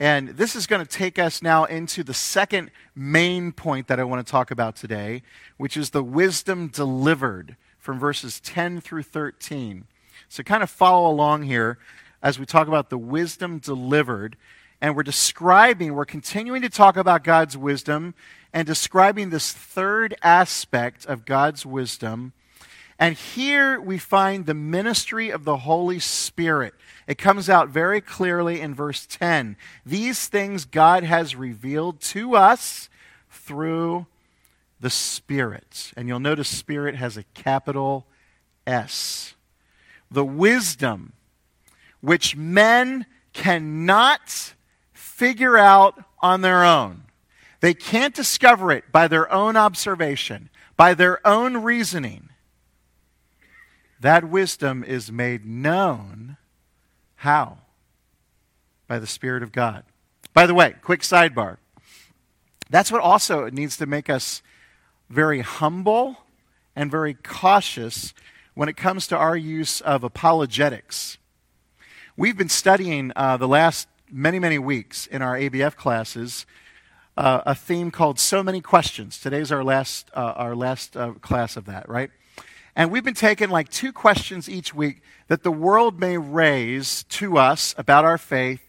And 0.00 0.30
this 0.30 0.56
is 0.56 0.66
going 0.66 0.84
to 0.84 0.90
take 0.90 1.18
us 1.18 1.40
now 1.40 1.64
into 1.64 2.02
the 2.02 2.14
second 2.14 2.70
main 2.94 3.52
point 3.52 3.86
that 3.86 4.00
I 4.00 4.04
want 4.04 4.26
to 4.26 4.30
talk 4.30 4.50
about 4.50 4.76
today, 4.76 5.22
which 5.56 5.76
is 5.76 5.90
the 5.90 6.02
wisdom 6.02 6.68
delivered 6.68 7.56
from 7.78 7.98
verses 7.98 8.40
10 8.40 8.80
through 8.80 9.04
13. 9.04 9.86
So, 10.28 10.42
kind 10.42 10.62
of 10.62 10.70
follow 10.70 11.08
along 11.08 11.44
here 11.44 11.78
as 12.22 12.38
we 12.38 12.46
talk 12.46 12.66
about 12.66 12.90
the 12.90 12.98
wisdom 12.98 13.58
delivered. 13.58 14.36
And 14.80 14.96
we're 14.96 15.02
describing, 15.04 15.94
we're 15.94 16.04
continuing 16.04 16.60
to 16.62 16.68
talk 16.68 16.96
about 16.96 17.24
God's 17.24 17.56
wisdom 17.56 18.14
and 18.52 18.66
describing 18.66 19.30
this 19.30 19.52
third 19.52 20.14
aspect 20.22 21.06
of 21.06 21.24
God's 21.24 21.64
wisdom. 21.64 22.32
And 22.98 23.16
here 23.16 23.80
we 23.80 23.98
find 23.98 24.46
the 24.46 24.54
ministry 24.54 25.30
of 25.30 25.44
the 25.44 25.58
Holy 25.58 25.98
Spirit. 25.98 26.74
It 27.06 27.18
comes 27.18 27.50
out 27.50 27.68
very 27.68 28.00
clearly 28.00 28.60
in 28.60 28.74
verse 28.74 29.06
10. 29.06 29.56
These 29.84 30.28
things 30.28 30.64
God 30.64 31.02
has 31.02 31.34
revealed 31.34 32.00
to 32.02 32.36
us 32.36 32.88
through 33.30 34.06
the 34.80 34.90
Spirit. 34.90 35.92
And 35.96 36.08
you'll 36.08 36.20
notice 36.20 36.48
Spirit 36.48 36.94
has 36.94 37.16
a 37.16 37.24
capital 37.34 38.06
S. 38.66 39.34
The 40.10 40.24
wisdom 40.24 41.14
which 42.00 42.36
men 42.36 43.06
cannot 43.32 44.54
figure 44.92 45.56
out 45.56 46.02
on 46.20 46.42
their 46.42 46.64
own. 46.64 47.04
They 47.60 47.74
can't 47.74 48.14
discover 48.14 48.70
it 48.70 48.92
by 48.92 49.08
their 49.08 49.30
own 49.32 49.56
observation, 49.56 50.50
by 50.76 50.94
their 50.94 51.26
own 51.26 51.58
reasoning. 51.58 52.28
That 54.04 54.28
wisdom 54.28 54.84
is 54.84 55.10
made 55.10 55.46
known 55.46 56.36
how? 57.16 57.56
By 58.86 58.98
the 58.98 59.06
Spirit 59.06 59.42
of 59.42 59.50
God. 59.50 59.82
By 60.34 60.46
the 60.46 60.52
way, 60.52 60.74
quick 60.82 61.00
sidebar. 61.00 61.56
That's 62.68 62.92
what 62.92 63.00
also 63.00 63.48
needs 63.48 63.78
to 63.78 63.86
make 63.86 64.10
us 64.10 64.42
very 65.08 65.40
humble 65.40 66.18
and 66.76 66.90
very 66.90 67.14
cautious 67.14 68.12
when 68.52 68.68
it 68.68 68.76
comes 68.76 69.06
to 69.06 69.16
our 69.16 69.38
use 69.38 69.80
of 69.80 70.04
apologetics. 70.04 71.16
We've 72.14 72.36
been 72.36 72.50
studying 72.50 73.10
uh, 73.16 73.38
the 73.38 73.48
last 73.48 73.88
many, 74.12 74.38
many 74.38 74.58
weeks 74.58 75.06
in 75.06 75.22
our 75.22 75.34
ABF 75.34 75.76
classes 75.76 76.44
uh, 77.16 77.40
a 77.46 77.54
theme 77.54 77.90
called 77.90 78.20
So 78.20 78.42
Many 78.42 78.60
Questions. 78.60 79.18
Today's 79.18 79.50
our 79.50 79.64
last, 79.64 80.10
uh, 80.12 80.34
our 80.36 80.54
last 80.54 80.94
uh, 80.94 81.12
class 81.22 81.56
of 81.56 81.64
that, 81.64 81.88
right? 81.88 82.10
And 82.76 82.90
we've 82.90 83.04
been 83.04 83.14
taking 83.14 83.50
like 83.50 83.68
two 83.68 83.92
questions 83.92 84.48
each 84.48 84.74
week 84.74 85.00
that 85.28 85.42
the 85.42 85.52
world 85.52 86.00
may 86.00 86.18
raise 86.18 87.04
to 87.04 87.38
us 87.38 87.74
about 87.78 88.04
our 88.04 88.18
faith 88.18 88.60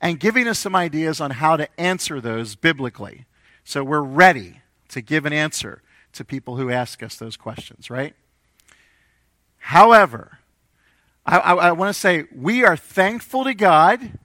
and 0.00 0.18
giving 0.18 0.48
us 0.48 0.58
some 0.58 0.74
ideas 0.74 1.20
on 1.20 1.32
how 1.32 1.56
to 1.56 1.68
answer 1.78 2.20
those 2.20 2.56
biblically. 2.56 3.26
So 3.64 3.84
we're 3.84 4.00
ready 4.00 4.60
to 4.88 5.02
give 5.02 5.26
an 5.26 5.32
answer 5.32 5.82
to 6.14 6.24
people 6.24 6.56
who 6.56 6.70
ask 6.70 7.02
us 7.02 7.16
those 7.16 7.36
questions, 7.36 7.90
right? 7.90 8.14
However, 9.58 10.38
I, 11.26 11.38
I, 11.38 11.54
I 11.54 11.72
want 11.72 11.94
to 11.94 12.00
say 12.00 12.24
we 12.34 12.64
are 12.64 12.76
thankful 12.76 13.44
to 13.44 13.54
God 13.54 14.18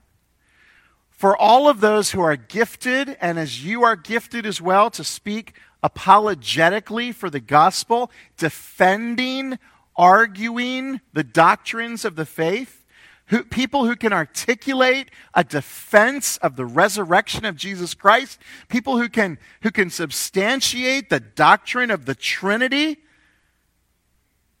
for 1.10 1.36
all 1.36 1.68
of 1.68 1.80
those 1.80 2.10
who 2.10 2.20
are 2.20 2.36
gifted, 2.36 3.16
and 3.20 3.38
as 3.38 3.64
you 3.64 3.84
are 3.84 3.96
gifted 3.96 4.44
as 4.44 4.60
well, 4.60 4.90
to 4.90 5.04
speak 5.04 5.54
apologetically 5.86 7.12
for 7.12 7.30
the 7.30 7.38
gospel, 7.38 8.10
defending, 8.36 9.56
arguing 9.94 11.00
the 11.12 11.22
doctrines 11.22 12.04
of 12.04 12.16
the 12.16 12.26
faith. 12.26 12.84
Who, 13.26 13.44
people 13.44 13.86
who 13.86 13.94
can 13.94 14.12
articulate 14.12 15.12
a 15.32 15.44
defense 15.44 16.38
of 16.38 16.56
the 16.56 16.66
resurrection 16.66 17.44
of 17.44 17.54
Jesus 17.54 17.94
Christ, 17.94 18.40
people 18.68 18.98
who 18.98 19.08
can, 19.08 19.38
who 19.62 19.70
can 19.70 19.90
substantiate 19.90 21.08
the 21.08 21.20
doctrine 21.20 21.92
of 21.92 22.04
the 22.04 22.16
Trinity, 22.16 22.98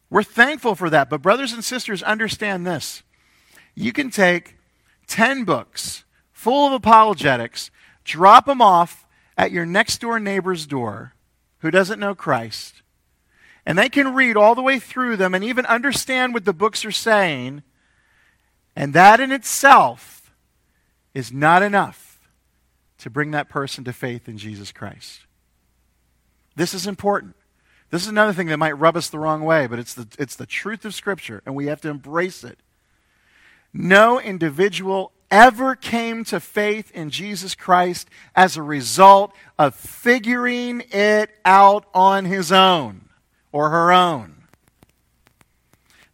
we're 0.08 0.22
thankful 0.22 0.76
for 0.76 0.90
that. 0.90 1.10
But, 1.10 1.22
brothers 1.22 1.52
and 1.52 1.64
sisters, 1.64 2.04
understand 2.04 2.64
this. 2.64 3.02
You 3.74 3.92
can 3.92 4.10
take 4.10 4.56
10 5.08 5.42
books 5.42 6.04
full 6.32 6.68
of 6.68 6.72
apologetics, 6.72 7.72
drop 8.04 8.46
them 8.46 8.62
off 8.62 9.06
at 9.36 9.50
your 9.50 9.66
next 9.66 10.00
door 10.00 10.20
neighbor's 10.20 10.66
door 10.66 11.14
who 11.66 11.70
doesn't 11.72 11.98
know 11.98 12.14
Christ, 12.14 12.82
and 13.66 13.76
they 13.76 13.88
can 13.88 14.14
read 14.14 14.36
all 14.36 14.54
the 14.54 14.62
way 14.62 14.78
through 14.78 15.16
them 15.16 15.34
and 15.34 15.42
even 15.42 15.66
understand 15.66 16.32
what 16.32 16.44
the 16.44 16.52
books 16.52 16.84
are 16.84 16.92
saying, 16.92 17.64
and 18.76 18.94
that 18.94 19.18
in 19.18 19.32
itself 19.32 20.32
is 21.12 21.32
not 21.32 21.62
enough 21.62 22.30
to 22.98 23.10
bring 23.10 23.32
that 23.32 23.48
person 23.48 23.82
to 23.82 23.92
faith 23.92 24.28
in 24.28 24.38
Jesus 24.38 24.70
Christ. 24.70 25.26
This 26.54 26.72
is 26.72 26.86
important. 26.86 27.34
This 27.90 28.02
is 28.02 28.08
another 28.08 28.32
thing 28.32 28.46
that 28.46 28.58
might 28.58 28.78
rub 28.78 28.96
us 28.96 29.08
the 29.08 29.18
wrong 29.18 29.42
way, 29.42 29.66
but 29.66 29.80
it's 29.80 29.94
the, 29.94 30.06
it's 30.20 30.36
the 30.36 30.46
truth 30.46 30.84
of 30.84 30.94
Scripture, 30.94 31.42
and 31.44 31.56
we 31.56 31.66
have 31.66 31.80
to 31.80 31.88
embrace 31.88 32.44
it. 32.44 32.60
No 33.72 34.20
individual 34.20 35.10
ever 35.30 35.74
came 35.74 36.24
to 36.24 36.40
faith 36.40 36.90
in 36.92 37.10
Jesus 37.10 37.54
Christ 37.54 38.08
as 38.34 38.56
a 38.56 38.62
result 38.62 39.32
of 39.58 39.74
figuring 39.74 40.82
it 40.90 41.30
out 41.44 41.86
on 41.94 42.24
his 42.24 42.52
own 42.52 43.08
or 43.52 43.70
her 43.70 43.92
own. 43.92 44.44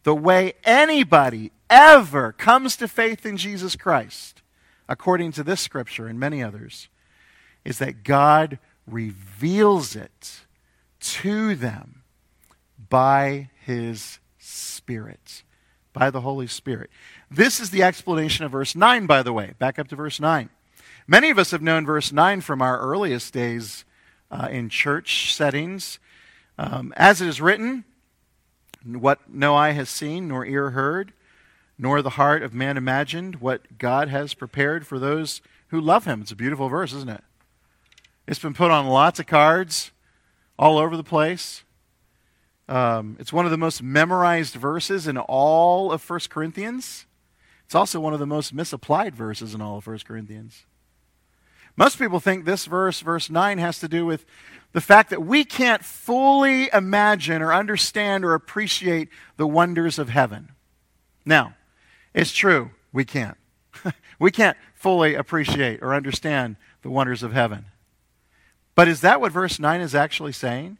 The 0.03 0.15
way 0.15 0.53
anybody 0.63 1.51
ever 1.69 2.31
comes 2.31 2.75
to 2.77 2.87
faith 2.87 3.25
in 3.25 3.37
Jesus 3.37 3.75
Christ, 3.75 4.41
according 4.87 5.31
to 5.33 5.43
this 5.43 5.61
scripture 5.61 6.07
and 6.07 6.19
many 6.19 6.43
others, 6.43 6.89
is 7.63 7.79
that 7.79 8.03
God 8.03 8.59
reveals 8.85 9.95
it 9.95 10.41
to 10.99 11.55
them 11.55 12.03
by 12.89 13.49
his 13.65 14.19
Spirit, 14.37 15.43
by 15.93 16.09
the 16.09 16.21
Holy 16.21 16.47
Spirit. 16.47 16.89
This 17.35 17.59
is 17.59 17.71
the 17.71 17.81
explanation 17.81 18.45
of 18.45 18.51
verse 18.51 18.75
9, 18.75 19.07
by 19.07 19.23
the 19.23 19.33
way. 19.33 19.53
Back 19.57 19.79
up 19.79 19.87
to 19.87 19.95
verse 19.95 20.19
9. 20.19 20.51
Many 21.07 21.31
of 21.31 21.39
us 21.39 21.49
have 21.49 21.63
known 21.63 21.83
verse 21.83 22.11
9 22.11 22.41
from 22.41 22.61
our 22.61 22.79
earliest 22.79 23.33
days 23.33 23.85
uh, 24.29 24.49
in 24.51 24.69
church 24.69 25.33
settings. 25.33 25.97
Um, 26.59 26.93
as 26.95 27.21
it 27.21 27.27
is 27.27 27.41
written, 27.41 27.85
what 28.85 29.27
no 29.27 29.55
eye 29.55 29.71
has 29.71 29.89
seen, 29.89 30.27
nor 30.27 30.45
ear 30.45 30.71
heard, 30.71 31.11
nor 31.75 32.03
the 32.03 32.11
heart 32.11 32.43
of 32.43 32.53
man 32.53 32.77
imagined, 32.77 33.37
what 33.37 33.79
God 33.79 34.09
has 34.09 34.35
prepared 34.35 34.85
for 34.85 34.99
those 34.99 35.41
who 35.69 35.81
love 35.81 36.05
him. 36.05 36.21
It's 36.21 36.31
a 36.31 36.35
beautiful 36.35 36.69
verse, 36.69 36.93
isn't 36.93 37.09
it? 37.09 37.23
It's 38.27 38.37
been 38.37 38.53
put 38.53 38.69
on 38.69 38.85
lots 38.85 39.19
of 39.19 39.25
cards 39.25 39.89
all 40.59 40.77
over 40.77 40.95
the 40.95 41.03
place. 41.03 41.63
Um, 42.69 43.17
it's 43.19 43.33
one 43.33 43.45
of 43.45 43.51
the 43.51 43.57
most 43.57 43.81
memorized 43.81 44.53
verses 44.53 45.07
in 45.07 45.17
all 45.17 45.91
of 45.91 46.07
1 46.07 46.19
Corinthians. 46.29 47.07
It's 47.73 47.75
also 47.75 47.99
one 47.99 48.13
of 48.13 48.19
the 48.19 48.27
most 48.27 48.53
misapplied 48.53 49.15
verses 49.15 49.55
in 49.55 49.61
all 49.61 49.79
of 49.79 49.87
1 49.87 49.97
Corinthians. 50.05 50.67
Most 51.75 51.97
people 51.97 52.19
think 52.19 52.45
this 52.45 52.67
verse, 52.67 52.99
verse 52.99 53.31
9, 53.31 53.57
has 53.57 53.79
to 53.79 53.87
do 53.87 54.05
with 54.05 54.27
the 54.73 54.79
fact 54.79 55.09
that 55.09 55.23
we 55.23 55.43
can't 55.43 55.83
fully 55.83 56.69
imagine 56.71 57.41
or 57.41 57.51
understand 57.51 58.23
or 58.23 58.35
appreciate 58.35 59.09
the 59.37 59.47
wonders 59.47 59.97
of 59.97 60.09
heaven. 60.09 60.51
Now, 61.25 61.55
it's 62.13 62.31
true, 62.31 62.69
we 62.91 63.05
can't. 63.05 63.37
we 64.19 64.29
can't 64.29 64.55
fully 64.75 65.15
appreciate 65.15 65.81
or 65.81 65.95
understand 65.95 66.57
the 66.83 66.91
wonders 66.91 67.23
of 67.23 67.33
heaven. 67.33 67.65
But 68.75 68.87
is 68.87 69.01
that 69.01 69.19
what 69.19 69.31
verse 69.31 69.57
9 69.57 69.81
is 69.81 69.95
actually 69.95 70.33
saying? 70.33 70.77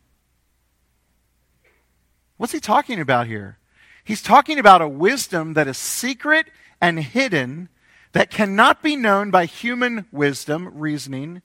What's 2.38 2.54
he 2.54 2.60
talking 2.60 3.00
about 3.00 3.26
here? 3.26 3.58
He's 4.04 4.22
talking 4.22 4.60
about 4.60 4.84
a 4.84 4.88
wisdom 4.88 5.54
that 5.54 5.68
is 5.68 5.80
secret 5.80 6.46
and 6.84 7.00
hidden, 7.00 7.70
that 8.12 8.30
cannot 8.30 8.84
be 8.84 8.98
known 8.98 9.32
by 9.32 9.46
human 9.46 10.06
wisdom, 10.12 10.70
reasoning. 10.76 11.42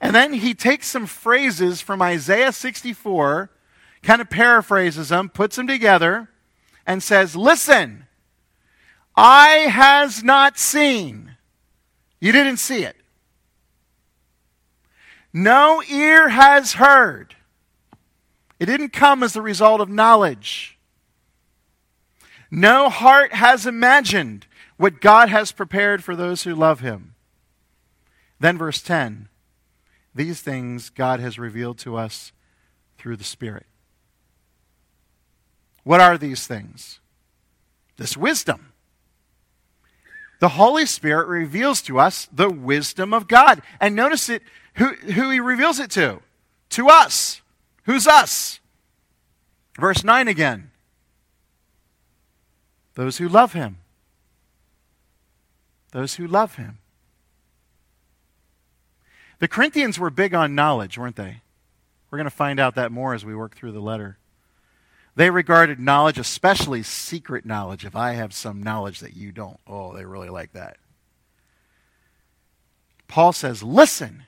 And 0.00 0.14
then 0.14 0.32
he 0.32 0.54
takes 0.54 0.86
some 0.86 1.04
phrases 1.04 1.82
from 1.82 2.00
Isaiah 2.00 2.50
64, 2.50 3.50
kind 4.02 4.22
of 4.22 4.30
paraphrases 4.30 5.10
them, 5.10 5.28
puts 5.28 5.56
them 5.56 5.66
together, 5.66 6.30
and 6.86 7.02
says, 7.02 7.36
Listen, 7.36 8.06
eye 9.14 9.68
has 9.70 10.24
not 10.24 10.58
seen. 10.58 11.36
You 12.18 12.32
didn't 12.32 12.56
see 12.56 12.82
it. 12.82 12.96
No 15.34 15.82
ear 15.82 16.30
has 16.30 16.72
heard. 16.72 17.36
It 18.58 18.64
didn't 18.64 18.94
come 18.94 19.22
as 19.22 19.34
the 19.34 19.42
result 19.42 19.82
of 19.82 19.90
knowledge. 19.90 20.78
No 22.50 22.88
heart 22.88 23.32
has 23.32 23.66
imagined 23.66 24.46
what 24.76 25.00
God 25.00 25.28
has 25.28 25.52
prepared 25.52 26.02
for 26.02 26.16
those 26.16 26.42
who 26.42 26.54
love 26.54 26.80
him. 26.80 27.14
Then, 28.38 28.58
verse 28.58 28.82
10 28.82 29.28
these 30.14 30.40
things 30.40 30.90
God 30.90 31.20
has 31.20 31.38
revealed 31.38 31.78
to 31.78 31.96
us 31.96 32.32
through 32.98 33.16
the 33.16 33.24
Spirit. 33.24 33.66
What 35.84 36.00
are 36.00 36.18
these 36.18 36.46
things? 36.46 37.00
This 37.96 38.16
wisdom. 38.16 38.72
The 40.40 40.50
Holy 40.50 40.86
Spirit 40.86 41.28
reveals 41.28 41.82
to 41.82 41.98
us 41.98 42.28
the 42.32 42.50
wisdom 42.50 43.12
of 43.12 43.28
God. 43.28 43.62
And 43.80 43.94
notice 43.94 44.28
it 44.28 44.42
who, 44.74 44.94
who 44.94 45.30
he 45.30 45.38
reveals 45.40 45.78
it 45.78 45.90
to. 45.92 46.20
To 46.70 46.88
us. 46.88 47.42
Who's 47.84 48.06
us? 48.06 48.60
Verse 49.78 50.02
9 50.02 50.28
again. 50.28 50.69
Those 52.94 53.18
who 53.18 53.28
love 53.28 53.52
him. 53.52 53.78
Those 55.92 56.14
who 56.14 56.26
love 56.26 56.56
him. 56.56 56.78
The 59.38 59.48
Corinthians 59.48 59.98
were 59.98 60.10
big 60.10 60.34
on 60.34 60.54
knowledge, 60.54 60.98
weren't 60.98 61.16
they? 61.16 61.40
We're 62.10 62.18
going 62.18 62.24
to 62.24 62.30
find 62.30 62.60
out 62.60 62.74
that 62.74 62.92
more 62.92 63.14
as 63.14 63.24
we 63.24 63.34
work 63.34 63.56
through 63.56 63.72
the 63.72 63.80
letter. 63.80 64.18
They 65.16 65.30
regarded 65.30 65.80
knowledge, 65.80 66.18
especially 66.18 66.82
secret 66.82 67.44
knowledge. 67.44 67.84
If 67.84 67.96
I 67.96 68.12
have 68.12 68.32
some 68.32 68.62
knowledge 68.62 69.00
that 69.00 69.16
you 69.16 69.32
don't, 69.32 69.58
oh, 69.66 69.94
they 69.94 70.04
really 70.04 70.28
like 70.28 70.52
that. 70.52 70.76
Paul 73.08 73.32
says, 73.32 73.62
Listen, 73.62 74.24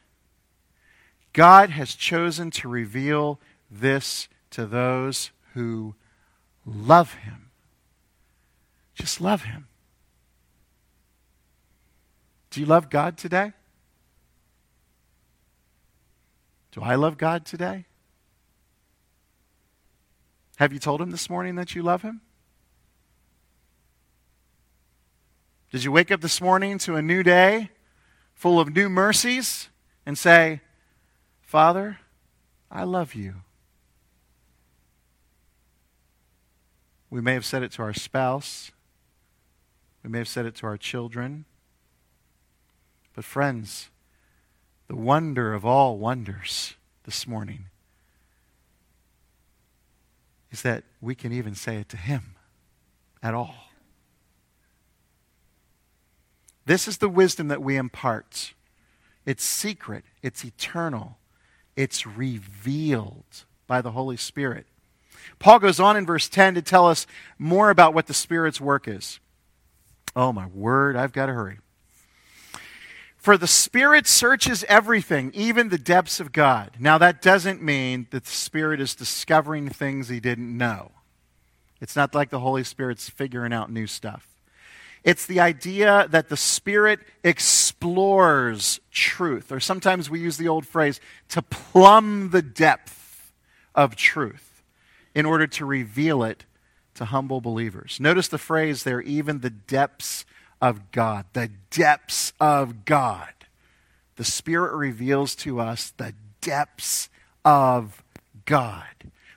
God 1.33 1.71
has 1.71 1.95
chosen 1.95 2.51
to 2.53 2.69
reveal 2.69 3.39
this 3.71 4.29
to 4.51 4.67
those 4.67 5.31
who 5.55 5.95
love 6.67 7.15
Him. 7.15 7.42
Just 9.03 9.21
love 9.21 9.43
Him. 9.43 9.67
Do 12.51 12.61
you 12.61 12.67
love 12.67 12.89
God 12.89 13.19
today? 13.19 13.53
Do 16.71 16.83
I 16.83 16.95
love 16.95 17.19
God 17.19 17.45
today? 17.45 17.87
Have 20.55 20.73
you 20.73 20.79
told 20.79 21.01
Him 21.01 21.11
this 21.11 21.29
morning 21.29 21.57
that 21.57 21.75
you 21.75 21.83
love 21.83 22.03
Him? 22.03 22.21
Did 25.73 25.83
you 25.83 25.91
wake 25.91 26.13
up 26.13 26.21
this 26.21 26.41
morning 26.41 26.79
to 26.79 26.95
a 26.95 27.03
new 27.03 27.25
day 27.25 27.71
full 28.37 28.61
of 28.61 28.73
new 28.73 28.89
mercies 28.89 29.69
and 30.07 30.17
say, 30.17 30.61
Father, 31.41 31.99
I 32.71 32.85
love 32.85 33.17
you? 33.17 33.35
We 37.11 37.21
may 37.21 37.35
have 37.35 37.45
said 37.45 37.65
it 37.65 37.73
to 37.73 37.83
our 37.83 37.93
spouse. 37.93 38.71
We 40.03 40.11
may 40.11 40.19
have 40.19 40.29
said 40.29 40.47
it 40.47 40.57
to 40.57 40.67
our 40.67 40.77
children. 40.77 41.45
But, 43.15 43.25
friends, 43.25 43.91
the 44.89 44.97
wonder 44.97 45.55
of 45.55 45.65
all 45.65 45.99
wonders 45.99 46.75
this 47.05 47.27
morning 47.27 47.67
is 50.51 50.63
that 50.63 50.85
we 51.01 51.15
can 51.15 51.33
even 51.33 51.55
say 51.55 51.77
it 51.77 51.89
to 51.91 51.97
Him 51.97 52.35
at 53.23 53.35
all. 53.35 53.71
This 56.65 56.87
is 56.87 56.99
the 56.99 57.09
wisdom 57.09 57.49
that 57.49 57.63
we 57.63 57.77
impart. 57.77 58.55
It's 59.25 59.45
secret, 59.45 60.05
it's 60.23 60.45
eternal, 60.45 61.19
it's 61.77 62.07
revealed 62.07 63.45
by 63.67 63.81
the 63.81 63.93
Holy 63.93 64.17
Spirit. 64.17 64.67
Paul 65.39 65.59
goes 65.59 65.81
on 65.81 65.97
in 65.97 66.07
verse 66.07 66.29
10 66.29 66.55
to 66.55 66.63
tell 66.63 66.87
us 66.87 67.07
more 67.39 67.71
about 67.71 67.95
what 67.95 68.07
the 68.07 68.15
Spirit's 68.15 68.61
work 68.61 68.87
is. 68.87 69.21
Oh, 70.15 70.33
my 70.33 70.47
word, 70.47 70.97
I've 70.97 71.13
got 71.13 71.27
to 71.27 71.33
hurry. 71.33 71.59
For 73.17 73.37
the 73.37 73.47
Spirit 73.47 74.09
searches 74.09 74.65
everything, 74.65 75.31
even 75.33 75.69
the 75.69 75.79
depths 75.79 76.19
of 76.19 76.33
God. 76.33 76.73
Now, 76.81 76.99
that 76.99 77.23
doesn't 77.23 77.63
mean 77.63 78.09
that 78.11 78.25
the 78.25 78.31
Spirit 78.31 78.81
is 78.81 78.97
discovering 78.97 79.69
things 79.69 80.09
he 80.09 80.19
didn't 80.19 80.57
know. 80.57 80.91
It's 81.81 81.95
not 81.95 82.15
like 82.15 82.31
the 82.31 82.41
Holy 82.41 82.65
Spirit's 82.65 83.09
figuring 83.09 83.53
out 83.53 83.71
new 83.71 83.87
stuff. 83.87 84.29
It's 85.05 85.27
the 85.27 85.41
idea 85.41 86.07
that 86.11 86.29
the 86.29 86.37
Spirit 86.37 87.01
explores 87.25 88.81
truth, 88.91 89.51
or 89.51 89.61
sometimes 89.61 90.11
we 90.11 90.21
use 90.21 90.37
the 90.37 90.49
old 90.49 90.67
phrase, 90.67 91.01
to 91.29 91.43
plumb 91.43 92.31
the 92.31 92.43
depth 92.43 93.33
of 93.75 93.97
truth 93.97 94.63
in 95.15 95.27
order 95.27 95.47
to 95.47 95.65
reveal 95.65 96.23
it 96.23 96.45
to 96.95 97.07
humble 97.07 97.41
believers. 97.41 97.99
Notice 98.01 98.29
the 98.29 98.39
phrase 98.39 98.85
there, 98.85 99.01
even 99.01 99.41
the 99.41 99.51
depths 99.51 100.25
of 100.61 100.91
God. 100.93 101.27
The 101.33 101.51
depths 101.71 102.33
of 102.41 102.85
God. 102.85 103.33
The 104.17 104.25
Spirit 104.25 104.75
reveals 104.77 105.35
to 105.37 105.59
us 105.61 105.91
the 105.97 106.15
depths 106.41 107.09
of 107.45 108.03
God. 108.45 108.85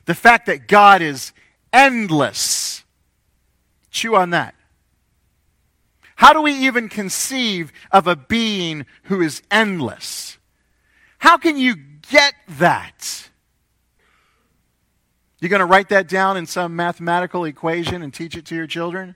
The 0.05 0.15
fact 0.15 0.45
that 0.47 0.67
God 0.67 1.01
is 1.01 1.33
endless. 1.73 2.83
Chew 3.89 4.15
on 4.15 4.31
that. 4.31 4.53
How 6.17 6.33
do 6.33 6.41
we 6.41 6.53
even 6.53 6.89
conceive 6.89 7.71
of 7.91 8.07
a 8.07 8.15
being 8.15 8.85
who 9.03 9.21
is 9.21 9.41
endless? 9.51 10.37
How 11.17 11.37
can 11.37 11.57
you 11.57 11.75
get 12.11 12.33
that? 12.59 13.29
You 15.45 15.49
going 15.49 15.59
to 15.59 15.65
write 15.67 15.89
that 15.89 16.07
down 16.07 16.37
in 16.37 16.47
some 16.47 16.75
mathematical 16.75 17.45
equation 17.45 18.01
and 18.01 18.11
teach 18.11 18.35
it 18.35 18.47
to 18.47 18.55
your 18.55 18.65
children? 18.65 19.15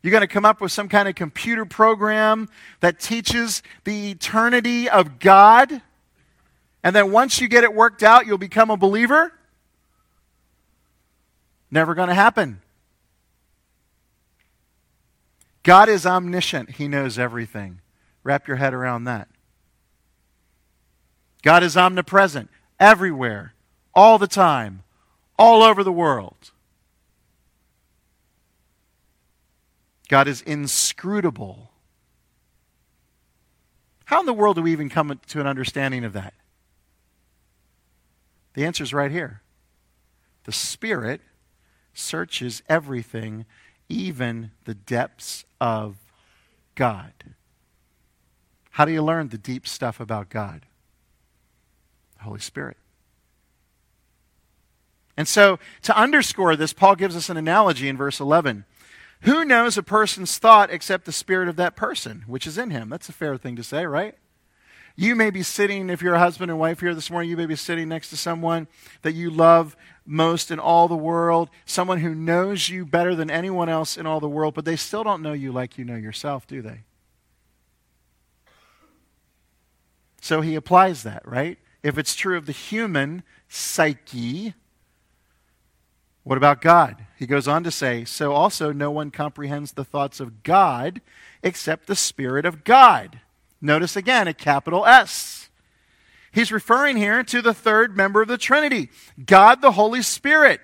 You're 0.00 0.12
going 0.12 0.22
to 0.22 0.26
come 0.26 0.46
up 0.46 0.62
with 0.62 0.72
some 0.72 0.88
kind 0.88 1.06
of 1.10 1.14
computer 1.14 1.66
program 1.66 2.48
that 2.80 2.98
teaches 2.98 3.62
the 3.84 4.12
eternity 4.12 4.88
of 4.88 5.18
God? 5.18 5.82
And 6.82 6.96
then 6.96 7.12
once 7.12 7.38
you 7.38 7.48
get 7.48 7.64
it 7.64 7.74
worked 7.74 8.02
out, 8.02 8.26
you'll 8.26 8.38
become 8.38 8.70
a 8.70 8.78
believer? 8.78 9.30
Never 11.70 11.94
going 11.94 12.08
to 12.08 12.14
happen. 12.14 12.62
God 15.62 15.90
is 15.90 16.06
omniscient, 16.06 16.70
He 16.76 16.88
knows 16.88 17.18
everything. 17.18 17.82
Wrap 18.24 18.48
your 18.48 18.56
head 18.56 18.72
around 18.72 19.04
that. 19.04 19.28
God 21.42 21.62
is 21.62 21.76
omnipresent, 21.76 22.48
everywhere 22.78 23.52
all 23.94 24.18
the 24.18 24.26
time, 24.26 24.82
all 25.38 25.62
over 25.62 25.82
the 25.82 25.92
world. 25.92 26.52
God 30.08 30.26
is 30.26 30.42
inscrutable. 30.42 31.70
How 34.06 34.20
in 34.20 34.26
the 34.26 34.32
world 34.32 34.56
do 34.56 34.62
we 34.62 34.72
even 34.72 34.88
come 34.88 35.20
to 35.28 35.40
an 35.40 35.46
understanding 35.46 36.04
of 36.04 36.12
that? 36.14 36.34
The 38.54 38.64
answer 38.64 38.82
is 38.82 38.92
right 38.92 39.10
here. 39.10 39.42
The 40.44 40.52
Spirit 40.52 41.20
searches 41.94 42.62
everything, 42.68 43.46
even 43.88 44.50
the 44.64 44.74
depths 44.74 45.44
of 45.60 45.96
God. 46.74 47.12
How 48.70 48.84
do 48.84 48.92
you 48.92 49.02
learn 49.02 49.28
the 49.28 49.38
deep 49.38 49.68
stuff 49.68 50.00
about 50.00 50.28
God? 50.28 50.66
The 52.18 52.24
Holy 52.24 52.40
Spirit. 52.40 52.76
And 55.20 55.28
so, 55.28 55.58
to 55.82 55.94
underscore 55.94 56.56
this, 56.56 56.72
Paul 56.72 56.94
gives 56.94 57.14
us 57.14 57.28
an 57.28 57.36
analogy 57.36 57.90
in 57.90 57.96
verse 57.98 58.20
11. 58.20 58.64
Who 59.24 59.44
knows 59.44 59.76
a 59.76 59.82
person's 59.82 60.38
thought 60.38 60.70
except 60.70 61.04
the 61.04 61.12
spirit 61.12 61.46
of 61.46 61.56
that 61.56 61.76
person, 61.76 62.24
which 62.26 62.46
is 62.46 62.56
in 62.56 62.70
him? 62.70 62.88
That's 62.88 63.10
a 63.10 63.12
fair 63.12 63.36
thing 63.36 63.54
to 63.56 63.62
say, 63.62 63.84
right? 63.84 64.14
You 64.96 65.14
may 65.14 65.28
be 65.28 65.42
sitting, 65.42 65.90
if 65.90 66.00
you're 66.00 66.14
a 66.14 66.18
husband 66.18 66.50
and 66.50 66.58
wife 66.58 66.80
here 66.80 66.94
this 66.94 67.10
morning, 67.10 67.28
you 67.28 67.36
may 67.36 67.44
be 67.44 67.54
sitting 67.54 67.86
next 67.86 68.08
to 68.08 68.16
someone 68.16 68.66
that 69.02 69.12
you 69.12 69.28
love 69.28 69.76
most 70.06 70.50
in 70.50 70.58
all 70.58 70.88
the 70.88 70.96
world, 70.96 71.50
someone 71.66 72.00
who 72.00 72.14
knows 72.14 72.70
you 72.70 72.86
better 72.86 73.14
than 73.14 73.30
anyone 73.30 73.68
else 73.68 73.98
in 73.98 74.06
all 74.06 74.20
the 74.20 74.26
world, 74.26 74.54
but 74.54 74.64
they 74.64 74.74
still 74.74 75.04
don't 75.04 75.20
know 75.20 75.34
you 75.34 75.52
like 75.52 75.76
you 75.76 75.84
know 75.84 75.96
yourself, 75.96 76.46
do 76.46 76.62
they? 76.62 76.84
So 80.22 80.40
he 80.40 80.54
applies 80.54 81.02
that, 81.02 81.28
right? 81.28 81.58
If 81.82 81.98
it's 81.98 82.14
true 82.14 82.38
of 82.38 82.46
the 82.46 82.52
human 82.52 83.22
psyche, 83.50 84.54
what 86.22 86.38
about 86.38 86.60
God? 86.60 87.06
He 87.16 87.26
goes 87.26 87.48
on 87.48 87.64
to 87.64 87.70
say, 87.70 88.04
So 88.04 88.32
also 88.32 88.72
no 88.72 88.90
one 88.90 89.10
comprehends 89.10 89.72
the 89.72 89.84
thoughts 89.84 90.20
of 90.20 90.42
God 90.42 91.00
except 91.42 91.86
the 91.86 91.96
Spirit 91.96 92.44
of 92.44 92.64
God. 92.64 93.20
Notice 93.60 93.96
again 93.96 94.28
a 94.28 94.34
capital 94.34 94.86
S. 94.86 95.50
He's 96.32 96.52
referring 96.52 96.96
here 96.96 97.22
to 97.24 97.42
the 97.42 97.54
third 97.54 97.96
member 97.96 98.22
of 98.22 98.28
the 98.28 98.38
Trinity, 98.38 98.90
God 99.24 99.60
the 99.60 99.72
Holy 99.72 100.02
Spirit. 100.02 100.60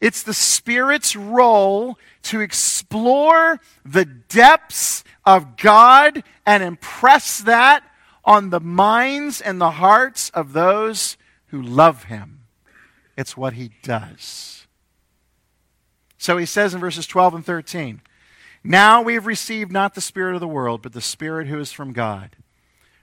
It's 0.00 0.22
the 0.22 0.34
Spirit's 0.34 1.14
role 1.14 1.98
to 2.24 2.40
explore 2.40 3.60
the 3.84 4.04
depths 4.04 5.04
of 5.24 5.56
God 5.56 6.22
and 6.46 6.62
impress 6.62 7.38
that 7.42 7.84
on 8.24 8.50
the 8.50 8.60
minds 8.60 9.40
and 9.40 9.60
the 9.60 9.72
hearts 9.72 10.30
of 10.30 10.52
those 10.52 11.16
who 11.46 11.60
love 11.62 12.04
Him. 12.04 12.40
It's 13.16 13.36
what 13.36 13.54
He 13.54 13.70
does. 13.82 14.63
So 16.24 16.38
he 16.38 16.46
says 16.46 16.72
in 16.72 16.80
verses 16.80 17.06
12 17.06 17.34
and 17.34 17.44
13 17.44 18.00
Now 18.64 19.02
we 19.02 19.12
have 19.12 19.26
received 19.26 19.70
not 19.70 19.94
the 19.94 20.00
Spirit 20.00 20.34
of 20.34 20.40
the 20.40 20.48
world, 20.48 20.80
but 20.80 20.94
the 20.94 21.02
Spirit 21.02 21.48
who 21.48 21.60
is 21.60 21.70
from 21.70 21.92
God. 21.92 22.36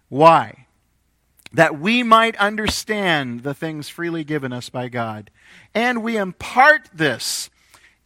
Why? 0.10 0.66
That 1.54 1.80
we 1.80 2.02
might 2.02 2.36
understand 2.38 3.44
the 3.44 3.54
things 3.54 3.90
freely 3.90 4.24
given 4.24 4.52
us 4.52 4.70
by 4.70 4.90
God. 4.90 5.30
And 5.76 6.02
we 6.02 6.18
impart 6.18 6.90
this 6.92 7.52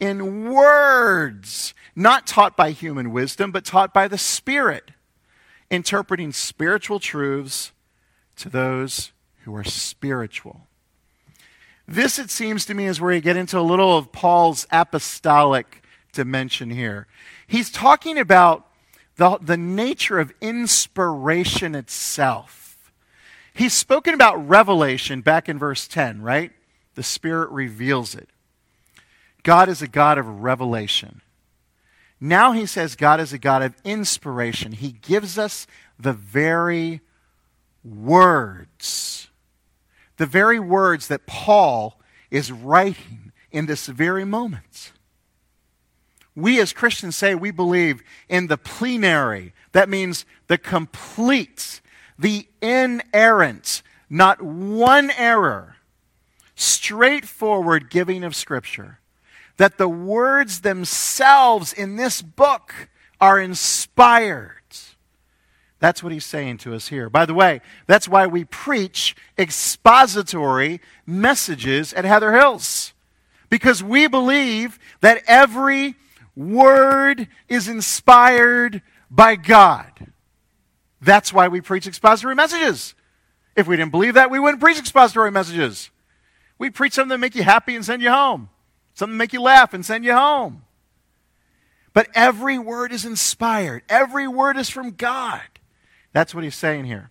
in 0.01 0.51
words, 0.51 1.73
not 1.95 2.27
taught 2.27 2.57
by 2.57 2.71
human 2.71 3.13
wisdom, 3.13 3.53
but 3.53 3.63
taught 3.63 3.93
by 3.93 4.09
the 4.09 4.17
Spirit, 4.17 4.91
interpreting 5.71 6.33
spiritual 6.33 6.99
truths 6.99 7.71
to 8.35 8.49
those 8.49 9.13
who 9.45 9.55
are 9.55 9.63
spiritual. 9.63 10.67
This, 11.87 12.17
it 12.17 12.29
seems 12.29 12.65
to 12.65 12.73
me, 12.73 12.85
is 12.85 12.99
where 12.99 13.13
you 13.13 13.21
get 13.21 13.37
into 13.37 13.59
a 13.59 13.61
little 13.61 13.97
of 13.97 14.11
Paul's 14.11 14.65
apostolic 14.71 15.83
dimension 16.13 16.69
here. 16.69 17.07
He's 17.47 17.69
talking 17.69 18.17
about 18.17 18.67
the, 19.17 19.37
the 19.41 19.57
nature 19.57 20.19
of 20.19 20.33
inspiration 20.41 21.75
itself. 21.75 22.91
He's 23.53 23.73
spoken 23.73 24.13
about 24.13 24.47
revelation 24.47 25.21
back 25.21 25.47
in 25.47 25.59
verse 25.59 25.87
10, 25.87 26.21
right? 26.21 26.51
the 26.95 27.03
Spirit 27.03 27.51
reveals 27.51 28.15
it. 28.15 28.29
God 29.43 29.69
is 29.69 29.81
a 29.81 29.87
God 29.87 30.17
of 30.17 30.41
revelation. 30.41 31.21
Now 32.19 32.53
he 32.53 32.65
says 32.65 32.95
God 32.95 33.19
is 33.19 33.31
a 33.33 33.37
God 33.37 33.61
of 33.61 33.75
inspiration. 33.83 34.71
He 34.71 34.93
gives 34.93 35.37
us 35.37 35.67
the 35.99 36.13
very 36.13 37.01
words, 37.83 39.24
the 40.17 40.25
very 40.25 40.59
words 40.59 41.07
that 41.07 41.25
Paul 41.25 41.99
is 42.31 42.51
writing 42.51 43.31
in 43.51 43.65
this 43.65 43.87
very 43.87 44.25
moment. 44.25 44.91
We 46.35 46.59
as 46.59 46.73
Christians 46.73 47.15
say 47.15 47.33
we 47.33 47.51
believe 47.51 48.03
in 48.27 48.47
the 48.47 48.57
plenary. 48.57 49.53
That 49.71 49.87
means 49.87 50.25
the 50.47 50.57
complete, 50.57 51.81
the 52.19 52.47
inerrant, 52.61 53.81
not 54.09 54.41
one 54.41 55.11
error, 55.11 55.77
straightforward 56.55 57.89
giving 57.89 58.23
of 58.23 58.35
Scripture. 58.35 58.99
That 59.57 59.77
the 59.77 59.87
words 59.87 60.61
themselves 60.61 61.71
in 61.71 61.95
this 61.95 62.21
book 62.21 62.89
are 63.21 63.39
inspired. 63.39 64.54
That's 65.79 66.01
what 66.01 66.13
he's 66.13 66.25
saying 66.25 66.57
to 66.59 66.73
us 66.73 66.87
here. 66.87 67.09
By 67.09 67.25
the 67.25 67.33
way, 67.33 67.61
that's 67.85 68.07
why 68.07 68.27
we 68.27 68.45
preach 68.45 69.15
expository 69.37 70.79
messages 71.05 71.93
at 71.93 72.05
Heather 72.05 72.33
Hills. 72.33 72.93
Because 73.49 73.83
we 73.83 74.07
believe 74.07 74.79
that 75.01 75.21
every 75.27 75.95
word 76.35 77.27
is 77.47 77.67
inspired 77.67 78.81
by 79.09 79.35
God. 79.35 79.91
That's 81.01 81.31
why 81.31 81.47
we 81.47 81.61
preach 81.61 81.87
expository 81.87 82.35
messages. 82.35 82.95
If 83.55 83.67
we 83.67 83.77
didn't 83.77 83.91
believe 83.91 84.15
that, 84.15 84.31
we 84.31 84.39
wouldn't 84.39 84.61
preach 84.61 84.79
expository 84.79 85.31
messages. 85.31 85.91
We 86.57 86.69
preach 86.69 86.93
something 86.93 87.09
that 87.09 87.19
make 87.19 87.35
you 87.35 87.43
happy 87.43 87.75
and 87.75 87.85
send 87.85 88.01
you 88.01 88.09
home. 88.09 88.49
Something 88.93 89.17
make 89.17 89.33
you 89.33 89.41
laugh 89.41 89.73
and 89.73 89.85
send 89.85 90.05
you 90.05 90.13
home. 90.13 90.63
But 91.93 92.07
every 92.13 92.57
word 92.57 92.91
is 92.91 93.05
inspired. 93.05 93.83
Every 93.87 94.27
word 94.27 94.57
is 94.57 94.69
from 94.69 94.91
God. 94.91 95.41
That's 96.15 96.33
what 96.33 96.45
he's 96.45 96.55
saying 96.55 96.85
here. 96.85 97.09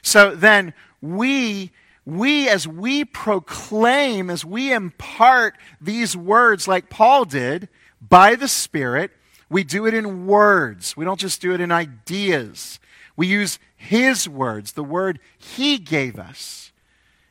So 0.00 0.36
then 0.36 0.74
we 1.02 1.72
we 2.06 2.48
as 2.48 2.68
we 2.68 3.04
proclaim 3.04 4.30
as 4.30 4.44
we 4.44 4.72
impart 4.72 5.56
these 5.80 6.16
words 6.16 6.68
like 6.68 6.88
Paul 6.88 7.24
did 7.24 7.68
by 8.00 8.36
the 8.36 8.46
spirit, 8.46 9.10
we 9.50 9.64
do 9.64 9.86
it 9.86 9.94
in 9.94 10.28
words. 10.28 10.96
We 10.96 11.04
don't 11.04 11.18
just 11.18 11.40
do 11.40 11.52
it 11.52 11.60
in 11.60 11.72
ideas. 11.72 12.78
We 13.16 13.26
use 13.26 13.58
his 13.74 14.28
words, 14.28 14.74
the 14.74 14.84
word 14.84 15.18
he 15.36 15.78
gave 15.78 16.16
us. 16.16 16.70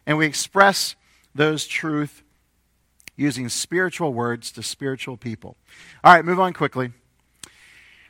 And 0.05 0.17
we 0.17 0.25
express 0.25 0.97
those 1.33 1.65
truth 1.65 2.21
using 3.15 3.47
spiritual 3.47 4.13
words 4.13 4.51
to 4.51 4.61
spiritual 4.61 5.15
people. 5.15 5.55
All 6.03 6.13
right, 6.13 6.25
move 6.25 6.41
on 6.41 6.51
quickly. 6.51 6.91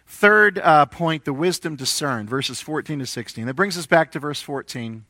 Third 0.06 0.60
uh, 0.60 0.86
point, 0.86 1.26
the 1.26 1.34
wisdom 1.34 1.76
discerned, 1.76 2.30
verses 2.30 2.62
14 2.62 3.00
to 3.00 3.06
16. 3.06 3.46
That 3.46 3.54
brings 3.56 3.78
us 3.78 3.86
back 3.86 4.12
to 4.12 4.20
verse 4.20 4.42
14, 4.42 5.06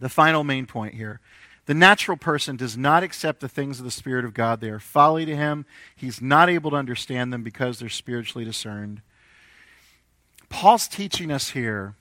the 0.00 0.08
final 0.08 0.44
main 0.44 0.66
point 0.66 0.94
here. 0.94 1.20
The 1.66 1.74
natural 1.74 2.16
person 2.16 2.56
does 2.56 2.76
not 2.76 3.02
accept 3.02 3.40
the 3.40 3.48
things 3.48 3.78
of 3.78 3.84
the 3.84 3.90
Spirit 3.90 4.24
of 4.24 4.34
God. 4.34 4.60
They 4.60 4.70
are 4.70 4.80
folly 4.80 5.24
to 5.26 5.36
him. 5.36 5.64
He's 5.94 6.20
not 6.20 6.48
able 6.48 6.70
to 6.72 6.76
understand 6.76 7.32
them 7.32 7.42
because 7.42 7.78
they're 7.78 7.88
spiritually 7.88 8.44
discerned. 8.44 9.00
Paul's 10.48 10.88
teaching 10.88 11.30
us 11.30 11.50
here 11.50 11.94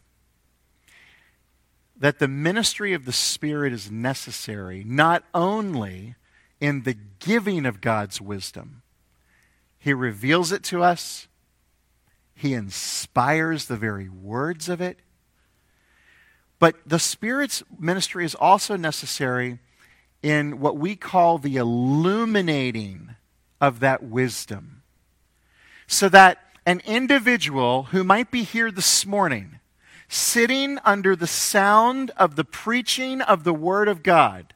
that 1.96 2.18
the 2.18 2.28
ministry 2.28 2.94
of 2.94 3.06
the 3.06 3.14
Spirit 3.14 3.72
is 3.72 3.92
necessary 3.92 4.84
not 4.84 5.24
only 5.34 6.16
in 6.60 6.82
the 6.82 6.98
giving 7.20 7.66
of 7.66 7.80
God's 7.80 8.20
wisdom, 8.20 8.82
He 9.78 9.94
reveals 9.94 10.52
it 10.52 10.64
to 10.66 10.84
us, 10.84 11.28
He 12.42 12.56
inspires 12.56 13.66
the 13.66 13.78
very 13.78 14.10
words 14.10 14.68
of 14.68 14.82
it. 14.82 14.98
But 16.58 16.76
the 16.88 16.98
Spirit's 16.98 17.62
ministry 17.78 18.26
is 18.26 18.34
also 18.34 18.76
necessary 18.76 19.60
in 20.24 20.60
what 20.60 20.76
we 20.76 20.96
call 20.96 21.38
the 21.38 21.58
illuminating 21.58 23.14
of 23.62 23.80
that 23.82 24.02
wisdom. 24.02 24.82
So 25.86 26.10
that 26.10 26.40
an 26.66 26.82
individual 26.88 27.84
who 27.92 28.04
might 28.04 28.32
be 28.32 28.42
here 28.42 28.72
this 28.72 29.06
morning 29.06 29.60
sitting 30.08 30.80
under 30.84 31.16
the 31.16 31.28
sound 31.28 32.10
of 32.18 32.36
the 32.36 32.44
preaching 32.44 33.22
of 33.22 33.44
the 33.44 33.54
Word 33.54 33.88
of 33.88 34.02
God, 34.02 34.56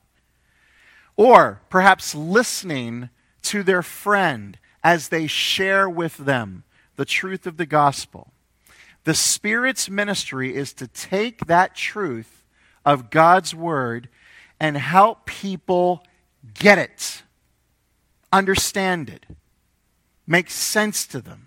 or 1.15 1.61
perhaps 1.69 2.15
listening 2.15 3.09
to 3.43 3.61
their 3.61 3.83
friend 3.83 4.57
as 4.83 5.09
they 5.09 5.27
share 5.27 5.88
with 5.88 6.17
them 6.17 6.63
the 6.95 7.05
truth 7.05 7.45
of 7.45 7.57
the 7.57 7.65
gospel. 7.65 8.31
The 9.03 9.13
Spirit's 9.13 9.89
ministry 9.89 10.55
is 10.55 10.73
to 10.73 10.87
take 10.87 11.45
that 11.45 11.75
truth 11.75 12.43
of 12.83 13.09
God's 13.09 13.53
Word 13.53 14.09
and 14.59 14.77
help 14.77 15.25
people 15.25 16.03
get 16.53 16.77
it, 16.77 17.23
understand 18.31 19.09
it, 19.09 19.25
make 20.25 20.49
sense 20.49 21.05
to 21.07 21.21
them. 21.21 21.44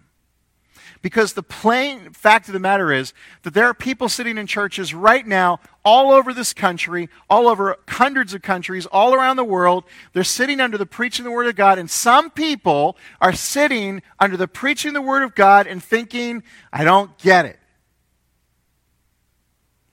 Because 1.00 1.32
the 1.32 1.42
plain 1.42 2.12
fact 2.12 2.48
of 2.48 2.52
the 2.52 2.58
matter 2.58 2.92
is 2.92 3.12
that 3.42 3.54
there 3.54 3.66
are 3.66 3.74
people 3.74 4.08
sitting 4.08 4.36
in 4.36 4.46
churches 4.46 4.92
right 4.92 5.26
now 5.26 5.60
all 5.84 6.12
over 6.12 6.34
this 6.34 6.52
country, 6.52 7.08
all 7.30 7.46
over 7.46 7.76
hundreds 7.88 8.34
of 8.34 8.42
countries, 8.42 8.84
all 8.86 9.14
around 9.14 9.36
the 9.36 9.44
world. 9.44 9.84
They're 10.12 10.24
sitting 10.24 10.60
under 10.60 10.76
the 10.76 10.86
preaching 10.86 11.24
of 11.24 11.30
the 11.30 11.36
Word 11.36 11.46
of 11.46 11.56
God, 11.56 11.78
and 11.78 11.88
some 11.88 12.30
people 12.30 12.96
are 13.20 13.32
sitting 13.32 14.02
under 14.18 14.36
the 14.36 14.48
preaching 14.48 14.90
of 14.90 14.94
the 14.94 15.02
Word 15.02 15.22
of 15.22 15.34
God 15.34 15.66
and 15.66 15.82
thinking, 15.82 16.42
I 16.72 16.84
don't 16.84 17.16
get 17.18 17.46
it. 17.46 17.58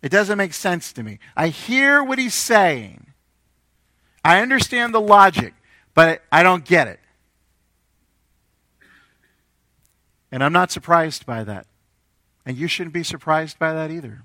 It 0.02 0.10
doesn't 0.10 0.38
make 0.38 0.54
sense 0.54 0.94
to 0.94 1.04
me. 1.04 1.20
I 1.36 1.48
hear 1.48 2.04
what 2.04 2.20
he's 2.20 2.36
saying. 2.36 3.08
I 4.24 4.42
understand 4.42 4.94
the 4.94 5.02
logic, 5.02 5.54
but 5.94 6.24
I 6.32 6.44
don't 6.44 6.66
get 6.66 6.88
it. 6.88 7.00
And 10.32 10.44
I'm 10.44 10.54
not 10.54 10.72
surprised 10.72 11.26
by 11.26 11.44
that. 11.44 11.68
And 12.46 12.58
you 12.58 12.68
shouldn't 12.68 12.94
be 12.94 13.04
surprised 13.04 13.58
by 13.58 13.74
that 13.74 13.92
either. 13.92 14.24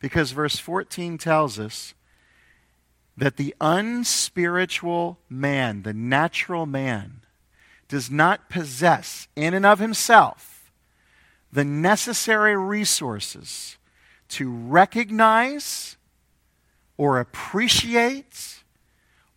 Because 0.00 0.32
verse 0.32 0.58
14 0.58 1.18
tells 1.18 1.58
us 1.58 1.94
that 3.16 3.36
the 3.36 3.54
unspiritual 3.60 5.18
man, 5.28 5.82
the 5.82 5.94
natural 5.94 6.66
man, 6.66 7.20
does 7.88 8.10
not 8.10 8.48
possess 8.48 9.28
in 9.36 9.54
and 9.54 9.64
of 9.64 9.78
himself 9.78 10.72
the 11.52 11.64
necessary 11.64 12.56
resources 12.56 13.76
to 14.28 14.50
recognize 14.50 15.96
or 16.96 17.20
appreciate 17.20 18.64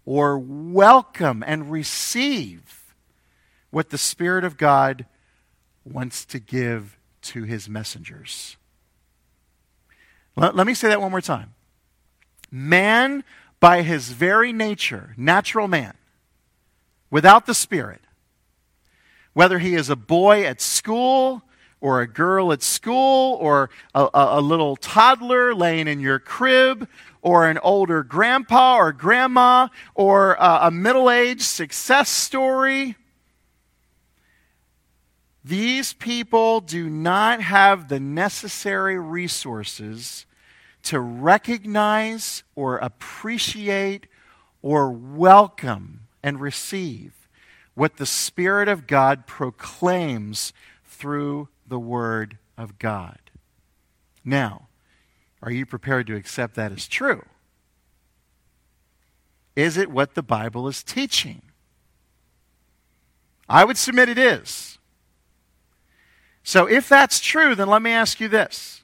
or 0.05 0.39
welcome 0.39 1.43
and 1.45 1.72
receive 1.72 2.95
what 3.70 3.89
the 3.89 3.97
Spirit 3.97 4.43
of 4.43 4.58
God 4.58 5.05
wants 5.91 6.25
to 6.25 6.39
give 6.39 6.97
to 7.21 7.43
his 7.43 7.67
messengers. 7.67 8.57
Let, 10.35 10.55
let 10.55 10.67
me 10.67 10.73
say 10.73 10.88
that 10.89 11.01
one 11.01 11.11
more 11.11 11.21
time. 11.21 11.53
Man, 12.51 13.23
by 13.59 13.81
his 13.81 14.11
very 14.11 14.53
nature, 14.53 15.13
natural 15.17 15.67
man, 15.67 15.95
without 17.09 17.45
the 17.45 17.53
Spirit, 17.53 18.01
whether 19.33 19.59
he 19.59 19.75
is 19.75 19.89
a 19.89 19.95
boy 19.95 20.45
at 20.45 20.61
school 20.61 21.43
or 21.79 22.01
a 22.01 22.07
girl 22.07 22.51
at 22.51 22.63
school 22.63 23.35
or 23.35 23.69
a, 23.93 24.03
a, 24.13 24.39
a, 24.39 24.41
little 24.41 24.75
toddler 24.75 25.53
laying 25.53 25.88
in 25.88 25.99
your 25.99 26.17
crib 26.17 26.88
or 27.21 27.47
an 27.47 27.59
older 27.59 28.03
grandpa 28.03 28.77
or 28.77 28.91
grandma 28.91 29.67
or 29.93 30.33
a, 30.33 30.59
a 30.63 30.71
middle 30.71 31.11
aged 31.11 31.43
success 31.43 32.09
story 32.09 32.95
these 35.47 35.93
people 35.93 36.59
do 36.59 36.89
not 36.89 37.41
have 37.41 37.87
the 37.87 37.99
necessary 37.99 38.99
resources 38.99 40.25
to 40.83 40.99
recognize 40.99 42.43
or 42.55 42.77
appreciate 42.77 44.07
or 44.61 44.91
welcome 44.91 46.01
and 46.21 46.41
receive 46.41 47.29
what 47.75 47.97
the 47.97 48.05
Spirit 48.05 48.67
of 48.67 48.87
God 48.87 49.27
proclaims 49.27 50.51
through 50.85 51.47
the 51.67 51.79
Word 51.79 52.37
of 52.57 52.79
God. 52.79 53.19
Now, 54.25 54.67
are 55.41 55.51
you 55.51 55.65
prepared 55.65 56.07
to 56.07 56.15
accept 56.15 56.55
that 56.55 56.71
as 56.71 56.87
true? 56.87 57.23
Is 59.55 59.77
it 59.77 59.89
what 59.89 60.15
the 60.15 60.23
Bible 60.23 60.67
is 60.67 60.83
teaching? 60.83 61.41
I 63.47 63.63
would 63.63 63.77
submit 63.77 64.09
it 64.09 64.17
is. 64.17 64.76
So, 66.47 66.65
if 66.65 66.87
that's 66.87 67.19
true, 67.19 67.55
then 67.55 67.67
let 67.67 67.81
me 67.81 67.91
ask 67.91 68.21
you 68.21 68.29
this 68.29 68.81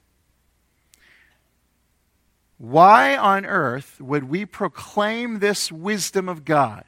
Why 2.58 3.16
on 3.16 3.46
earth 3.46 3.98
would 4.02 4.24
we 4.24 4.44
proclaim 4.44 5.38
this 5.38 5.72
wisdom 5.72 6.28
of 6.28 6.44
God? 6.44 6.84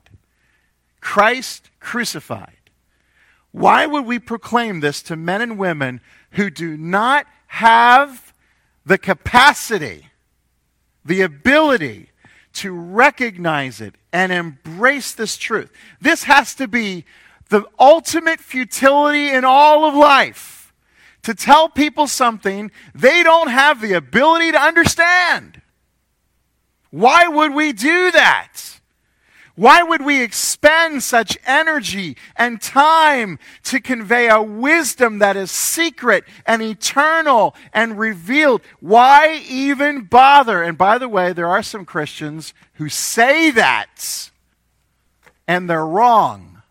Christ 1.00 1.70
crucified. 1.80 2.58
Why 3.52 3.86
would 3.86 4.04
we 4.04 4.18
proclaim 4.18 4.80
this 4.80 5.00
to 5.04 5.16
men 5.16 5.40
and 5.40 5.56
women 5.56 6.02
who 6.32 6.50
do 6.50 6.76
not 6.76 7.26
have 7.46 8.34
the 8.84 8.98
capacity, 8.98 10.08
the 11.06 11.22
ability 11.22 12.10
to 12.52 12.70
recognize 12.72 13.80
it 13.80 13.94
and 14.12 14.30
embrace 14.30 15.14
this 15.14 15.38
truth? 15.38 15.72
This 16.02 16.24
has 16.24 16.54
to 16.56 16.68
be 16.68 17.06
the 17.48 17.64
ultimate 17.80 18.40
futility 18.40 19.30
in 19.30 19.46
all 19.46 19.86
of 19.86 19.94
life 19.94 20.55
to 21.26 21.34
tell 21.34 21.68
people 21.68 22.06
something 22.06 22.70
they 22.94 23.24
don't 23.24 23.48
have 23.48 23.80
the 23.80 23.94
ability 23.94 24.52
to 24.52 24.60
understand. 24.60 25.60
Why 26.90 27.26
would 27.26 27.52
we 27.52 27.72
do 27.72 28.12
that? 28.12 28.78
Why 29.56 29.82
would 29.82 30.04
we 30.04 30.22
expend 30.22 31.02
such 31.02 31.36
energy 31.44 32.16
and 32.36 32.62
time 32.62 33.40
to 33.64 33.80
convey 33.80 34.28
a 34.28 34.40
wisdom 34.40 35.18
that 35.18 35.36
is 35.36 35.50
secret 35.50 36.22
and 36.46 36.62
eternal 36.62 37.56
and 37.72 37.98
revealed? 37.98 38.62
Why 38.78 39.42
even 39.48 40.02
bother? 40.02 40.62
And 40.62 40.78
by 40.78 40.96
the 40.96 41.08
way, 41.08 41.32
there 41.32 41.48
are 41.48 41.64
some 41.64 41.84
Christians 41.84 42.54
who 42.74 42.88
say 42.88 43.50
that, 43.50 44.30
and 45.48 45.68
they're 45.68 45.84
wrong. 45.84 46.62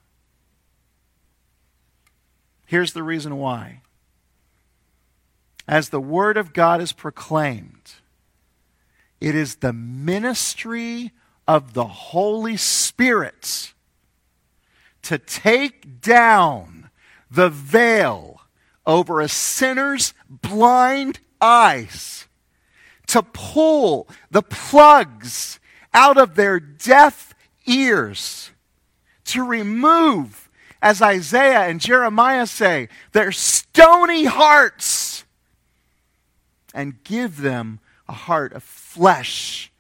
Here's 2.66 2.94
the 2.94 3.04
reason 3.04 3.36
why. 3.36 3.82
As 5.68 5.90
the 5.90 6.00
Word 6.00 6.38
of 6.38 6.54
God 6.54 6.82
is 6.82 6.92
proclaimed, 6.92 7.94
it 9.20 9.34
is 9.34 9.56
the 9.58 9.74
ministry 9.74 11.12
of 11.48 11.74
the 11.74 11.86
Holy 11.86 12.58
Spirit 12.58 13.74
to 15.04 15.18
take 15.18 16.02
down 16.02 16.90
the 17.30 17.50
veil 17.50 18.42
over 18.86 19.22
a 19.22 19.30
sinner's 19.30 20.14
blind 20.30 21.20
eyes, 21.42 22.28
to 23.08 23.22
pull 23.22 24.08
the 24.32 24.42
plugs 24.42 25.60
out 25.94 26.18
of 26.18 26.36
their 26.36 26.60
deaf 26.60 27.34
ears, 27.66 28.52
to 29.26 29.44
remove, 29.44 30.50
as 30.82 31.02
Isaiah 31.02 31.68
and 31.68 31.80
Jeremiah 31.80 32.48
say, 32.48 32.90
their 33.12 33.32
stony 33.32 34.26
hearts, 34.26 35.15
and 36.76 37.04
give 37.04 37.42
them 37.42 37.80
a 38.08 38.14
heart 38.14 38.54
of 38.54 38.62
flesh 38.62 39.72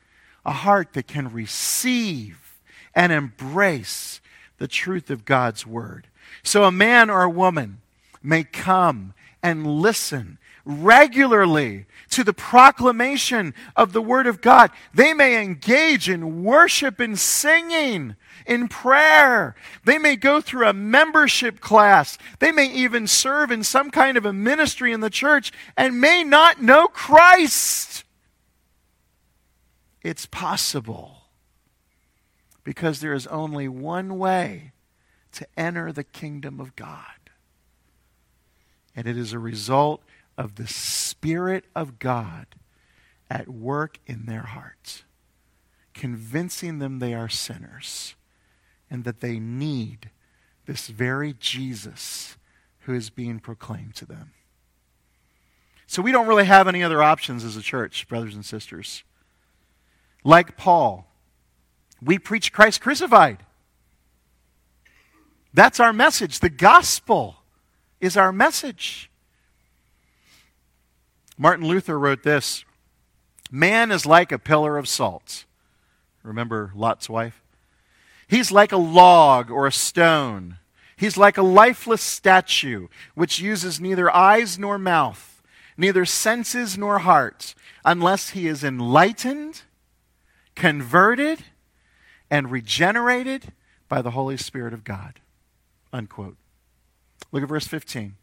a 0.45 0.51
heart 0.51 0.93
that 0.93 1.07
can 1.07 1.31
receive 1.31 2.57
and 2.93 3.11
embrace 3.11 4.21
the 4.57 4.67
truth 4.67 5.09
of 5.09 5.25
God's 5.25 5.65
word. 5.65 6.07
So 6.43 6.63
a 6.63 6.71
man 6.71 7.09
or 7.09 7.23
a 7.23 7.29
woman 7.29 7.81
may 8.21 8.43
come 8.43 9.13
and 9.41 9.65
listen 9.65 10.37
regularly 10.63 11.85
to 12.11 12.23
the 12.23 12.33
proclamation 12.33 13.53
of 13.75 13.93
the 13.93 14.01
Word 14.01 14.25
of 14.25 14.41
God. 14.41 14.71
They 14.93 15.13
may 15.13 15.43
engage 15.43 16.09
in 16.09 16.43
worship 16.43 16.99
and 16.99 17.19
singing, 17.19 18.15
in 18.45 18.67
prayer. 18.67 19.55
They 19.83 19.97
may 19.97 20.15
go 20.15 20.41
through 20.41 20.67
a 20.67 20.73
membership 20.73 21.59
class. 21.59 22.17
They 22.39 22.51
may 22.51 22.71
even 22.71 23.07
serve 23.07 23.51
in 23.51 23.63
some 23.63 23.91
kind 23.91 24.17
of 24.17 24.25
a 24.25 24.33
ministry 24.33 24.91
in 24.93 24.99
the 24.99 25.09
church 25.09 25.51
and 25.75 25.99
may 25.99 26.23
not 26.23 26.61
know 26.61 26.87
Christ. 26.87 28.03
It's 30.01 30.25
possible 30.25 31.23
because 32.63 32.99
there 32.99 33.13
is 33.13 33.27
only 33.27 33.67
one 33.67 34.17
way 34.17 34.71
to 35.33 35.47
enter 35.57 35.91
the 35.91 36.03
kingdom 36.03 36.59
of 36.59 36.75
God. 36.75 36.99
And 38.95 39.07
it 39.07 39.17
is 39.17 39.33
a 39.33 39.39
result 39.39 40.03
of 40.37 40.55
the 40.55 40.67
Spirit 40.67 41.65
of 41.75 41.99
God 41.99 42.47
at 43.29 43.49
work 43.49 43.99
in 44.05 44.25
their 44.25 44.43
hearts, 44.43 45.03
convincing 45.93 46.79
them 46.79 46.99
they 46.99 47.13
are 47.13 47.27
sinners 47.27 48.15
and 48.89 49.03
that 49.03 49.21
they 49.21 49.39
need 49.39 50.09
this 50.65 50.87
very 50.87 51.33
Jesus 51.33 52.37
who 52.81 52.93
is 52.93 53.09
being 53.09 53.39
proclaimed 53.39 53.95
to 53.95 54.05
them. 54.05 54.31
So 55.87 56.01
we 56.01 56.11
don't 56.11 56.27
really 56.27 56.45
have 56.45 56.67
any 56.67 56.83
other 56.83 57.01
options 57.01 57.43
as 57.43 57.55
a 57.55 57.61
church, 57.61 58.07
brothers 58.07 58.35
and 58.35 58.45
sisters 58.45 59.03
like 60.25 60.57
Paul, 60.57 61.07
we 62.01 62.19
preach 62.19 62.51
Christ 62.51 62.81
crucified. 62.81 63.37
That's 65.53 65.79
our 65.79 65.93
message. 65.93 66.39
The 66.39 66.49
gospel 66.49 67.37
is 68.01 68.17
our 68.17 68.33
message. 68.33 69.09
Martin 71.37 71.67
Luther 71.67 71.97
wrote 71.97 72.23
this 72.23 72.65
Man 73.49 73.91
is 73.91 74.05
like 74.05 74.33
a 74.33 74.39
pillar 74.39 74.77
of 74.77 74.89
salt. 74.89 75.45
Remember 76.23 76.71
Lot's 76.75 77.07
wife? 77.07 77.43
He's 78.27 78.51
like 78.51 78.71
a 78.71 78.77
log 78.77 79.51
or 79.51 79.67
a 79.67 79.71
stone. 79.71 80.57
He's 80.97 81.17
like 81.17 81.37
a 81.37 81.43
lifeless 81.43 82.01
statue, 82.01 82.87
which 83.13 83.39
uses 83.39 83.81
neither 83.81 84.13
eyes 84.13 84.57
nor 84.57 84.77
mouth, 84.77 85.41
neither 85.77 86.05
senses 86.05 86.77
nor 86.77 86.99
heart, 86.99 87.53
unless 87.83 88.29
he 88.29 88.47
is 88.47 88.63
enlightened 88.63 89.63
converted 90.55 91.43
and 92.31 92.49
regenerated 92.49 93.51
by 93.87 94.01
the 94.01 94.11
Holy 94.11 94.37
Spirit 94.37 94.73
of 94.73 94.83
God. 94.83 95.19
Unquote. 95.93 96.37
Look 97.31 97.43
at 97.43 97.49
verse 97.49 97.67
15. 97.67 98.15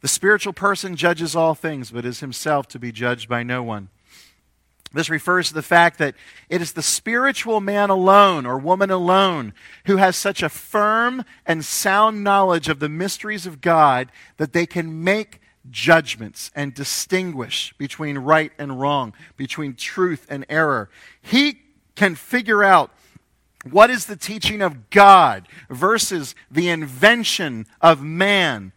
The 0.00 0.08
spiritual 0.08 0.52
person 0.52 0.96
judges 0.96 1.34
all 1.34 1.54
things, 1.54 1.90
but 1.90 2.04
is 2.04 2.20
himself 2.20 2.68
to 2.68 2.78
be 2.78 2.92
judged 2.92 3.28
by 3.28 3.42
no 3.42 3.62
one. 3.62 3.88
This 4.92 5.10
refers 5.10 5.48
to 5.48 5.54
the 5.54 5.62
fact 5.62 5.98
that 5.98 6.14
it 6.48 6.62
is 6.62 6.72
the 6.72 6.82
spiritual 6.82 7.60
man 7.60 7.90
alone 7.90 8.46
or 8.46 8.58
woman 8.58 8.90
alone 8.90 9.52
who 9.86 9.96
has 9.96 10.16
such 10.16 10.42
a 10.42 10.48
firm 10.48 11.24
and 11.44 11.64
sound 11.64 12.22
knowledge 12.22 12.68
of 12.68 12.78
the 12.78 12.88
mysteries 12.88 13.46
of 13.46 13.60
God 13.60 14.10
that 14.36 14.52
they 14.52 14.64
can 14.66 15.02
make 15.04 15.40
judgments 15.70 16.50
and 16.54 16.72
distinguish 16.72 17.74
between 17.78 18.18
right 18.18 18.52
and 18.58 18.80
wrong, 18.80 19.12
between 19.36 19.74
truth 19.74 20.26
and 20.30 20.46
error. 20.48 20.88
He 21.20 21.60
can 21.96 22.14
figure 22.14 22.62
out 22.62 22.90
what 23.70 23.90
is 23.90 24.06
the 24.06 24.16
teaching 24.16 24.62
of 24.62 24.90
God 24.90 25.48
versus 25.68 26.34
the 26.50 26.68
invention 26.68 27.66
of 27.80 28.02
man. 28.02 28.72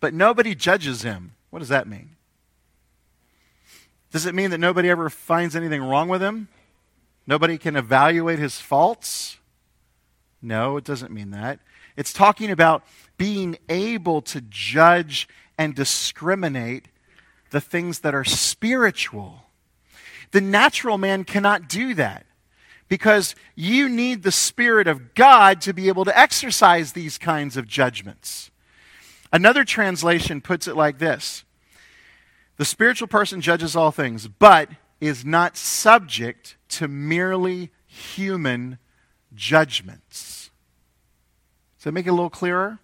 But 0.00 0.14
nobody 0.14 0.54
judges 0.54 1.02
him. 1.02 1.34
What 1.50 1.58
does 1.58 1.68
that 1.68 1.88
mean? 1.88 2.10
Does 4.10 4.26
it 4.26 4.34
mean 4.34 4.50
that 4.50 4.58
nobody 4.58 4.88
ever 4.88 5.10
finds 5.10 5.54
anything 5.54 5.82
wrong 5.82 6.08
with 6.08 6.22
him? 6.22 6.48
Nobody 7.26 7.58
can 7.58 7.76
evaluate 7.76 8.38
his 8.38 8.58
faults? 8.58 9.36
No, 10.40 10.76
it 10.76 10.84
doesn't 10.84 11.12
mean 11.12 11.30
that. 11.30 11.60
It's 11.96 12.12
talking 12.12 12.50
about 12.50 12.84
being 13.16 13.58
able 13.68 14.22
to 14.22 14.40
judge 14.40 15.28
and 15.58 15.74
discriminate 15.74 16.86
the 17.50 17.60
things 17.60 18.00
that 18.00 18.14
are 18.14 18.24
spiritual. 18.24 19.42
The 20.30 20.40
natural 20.40 20.96
man 20.96 21.24
cannot 21.24 21.68
do 21.68 21.94
that 21.94 22.24
because 22.88 23.34
you 23.54 23.88
need 23.88 24.22
the 24.22 24.32
Spirit 24.32 24.86
of 24.86 25.14
God 25.14 25.60
to 25.62 25.72
be 25.72 25.88
able 25.88 26.04
to 26.04 26.18
exercise 26.18 26.92
these 26.92 27.18
kinds 27.18 27.56
of 27.56 27.66
judgments. 27.66 28.50
Another 29.32 29.64
translation 29.64 30.40
puts 30.40 30.66
it 30.66 30.76
like 30.76 30.98
this 30.98 31.44
The 32.58 32.64
spiritual 32.64 33.08
person 33.08 33.40
judges 33.40 33.74
all 33.74 33.90
things, 33.90 34.28
but 34.28 34.68
is 35.00 35.24
not 35.24 35.56
subject 35.56 36.56
to 36.68 36.88
merely 36.88 37.70
human 37.86 38.78
judgments. 39.34 40.50
Does 41.78 41.84
that 41.84 41.92
make 41.92 42.06
it 42.06 42.10
a 42.10 42.12
little 42.12 42.30
clearer? 42.30 42.80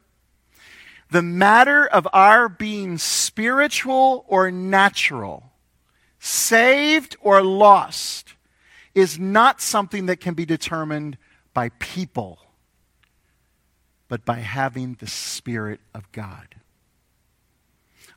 the 1.14 1.22
matter 1.22 1.86
of 1.86 2.08
our 2.12 2.48
being 2.48 2.98
spiritual 2.98 4.24
or 4.26 4.50
natural, 4.50 5.52
saved 6.18 7.16
or 7.20 7.40
lost, 7.40 8.34
is 8.96 9.16
not 9.16 9.60
something 9.60 10.06
that 10.06 10.18
can 10.18 10.34
be 10.34 10.44
determined 10.44 11.16
by 11.52 11.68
people, 11.78 12.40
but 14.08 14.24
by 14.24 14.38
having 14.38 14.96
the 14.98 15.06
Spirit 15.06 15.78
of 15.94 16.10
God. 16.10 16.56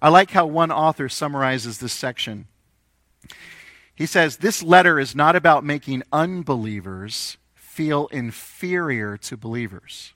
I 0.02 0.10
like 0.10 0.32
how 0.32 0.46
one 0.46 0.72
author 0.72 1.10
summarizes 1.10 1.80
this 1.80 1.94
section. 1.94 2.48
He 3.96 4.06
says, 4.06 4.38
This 4.38 4.62
letter 4.62 5.00
is 5.00 5.16
not 5.16 5.36
about 5.36 5.64
making 5.64 6.04
unbelievers 6.12 7.38
feel 7.56 8.08
inferior 8.08 9.18
to 9.18 9.38
believers. 9.38 10.14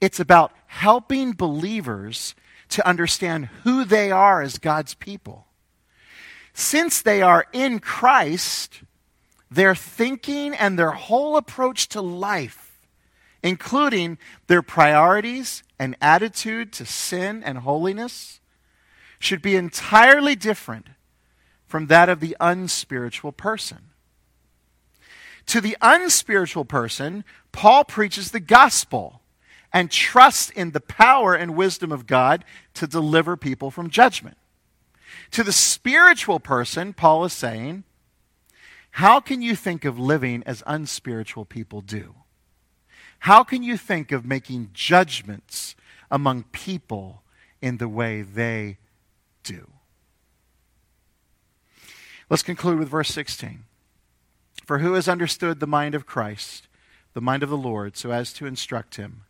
It's 0.00 0.18
about 0.20 0.52
helping 0.66 1.32
believers 1.32 2.34
to 2.70 2.86
understand 2.86 3.46
who 3.62 3.84
they 3.84 4.10
are 4.10 4.42
as 4.42 4.58
God's 4.58 4.94
people. 4.94 5.46
since 6.54 7.00
they 7.00 7.22
are 7.22 7.46
in 7.52 7.78
Christ, 7.78 8.82
their 9.50 9.74
thinking 9.74 10.54
and 10.54 10.78
their 10.78 10.90
whole 10.90 11.36
approach 11.36 11.88
to 11.88 12.02
life, 12.02 12.72
including 13.42 14.18
their 14.48 14.62
priorities 14.62 15.62
and 15.78 15.96
attitude 16.00 16.72
to 16.74 16.84
sin 16.84 17.42
and 17.42 17.58
holiness, 17.58 18.40
should 19.22 19.42
be 19.42 19.54
entirely 19.54 20.34
different 20.34 20.88
from 21.66 21.86
that 21.86 22.08
of 22.08 22.20
the 22.20 22.36
unspiritual 22.40 23.32
person. 23.32 23.78
To 25.46 25.60
the 25.60 25.76
unspiritual 25.80 26.64
person, 26.64 27.24
Paul 27.52 27.84
preaches 27.84 28.30
the 28.30 28.40
gospel 28.40 29.20
and 29.72 29.90
trusts 29.90 30.50
in 30.50 30.72
the 30.72 30.80
power 30.80 31.34
and 31.34 31.56
wisdom 31.56 31.92
of 31.92 32.06
God 32.06 32.44
to 32.74 32.86
deliver 32.86 33.36
people 33.36 33.70
from 33.70 33.90
judgment. 33.90 34.36
To 35.30 35.42
the 35.42 35.52
spiritual 35.52 36.40
person, 36.40 36.92
Paul 36.92 37.24
is 37.24 37.32
saying, 37.32 37.84
How 38.92 39.20
can 39.20 39.40
you 39.40 39.56
think 39.56 39.84
of 39.84 39.98
living 39.98 40.42
as 40.46 40.62
unspiritual 40.66 41.44
people 41.44 41.80
do? 41.80 42.14
How 43.20 43.44
can 43.44 43.62
you 43.62 43.76
think 43.76 44.10
of 44.10 44.26
making 44.26 44.70
judgments 44.74 45.76
among 46.10 46.42
people 46.44 47.22
in 47.60 47.78
the 47.78 47.88
way 47.88 48.22
they 48.22 48.78
do? 49.42 49.70
Let's 52.30 52.42
conclude 52.42 52.78
with 52.78 52.88
verse 52.88 53.10
16. 53.10 53.64
For 54.64 54.78
who 54.78 54.94
has 54.94 55.08
understood 55.08 55.60
the 55.60 55.66
mind 55.66 55.94
of 55.94 56.06
Christ, 56.06 56.68
the 57.14 57.20
mind 57.20 57.42
of 57.42 57.50
the 57.50 57.56
Lord, 57.56 57.96
so 57.96 58.10
as 58.10 58.32
to 58.34 58.46
instruct 58.46 58.96
him? 58.96 59.24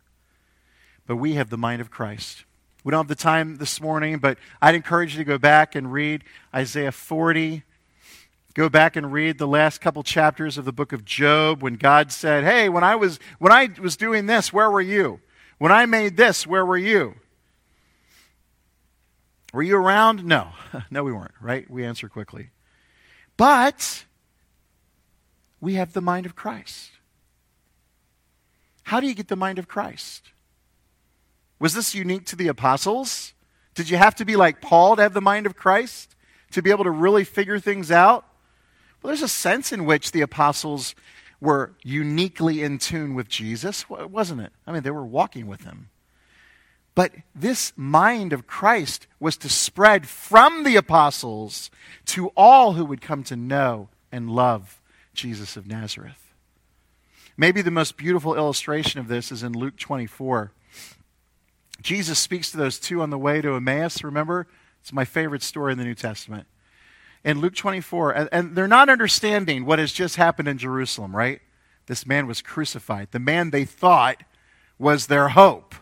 But 1.05 1.17
we 1.17 1.33
have 1.33 1.49
the 1.49 1.57
mind 1.57 1.81
of 1.81 1.91
Christ. 1.91 2.45
We 2.83 2.91
don't 2.91 2.99
have 2.99 3.07
the 3.07 3.15
time 3.15 3.57
this 3.57 3.81
morning, 3.81 4.19
but 4.19 4.37
I'd 4.61 4.75
encourage 4.75 5.13
you 5.13 5.17
to 5.17 5.23
go 5.23 5.37
back 5.37 5.75
and 5.75 5.91
read 5.91 6.23
Isaiah 6.53 6.91
40. 6.91 7.63
Go 8.53 8.69
back 8.69 8.95
and 8.95 9.11
read 9.11 9.37
the 9.37 9.47
last 9.47 9.81
couple 9.81 10.03
chapters 10.03 10.57
of 10.57 10.65
the 10.65 10.71
book 10.71 10.93
of 10.93 11.03
Job 11.03 11.63
when 11.63 11.73
God 11.73 12.11
said, 12.11 12.43
Hey, 12.43 12.69
when 12.69 12.83
I 12.83 12.95
was, 12.95 13.19
when 13.39 13.51
I 13.51 13.69
was 13.81 13.97
doing 13.97 14.27
this, 14.27 14.53
where 14.53 14.69
were 14.69 14.81
you? 14.81 15.21
When 15.57 15.71
I 15.71 15.85
made 15.85 16.17
this, 16.17 16.45
where 16.45 16.65
were 16.65 16.77
you? 16.77 17.15
Were 19.53 19.63
you 19.63 19.77
around? 19.77 20.25
No. 20.25 20.49
no, 20.91 21.03
we 21.03 21.13
weren't, 21.13 21.35
right? 21.39 21.69
We 21.69 21.85
answer 21.85 22.09
quickly. 22.09 22.49
But 23.37 24.03
we 25.61 25.75
have 25.75 25.93
the 25.93 26.01
mind 26.01 26.25
of 26.25 26.35
Christ. 26.35 26.91
How 28.83 28.99
do 28.99 29.07
you 29.07 29.13
get 29.13 29.29
the 29.29 29.35
mind 29.37 29.59
of 29.59 29.67
Christ? 29.67 30.31
Was 31.59 31.73
this 31.73 31.95
unique 31.95 32.25
to 32.25 32.35
the 32.35 32.49
apostles? 32.49 33.33
Did 33.75 33.89
you 33.89 33.97
have 33.97 34.15
to 34.15 34.25
be 34.25 34.35
like 34.35 34.59
Paul 34.59 34.97
to 34.97 35.01
have 35.01 35.13
the 35.13 35.21
mind 35.21 35.45
of 35.45 35.55
Christ? 35.55 36.15
To 36.51 36.61
be 36.61 36.71
able 36.71 36.83
to 36.83 36.91
really 36.91 37.23
figure 37.23 37.59
things 37.59 37.91
out? 37.91 38.25
Well, 39.01 39.09
there's 39.09 39.21
a 39.21 39.27
sense 39.27 39.71
in 39.71 39.85
which 39.85 40.11
the 40.11 40.21
apostles 40.21 40.95
were 41.39 41.73
uniquely 41.83 42.63
in 42.63 42.79
tune 42.79 43.15
with 43.15 43.27
Jesus, 43.29 43.89
wasn't 43.89 44.41
it? 44.41 44.51
I 44.65 44.71
mean, 44.71 44.83
they 44.83 44.91
were 44.91 45.05
walking 45.05 45.47
with 45.47 45.63
him. 45.63 45.89
But 46.95 47.13
this 47.33 47.73
mind 47.75 48.33
of 48.33 48.45
Christ 48.45 49.07
was 49.19 49.37
to 49.37 49.49
spread 49.49 50.07
from 50.07 50.63
the 50.63 50.75
apostles 50.75 51.71
to 52.07 52.27
all 52.29 52.73
who 52.73 52.85
would 52.85 53.01
come 53.01 53.23
to 53.23 53.35
know 53.35 53.89
and 54.11 54.29
love 54.29 54.81
Jesus 55.13 55.57
of 55.57 55.67
Nazareth. 55.67 56.33
Maybe 57.35 57.61
the 57.61 57.71
most 57.71 57.97
beautiful 57.97 58.35
illustration 58.35 58.99
of 58.99 59.07
this 59.07 59.31
is 59.31 59.41
in 59.41 59.53
Luke 59.53 59.77
24. 59.77 60.51
Jesus 61.81 62.19
speaks 62.19 62.51
to 62.51 62.57
those 62.57 62.79
two 62.79 63.01
on 63.01 63.09
the 63.09 63.17
way 63.17 63.41
to 63.41 63.55
Emmaus. 63.55 64.03
Remember? 64.03 64.47
It's 64.81 64.93
my 64.93 65.05
favorite 65.05 65.41
story 65.41 65.71
in 65.71 65.77
the 65.79 65.83
New 65.83 65.95
Testament. 65.95 66.45
In 67.23 67.39
Luke 67.39 67.55
24, 67.55 68.27
and, 68.31 68.55
they're 68.55 68.67
not 68.67 68.89
understanding 68.89 69.65
what 69.65 69.79
has 69.79 69.93
just 69.93 70.17
happened 70.17 70.47
in 70.47 70.57
Jerusalem, 70.57 71.15
right? 71.15 71.41
This 71.87 72.05
man 72.05 72.27
was 72.27 72.41
crucified. 72.41 73.09
The 73.11 73.19
man 73.19 73.49
they 73.49 73.65
thought 73.65 74.23
was 74.77 75.07
their 75.07 75.29
hope, 75.29 75.73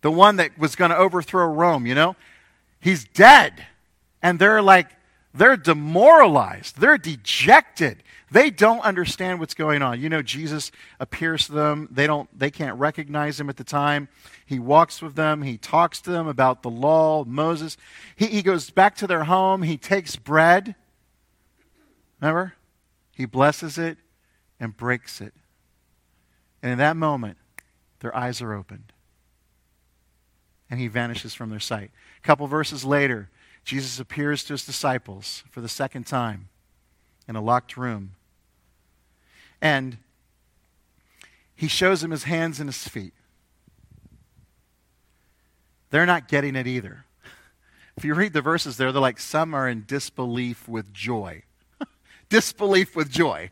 the 0.00 0.10
one 0.10 0.36
that 0.36 0.58
was 0.58 0.76
going 0.76 0.90
to 0.90 0.96
overthrow 0.96 1.46
Rome, 1.46 1.86
you 1.86 1.94
know? 1.94 2.16
He's 2.80 3.04
dead. 3.04 3.66
And 4.22 4.38
they're 4.38 4.62
like, 4.62 4.88
they're 5.34 5.56
demoralized. 5.56 6.80
They're 6.80 6.98
dejected. 6.98 8.02
They 8.30 8.50
don't 8.50 8.80
understand 8.80 9.40
what's 9.40 9.54
going 9.54 9.82
on. 9.82 10.00
You 10.00 10.08
know, 10.08 10.20
Jesus 10.22 10.70
appears 11.00 11.46
to 11.46 11.52
them. 11.52 11.88
They 11.90 12.06
don't 12.06 12.28
they 12.38 12.50
can't 12.50 12.78
recognize 12.78 13.40
him 13.40 13.48
at 13.48 13.56
the 13.56 13.64
time. 13.64 14.08
He 14.44 14.58
walks 14.58 15.00
with 15.00 15.14
them. 15.14 15.42
He 15.42 15.56
talks 15.56 16.00
to 16.02 16.10
them 16.10 16.26
about 16.26 16.62
the 16.62 16.70
law, 16.70 17.24
Moses. 17.24 17.76
He, 18.16 18.26
he 18.26 18.42
goes 18.42 18.70
back 18.70 18.96
to 18.96 19.06
their 19.06 19.24
home. 19.24 19.62
He 19.62 19.78
takes 19.78 20.16
bread. 20.16 20.74
Remember? 22.20 22.54
He 23.14 23.24
blesses 23.24 23.78
it 23.78 23.96
and 24.60 24.76
breaks 24.76 25.20
it. 25.20 25.32
And 26.62 26.72
in 26.72 26.78
that 26.78 26.96
moment, 26.96 27.38
their 28.00 28.14
eyes 28.14 28.42
are 28.42 28.52
opened. 28.52 28.92
And 30.70 30.78
he 30.78 30.88
vanishes 30.88 31.34
from 31.34 31.50
their 31.50 31.60
sight. 31.60 31.90
A 32.22 32.26
couple 32.26 32.46
verses 32.46 32.84
later, 32.84 33.30
Jesus 33.64 33.98
appears 33.98 34.44
to 34.44 34.54
his 34.54 34.64
disciples 34.64 35.44
for 35.50 35.60
the 35.60 35.68
second 35.68 36.06
time 36.06 36.48
in 37.26 37.36
a 37.36 37.40
locked 37.40 37.76
room. 37.76 38.12
And 39.60 39.98
he 41.54 41.68
shows 41.68 42.00
them 42.00 42.10
his 42.10 42.24
hands 42.24 42.60
and 42.60 42.68
his 42.68 42.86
feet. 42.86 43.12
They're 45.90 46.06
not 46.06 46.28
getting 46.28 46.54
it 46.54 46.66
either. 46.66 47.04
If 47.96 48.04
you 48.04 48.14
read 48.14 48.32
the 48.32 48.42
verses 48.42 48.76
there, 48.76 48.92
they're 48.92 49.02
like, 49.02 49.18
some 49.18 49.54
are 49.54 49.68
in 49.68 49.84
disbelief 49.86 50.68
with 50.68 50.92
joy. 50.92 51.42
disbelief 52.28 52.94
with 52.94 53.10
joy. 53.10 53.50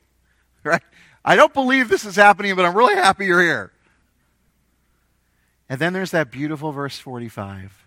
Right? 0.63 0.83
I 1.25 1.35
don't 1.35 1.53
believe 1.53 1.89
this 1.89 2.05
is 2.05 2.17
happening, 2.17 2.55
but 2.55 2.65
I'm 2.65 2.77
really 2.77 2.95
happy 2.95 3.27
you're 3.27 3.43
here. 3.43 3.73
And 5.69 5.81
then 5.81 5.93
there's 5.93 6.13
that 6.13 6.31
beautiful 6.31 6.73
verse 6.73 6.99
45. 6.99 7.87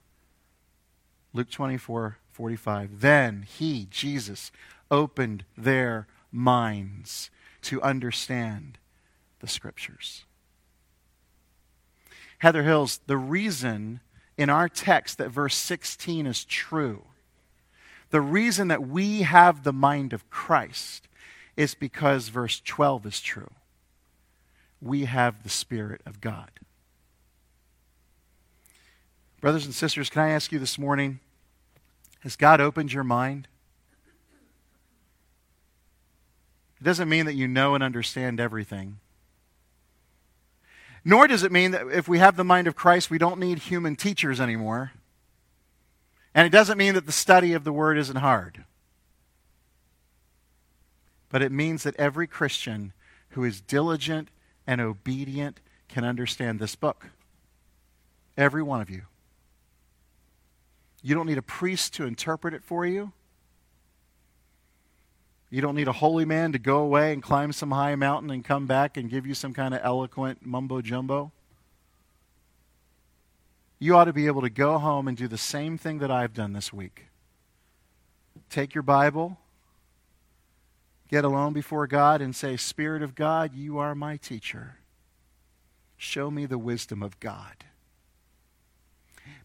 Luke 1.33 1.49
24, 1.49 2.17
45. 2.31 3.01
Then 3.01 3.43
he, 3.43 3.87
Jesus, 3.89 4.51
opened 4.91 5.45
their 5.57 6.07
minds 6.31 7.29
to 7.61 7.81
understand 7.81 8.77
the 9.39 9.47
scriptures. 9.47 10.25
Heather 12.39 12.63
Hills, 12.63 13.01
the 13.05 13.17
reason 13.17 13.99
in 14.37 14.49
our 14.49 14.69
text 14.69 15.17
that 15.17 15.29
verse 15.29 15.55
16 15.55 16.25
is 16.25 16.45
true, 16.45 17.03
the 18.09 18.21
reason 18.21 18.69
that 18.69 18.87
we 18.87 19.21
have 19.21 19.63
the 19.63 19.73
mind 19.73 20.13
of 20.13 20.29
Christ 20.29 21.07
is 21.55 21.75
because 21.75 22.29
verse 22.29 22.61
12 22.63 23.05
is 23.05 23.21
true. 23.21 23.51
We 24.81 25.05
have 25.05 25.43
the 25.43 25.49
Spirit 25.49 26.01
of 26.05 26.21
God. 26.21 26.51
Brothers 29.41 29.65
and 29.65 29.73
sisters, 29.73 30.09
can 30.09 30.21
I 30.21 30.29
ask 30.29 30.51
you 30.51 30.59
this 30.59 30.77
morning 30.77 31.19
has 32.21 32.35
God 32.35 32.59
opened 32.59 32.91
your 32.91 33.05
mind? 33.05 33.47
It 36.81 36.83
doesn't 36.83 37.09
mean 37.09 37.25
that 37.25 37.35
you 37.35 37.47
know 37.47 37.75
and 37.75 37.83
understand 37.83 38.39
everything. 38.39 38.99
Nor 41.05 41.27
does 41.27 41.43
it 41.43 41.51
mean 41.51 41.71
that 41.71 41.87
if 41.87 42.07
we 42.07 42.19
have 42.19 42.35
the 42.35 42.43
mind 42.43 42.67
of 42.67 42.75
Christ, 42.75 43.09
we 43.09 43.17
don't 43.17 43.39
need 43.39 43.59
human 43.59 43.95
teachers 43.95 44.41
anymore. 44.41 44.91
And 46.35 46.45
it 46.45 46.51
doesn't 46.51 46.77
mean 46.77 46.93
that 46.93 47.05
the 47.05 47.11
study 47.11 47.53
of 47.53 47.63
the 47.63 47.73
Word 47.73 47.97
isn't 47.97 48.17
hard. 48.17 48.65
But 51.29 51.41
it 51.41 51.51
means 51.51 51.83
that 51.83 51.95
every 51.95 52.27
Christian 52.27 52.91
who 53.29 53.43
is 53.43 53.61
diligent 53.61 54.29
and 54.67 54.81
obedient 54.81 55.59
can 55.87 56.03
understand 56.03 56.59
this 56.59 56.75
book. 56.75 57.07
Every 58.37 58.63
one 58.63 58.81
of 58.81 58.89
you. 58.89 59.03
You 61.01 61.15
don't 61.15 61.27
need 61.27 61.37
a 61.37 61.43
priest 61.43 61.93
to 61.95 62.05
interpret 62.05 62.53
it 62.53 62.63
for 62.63 62.85
you. 62.85 63.13
You 65.49 65.61
don't 65.61 65.75
need 65.75 65.87
a 65.87 65.93
holy 65.93 66.25
man 66.25 66.51
to 66.51 66.59
go 66.59 66.77
away 66.77 67.11
and 67.11 67.23
climb 67.23 67.51
some 67.53 67.71
high 67.71 67.95
mountain 67.95 68.29
and 68.29 68.45
come 68.45 68.67
back 68.67 68.97
and 68.97 69.09
give 69.09 69.25
you 69.25 69.33
some 69.33 69.53
kind 69.53 69.73
of 69.73 69.81
eloquent 69.83 70.45
mumbo 70.45 70.81
jumbo. 70.81 71.31
You 73.79 73.95
ought 73.95 74.05
to 74.05 74.13
be 74.13 74.27
able 74.27 74.41
to 74.41 74.49
go 74.49 74.77
home 74.77 75.07
and 75.07 75.17
do 75.17 75.27
the 75.27 75.37
same 75.37 75.77
thing 75.77 75.99
that 75.99 76.11
I've 76.11 76.33
done 76.33 76.53
this 76.53 76.71
week. 76.71 77.07
Take 78.49 78.75
your 78.75 78.83
Bible, 78.83 79.37
get 81.07 81.23
alone 81.23 81.53
before 81.53 81.87
God, 81.87 82.21
and 82.21 82.35
say, 82.35 82.57
Spirit 82.57 83.01
of 83.01 83.15
God, 83.15 83.55
you 83.55 83.77
are 83.79 83.95
my 83.95 84.17
teacher. 84.17 84.75
Show 85.97 86.29
me 86.29 86.45
the 86.45 86.57
wisdom 86.57 87.01
of 87.01 87.19
God. 87.19 87.63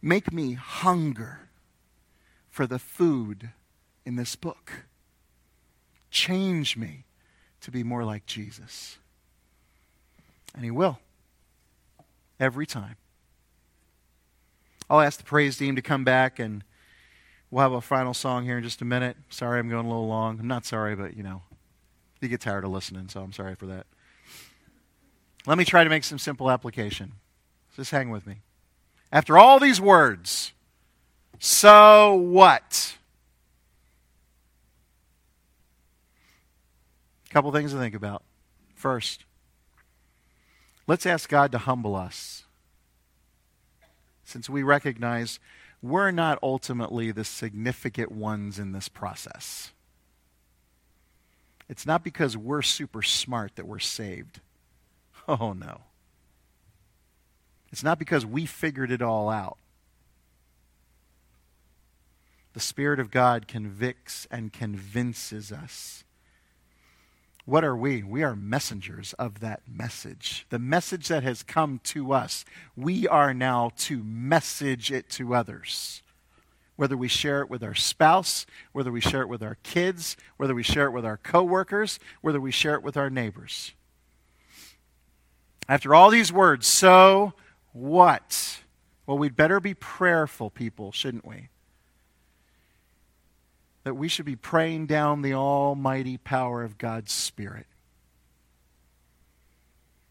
Make 0.03 0.33
me 0.33 0.55
hunger 0.55 1.44
for 2.55 2.69
the 2.69 2.79
food 2.79 3.51
in 4.05 4.15
this 4.15 4.37
book. 4.37 4.85
Change 6.11 6.77
me 6.77 7.05
to 7.61 7.73
be 7.73 7.83
more 7.83 8.05
like 8.05 8.27
Jesus. 8.27 8.99
And 10.55 10.65
He 10.65 10.71
will. 10.71 11.01
Every 12.39 12.67
time. 12.67 12.95
I'll 14.89 15.01
ask 15.01 15.19
the 15.19 15.25
praise 15.25 15.57
team 15.57 15.75
to 15.75 15.83
come 15.83 16.05
back 16.05 16.39
and 16.39 16.63
We'll 17.55 17.63
have 17.63 17.73
a 17.73 17.81
final 17.81 18.15
song 18.15 18.45
here 18.45 18.59
in 18.59 18.65
just 18.65 18.83
a 18.83 18.85
minute. 18.85 19.17
Sorry 19.29 19.61
I'm 19.61 19.69
going 19.69 19.87
a 19.87 19.89
little 19.89 20.09
long. 20.09 20.41
I'm 20.41 20.49
not 20.49 20.67
sorry, 20.67 20.97
but 20.97 21.17
you 21.17 21.23
know, 21.23 21.43
you 22.21 22.27
get 22.27 22.41
tired 22.41 22.65
of 22.65 22.71
listening, 22.71 23.09
so 23.09 23.21
I'm 23.21 23.33
sorry 23.33 23.55
for 23.55 23.67
that. 23.67 23.87
Let 25.47 25.57
me 25.57 25.65
try 25.65 25.85
to 25.85 25.91
make 25.91 26.03
some 26.03 26.19
simple 26.19 26.51
application. 26.51 27.13
Just 27.77 27.93
hang 27.93 28.11
with 28.11 28.27
me. 28.27 28.39
After 29.13 29.39
all 29.39 29.61
these 29.61 29.81
words, 29.81 30.53
so 31.39 32.15
what? 32.15 32.97
A 37.29 37.33
couple 37.33 37.53
things 37.53 37.73
to 37.73 37.79
think 37.79 37.95
about. 37.95 38.23
First, 38.75 39.25
let's 40.87 41.07
ask 41.07 41.29
God 41.29 41.53
to 41.53 41.59
humble 41.59 41.97
us. 41.97 42.45
Since 44.25 44.49
we 44.49 44.63
recognize 44.63 45.39
we're 45.85 46.11
not 46.11 46.39
ultimately 46.43 47.11
the 47.13 47.25
significant 47.25 48.11
ones 48.11 48.59
in 48.59 48.73
this 48.73 48.89
process. 48.89 49.73
It's 51.69 51.87
not 51.87 52.03
because 52.03 52.37
we're 52.37 52.63
super 52.63 53.03
smart 53.03 53.57
that 53.57 53.67
we're 53.67 53.79
saved. 53.79 54.41
Oh, 55.27 55.55
no. 55.55 55.81
It's 57.73 57.83
not 57.83 57.99
because 57.99 58.27
we 58.27 58.45
figured 58.45 58.91
it 58.91 59.01
all 59.01 59.31
out. 59.31 59.57
The 62.55 62.61
Spirit 62.61 63.01
of 63.01 63.11
God 63.11 63.49
convicts 63.49 64.29
and 64.31 64.53
convinces 64.53 65.51
us. 65.51 66.05
What 67.47 67.65
are 67.65 67.77
we? 67.77 68.03
We 68.03 68.23
are 68.23 68.37
messengers 68.37 69.13
of 69.19 69.41
that 69.41 69.63
message. 69.69 70.47
The 70.49 70.61
message 70.61 71.09
that 71.09 71.25
has 71.25 71.43
come 71.43 71.81
to 71.85 72.13
us, 72.13 72.45
we 72.77 73.07
are 73.09 73.35
now 73.35 73.73
to 73.79 74.03
message 74.03 74.91
it 74.91 75.11
to 75.11 75.35
others. 75.35 76.03
Whether 76.77 76.97
we 76.97 77.09
share 77.09 77.43
it 77.43 77.51
with 77.51 77.63
our 77.63 77.75
spouse, 77.75 78.47
whether 78.73 78.91
we 78.91 79.01
share 79.01 79.23
it 79.23 79.29
with 79.29 79.43
our 79.43 79.59
kids, 79.65 80.17
whether 80.37 80.55
we 80.55 80.63
share 80.63 80.87
it 80.87 80.93
with 80.93 81.05
our 81.05 81.19
coworkers, 81.19 81.99
whether 82.23 82.41
we 82.41 82.51
share 82.51 82.75
it 82.75 82.83
with 82.83 82.97
our 82.97 83.11
neighbors. 83.11 83.73
After 85.69 85.95
all 85.95 86.09
these 86.09 86.33
words, 86.33 86.67
so 86.67 87.35
what? 87.73 88.61
Well, 89.07 89.19
we'd 89.19 89.37
better 89.37 89.61
be 89.61 89.75
prayerful 89.75 90.51
people, 90.51 90.93
shouldn't 90.93 91.27
we? 91.27 91.49
That 93.85 93.95
we 93.95 94.09
should 94.09 94.25
be 94.25 94.37
praying 94.37 94.87
down 94.87 95.23
the 95.23 95.35
almighty 95.35 96.17
power 96.17 96.65
of 96.65 96.79
God's 96.79 97.13
Spirit. 97.13 97.67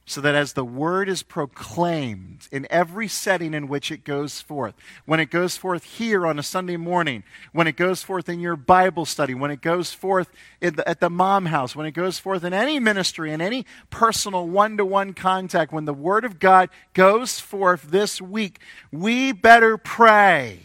So 0.05 0.19
that 0.19 0.36
as 0.36 0.51
the 0.51 0.65
word 0.65 1.07
is 1.07 1.24
proclaimed 1.24 2.49
in 2.51 2.67
every 2.69 3.07
setting 3.07 3.53
in 3.53 3.69
which 3.69 3.89
it 3.89 4.03
goes 4.03 4.41
forth, 4.41 4.76
when 5.05 5.21
it 5.21 5.32
goes 5.32 5.55
forth 5.55 5.86
here 5.86 6.28
on 6.28 6.38
a 6.38 6.43
Sunday 6.43 6.76
morning, 6.76 7.24
when 7.53 7.67
it 7.67 7.78
goes 7.78 8.03
forth 8.03 8.28
in 8.28 8.41
your 8.41 8.57
Bible 8.57 9.05
study, 9.05 9.34
when 9.34 9.49
it 9.49 9.61
goes 9.61 9.93
forth 9.93 10.30
the, 10.59 10.88
at 10.88 10.99
the 10.99 11.09
mom 11.09 11.45
house, 11.45 11.74
when 11.74 11.86
it 11.86 11.91
goes 11.91 12.19
forth 12.19 12.43
in 12.43 12.53
any 12.53 12.80
ministry, 12.80 13.32
in 13.32 13.39
any 13.39 13.65
personal 13.89 14.45
one 14.45 14.76
to 14.76 14.86
one 14.86 15.13
contact, 15.13 15.71
when 15.71 15.86
the 15.86 15.93
word 15.93 16.26
of 16.26 16.38
God 16.38 16.69
goes 16.93 17.39
forth 17.39 17.84
this 17.84 18.21
week, 18.21 18.59
we 18.91 19.32
better 19.32 19.78
pray 19.78 20.59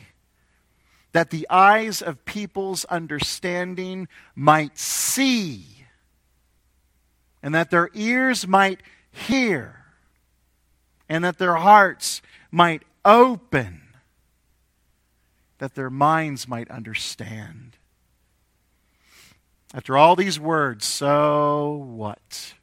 that 1.13 1.31
the 1.31 1.47
eyes 1.49 2.03
of 2.03 2.25
people's 2.25 2.85
understanding 2.87 4.09
might 4.35 4.79
see, 4.79 5.65
and 7.43 7.55
that 7.55 7.71
their 7.71 7.91
ears 7.95 8.47
might 8.47 8.81
hear, 9.11 9.85
and 11.09 11.25
that 11.25 11.39
their 11.39 11.57
hearts 11.57 12.21
might 12.51 12.83
open, 13.05 13.83
that 15.59 15.75
their 15.75 15.91
minds 15.91 16.47
might 16.47 16.71
understand. 16.71 17.77
After 19.75 19.97
all 19.97 20.17
these 20.17 20.41
words, 20.41 20.87
so 20.87 21.85
what? 21.89 22.55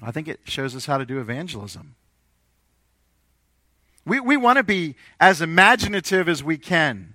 I 0.00 0.10
think 0.12 0.28
it 0.28 0.40
shows 0.44 0.76
us 0.76 0.86
how 0.86 0.98
to 0.98 1.04
do 1.04 1.20
evangelism. 1.20 1.96
We, 4.08 4.20
we 4.20 4.36
want 4.38 4.56
to 4.56 4.62
be 4.62 4.96
as 5.20 5.42
imaginative 5.42 6.28
as 6.28 6.42
we 6.42 6.56
can, 6.56 7.14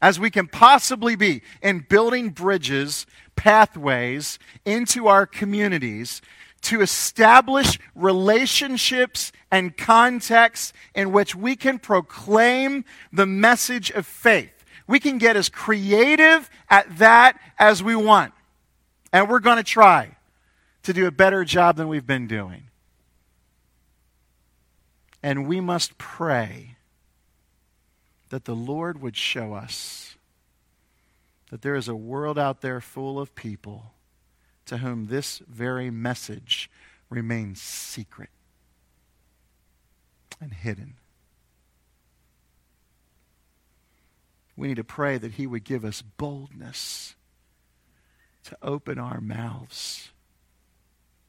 as 0.00 0.18
we 0.18 0.28
can 0.28 0.48
possibly 0.48 1.14
be 1.14 1.42
in 1.62 1.86
building 1.88 2.30
bridges, 2.30 3.06
pathways 3.36 4.40
into 4.64 5.06
our 5.06 5.24
communities 5.24 6.20
to 6.62 6.80
establish 6.80 7.78
relationships 7.94 9.30
and 9.52 9.76
contexts 9.76 10.72
in 10.94 11.12
which 11.12 11.36
we 11.36 11.54
can 11.54 11.78
proclaim 11.78 12.84
the 13.12 13.26
message 13.26 13.90
of 13.90 14.04
faith. 14.04 14.64
We 14.88 14.98
can 14.98 15.18
get 15.18 15.36
as 15.36 15.48
creative 15.48 16.50
at 16.68 16.98
that 16.98 17.38
as 17.58 17.82
we 17.82 17.94
want. 17.94 18.32
And 19.12 19.28
we're 19.28 19.40
going 19.40 19.58
to 19.58 19.62
try 19.62 20.16
to 20.82 20.92
do 20.92 21.06
a 21.06 21.12
better 21.12 21.44
job 21.44 21.76
than 21.76 21.86
we've 21.86 22.06
been 22.06 22.26
doing. 22.26 22.64
And 25.22 25.46
we 25.46 25.60
must 25.60 25.98
pray 25.98 26.76
that 28.30 28.44
the 28.44 28.56
Lord 28.56 29.00
would 29.00 29.16
show 29.16 29.54
us 29.54 30.16
that 31.50 31.62
there 31.62 31.76
is 31.76 31.86
a 31.86 31.94
world 31.94 32.38
out 32.38 32.62
there 32.62 32.80
full 32.80 33.20
of 33.20 33.34
people 33.34 33.92
to 34.64 34.78
whom 34.78 35.06
this 35.06 35.40
very 35.46 35.90
message 35.90 36.70
remains 37.10 37.60
secret 37.60 38.30
and 40.40 40.54
hidden. 40.54 40.94
We 44.56 44.68
need 44.68 44.76
to 44.76 44.84
pray 44.84 45.18
that 45.18 45.32
He 45.32 45.46
would 45.46 45.64
give 45.64 45.84
us 45.84 46.02
boldness 46.02 47.14
to 48.44 48.56
open 48.62 48.98
our 48.98 49.20
mouths 49.20 50.10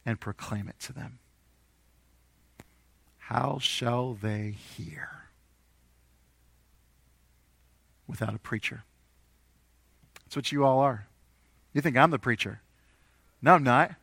and 0.05 0.19
proclaim 0.19 0.67
it 0.67 0.79
to 0.81 0.93
them. 0.93 1.19
How 3.33 3.57
shall 3.59 4.13
they 4.13 4.51
hear 4.51 5.09
without 8.05 8.35
a 8.35 8.37
preacher? 8.37 8.83
That's 10.23 10.35
what 10.35 10.51
you 10.51 10.63
all 10.63 10.77
are. 10.77 11.07
You 11.73 11.81
think 11.81 11.97
I'm 11.97 12.11
the 12.11 12.19
preacher. 12.19 12.61
No, 13.41 13.55
I'm 13.55 13.63
not. 13.63 13.95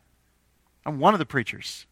I'm 0.84 0.98
one 0.98 1.14
of 1.14 1.20
the 1.20 1.26
preachers. 1.26 1.86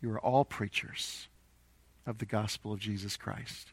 You 0.00 0.10
are 0.12 0.18
all 0.18 0.46
preachers 0.46 1.28
of 2.06 2.16
the 2.16 2.24
gospel 2.24 2.72
of 2.72 2.80
Jesus 2.80 3.18
Christ. 3.18 3.72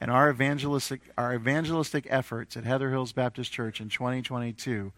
And 0.00 0.10
our 0.10 0.30
evangelistic, 0.30 1.02
our 1.18 1.34
evangelistic 1.34 2.06
efforts 2.08 2.56
at 2.56 2.64
Heather 2.64 2.88
Hills 2.88 3.12
Baptist 3.12 3.52
Church 3.52 3.82
in 3.82 3.90
2022 3.90 4.92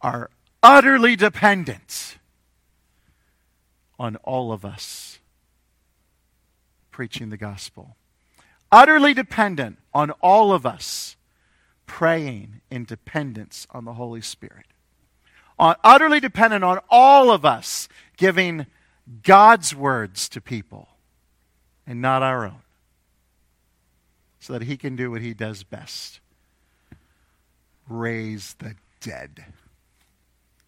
are 0.00 0.30
utterly 0.62 1.16
dependent 1.16 2.18
on 3.98 4.14
all 4.18 4.52
of 4.52 4.64
us 4.64 5.18
preaching 6.94 7.28
the 7.28 7.36
gospel. 7.36 7.96
Utterly 8.70 9.12
dependent 9.12 9.78
on 9.92 10.12
all 10.22 10.52
of 10.52 10.64
us 10.64 11.16
praying 11.86 12.60
in 12.70 12.84
dependence 12.84 13.66
on 13.72 13.84
the 13.84 13.94
Holy 13.94 14.20
Spirit. 14.20 14.66
On, 15.58 15.74
utterly 15.82 16.20
dependent 16.20 16.62
on 16.62 16.78
all 16.88 17.32
of 17.32 17.44
us 17.44 17.88
giving 18.16 18.66
God's 19.24 19.74
words 19.74 20.28
to 20.28 20.40
people 20.40 20.86
and 21.84 22.00
not 22.00 22.22
our 22.22 22.44
own. 22.44 22.62
So 24.38 24.52
that 24.52 24.62
He 24.62 24.76
can 24.76 24.94
do 24.94 25.10
what 25.10 25.20
He 25.20 25.34
does 25.34 25.64
best 25.64 26.20
raise 27.88 28.54
the 28.60 28.76
dead. 29.00 29.46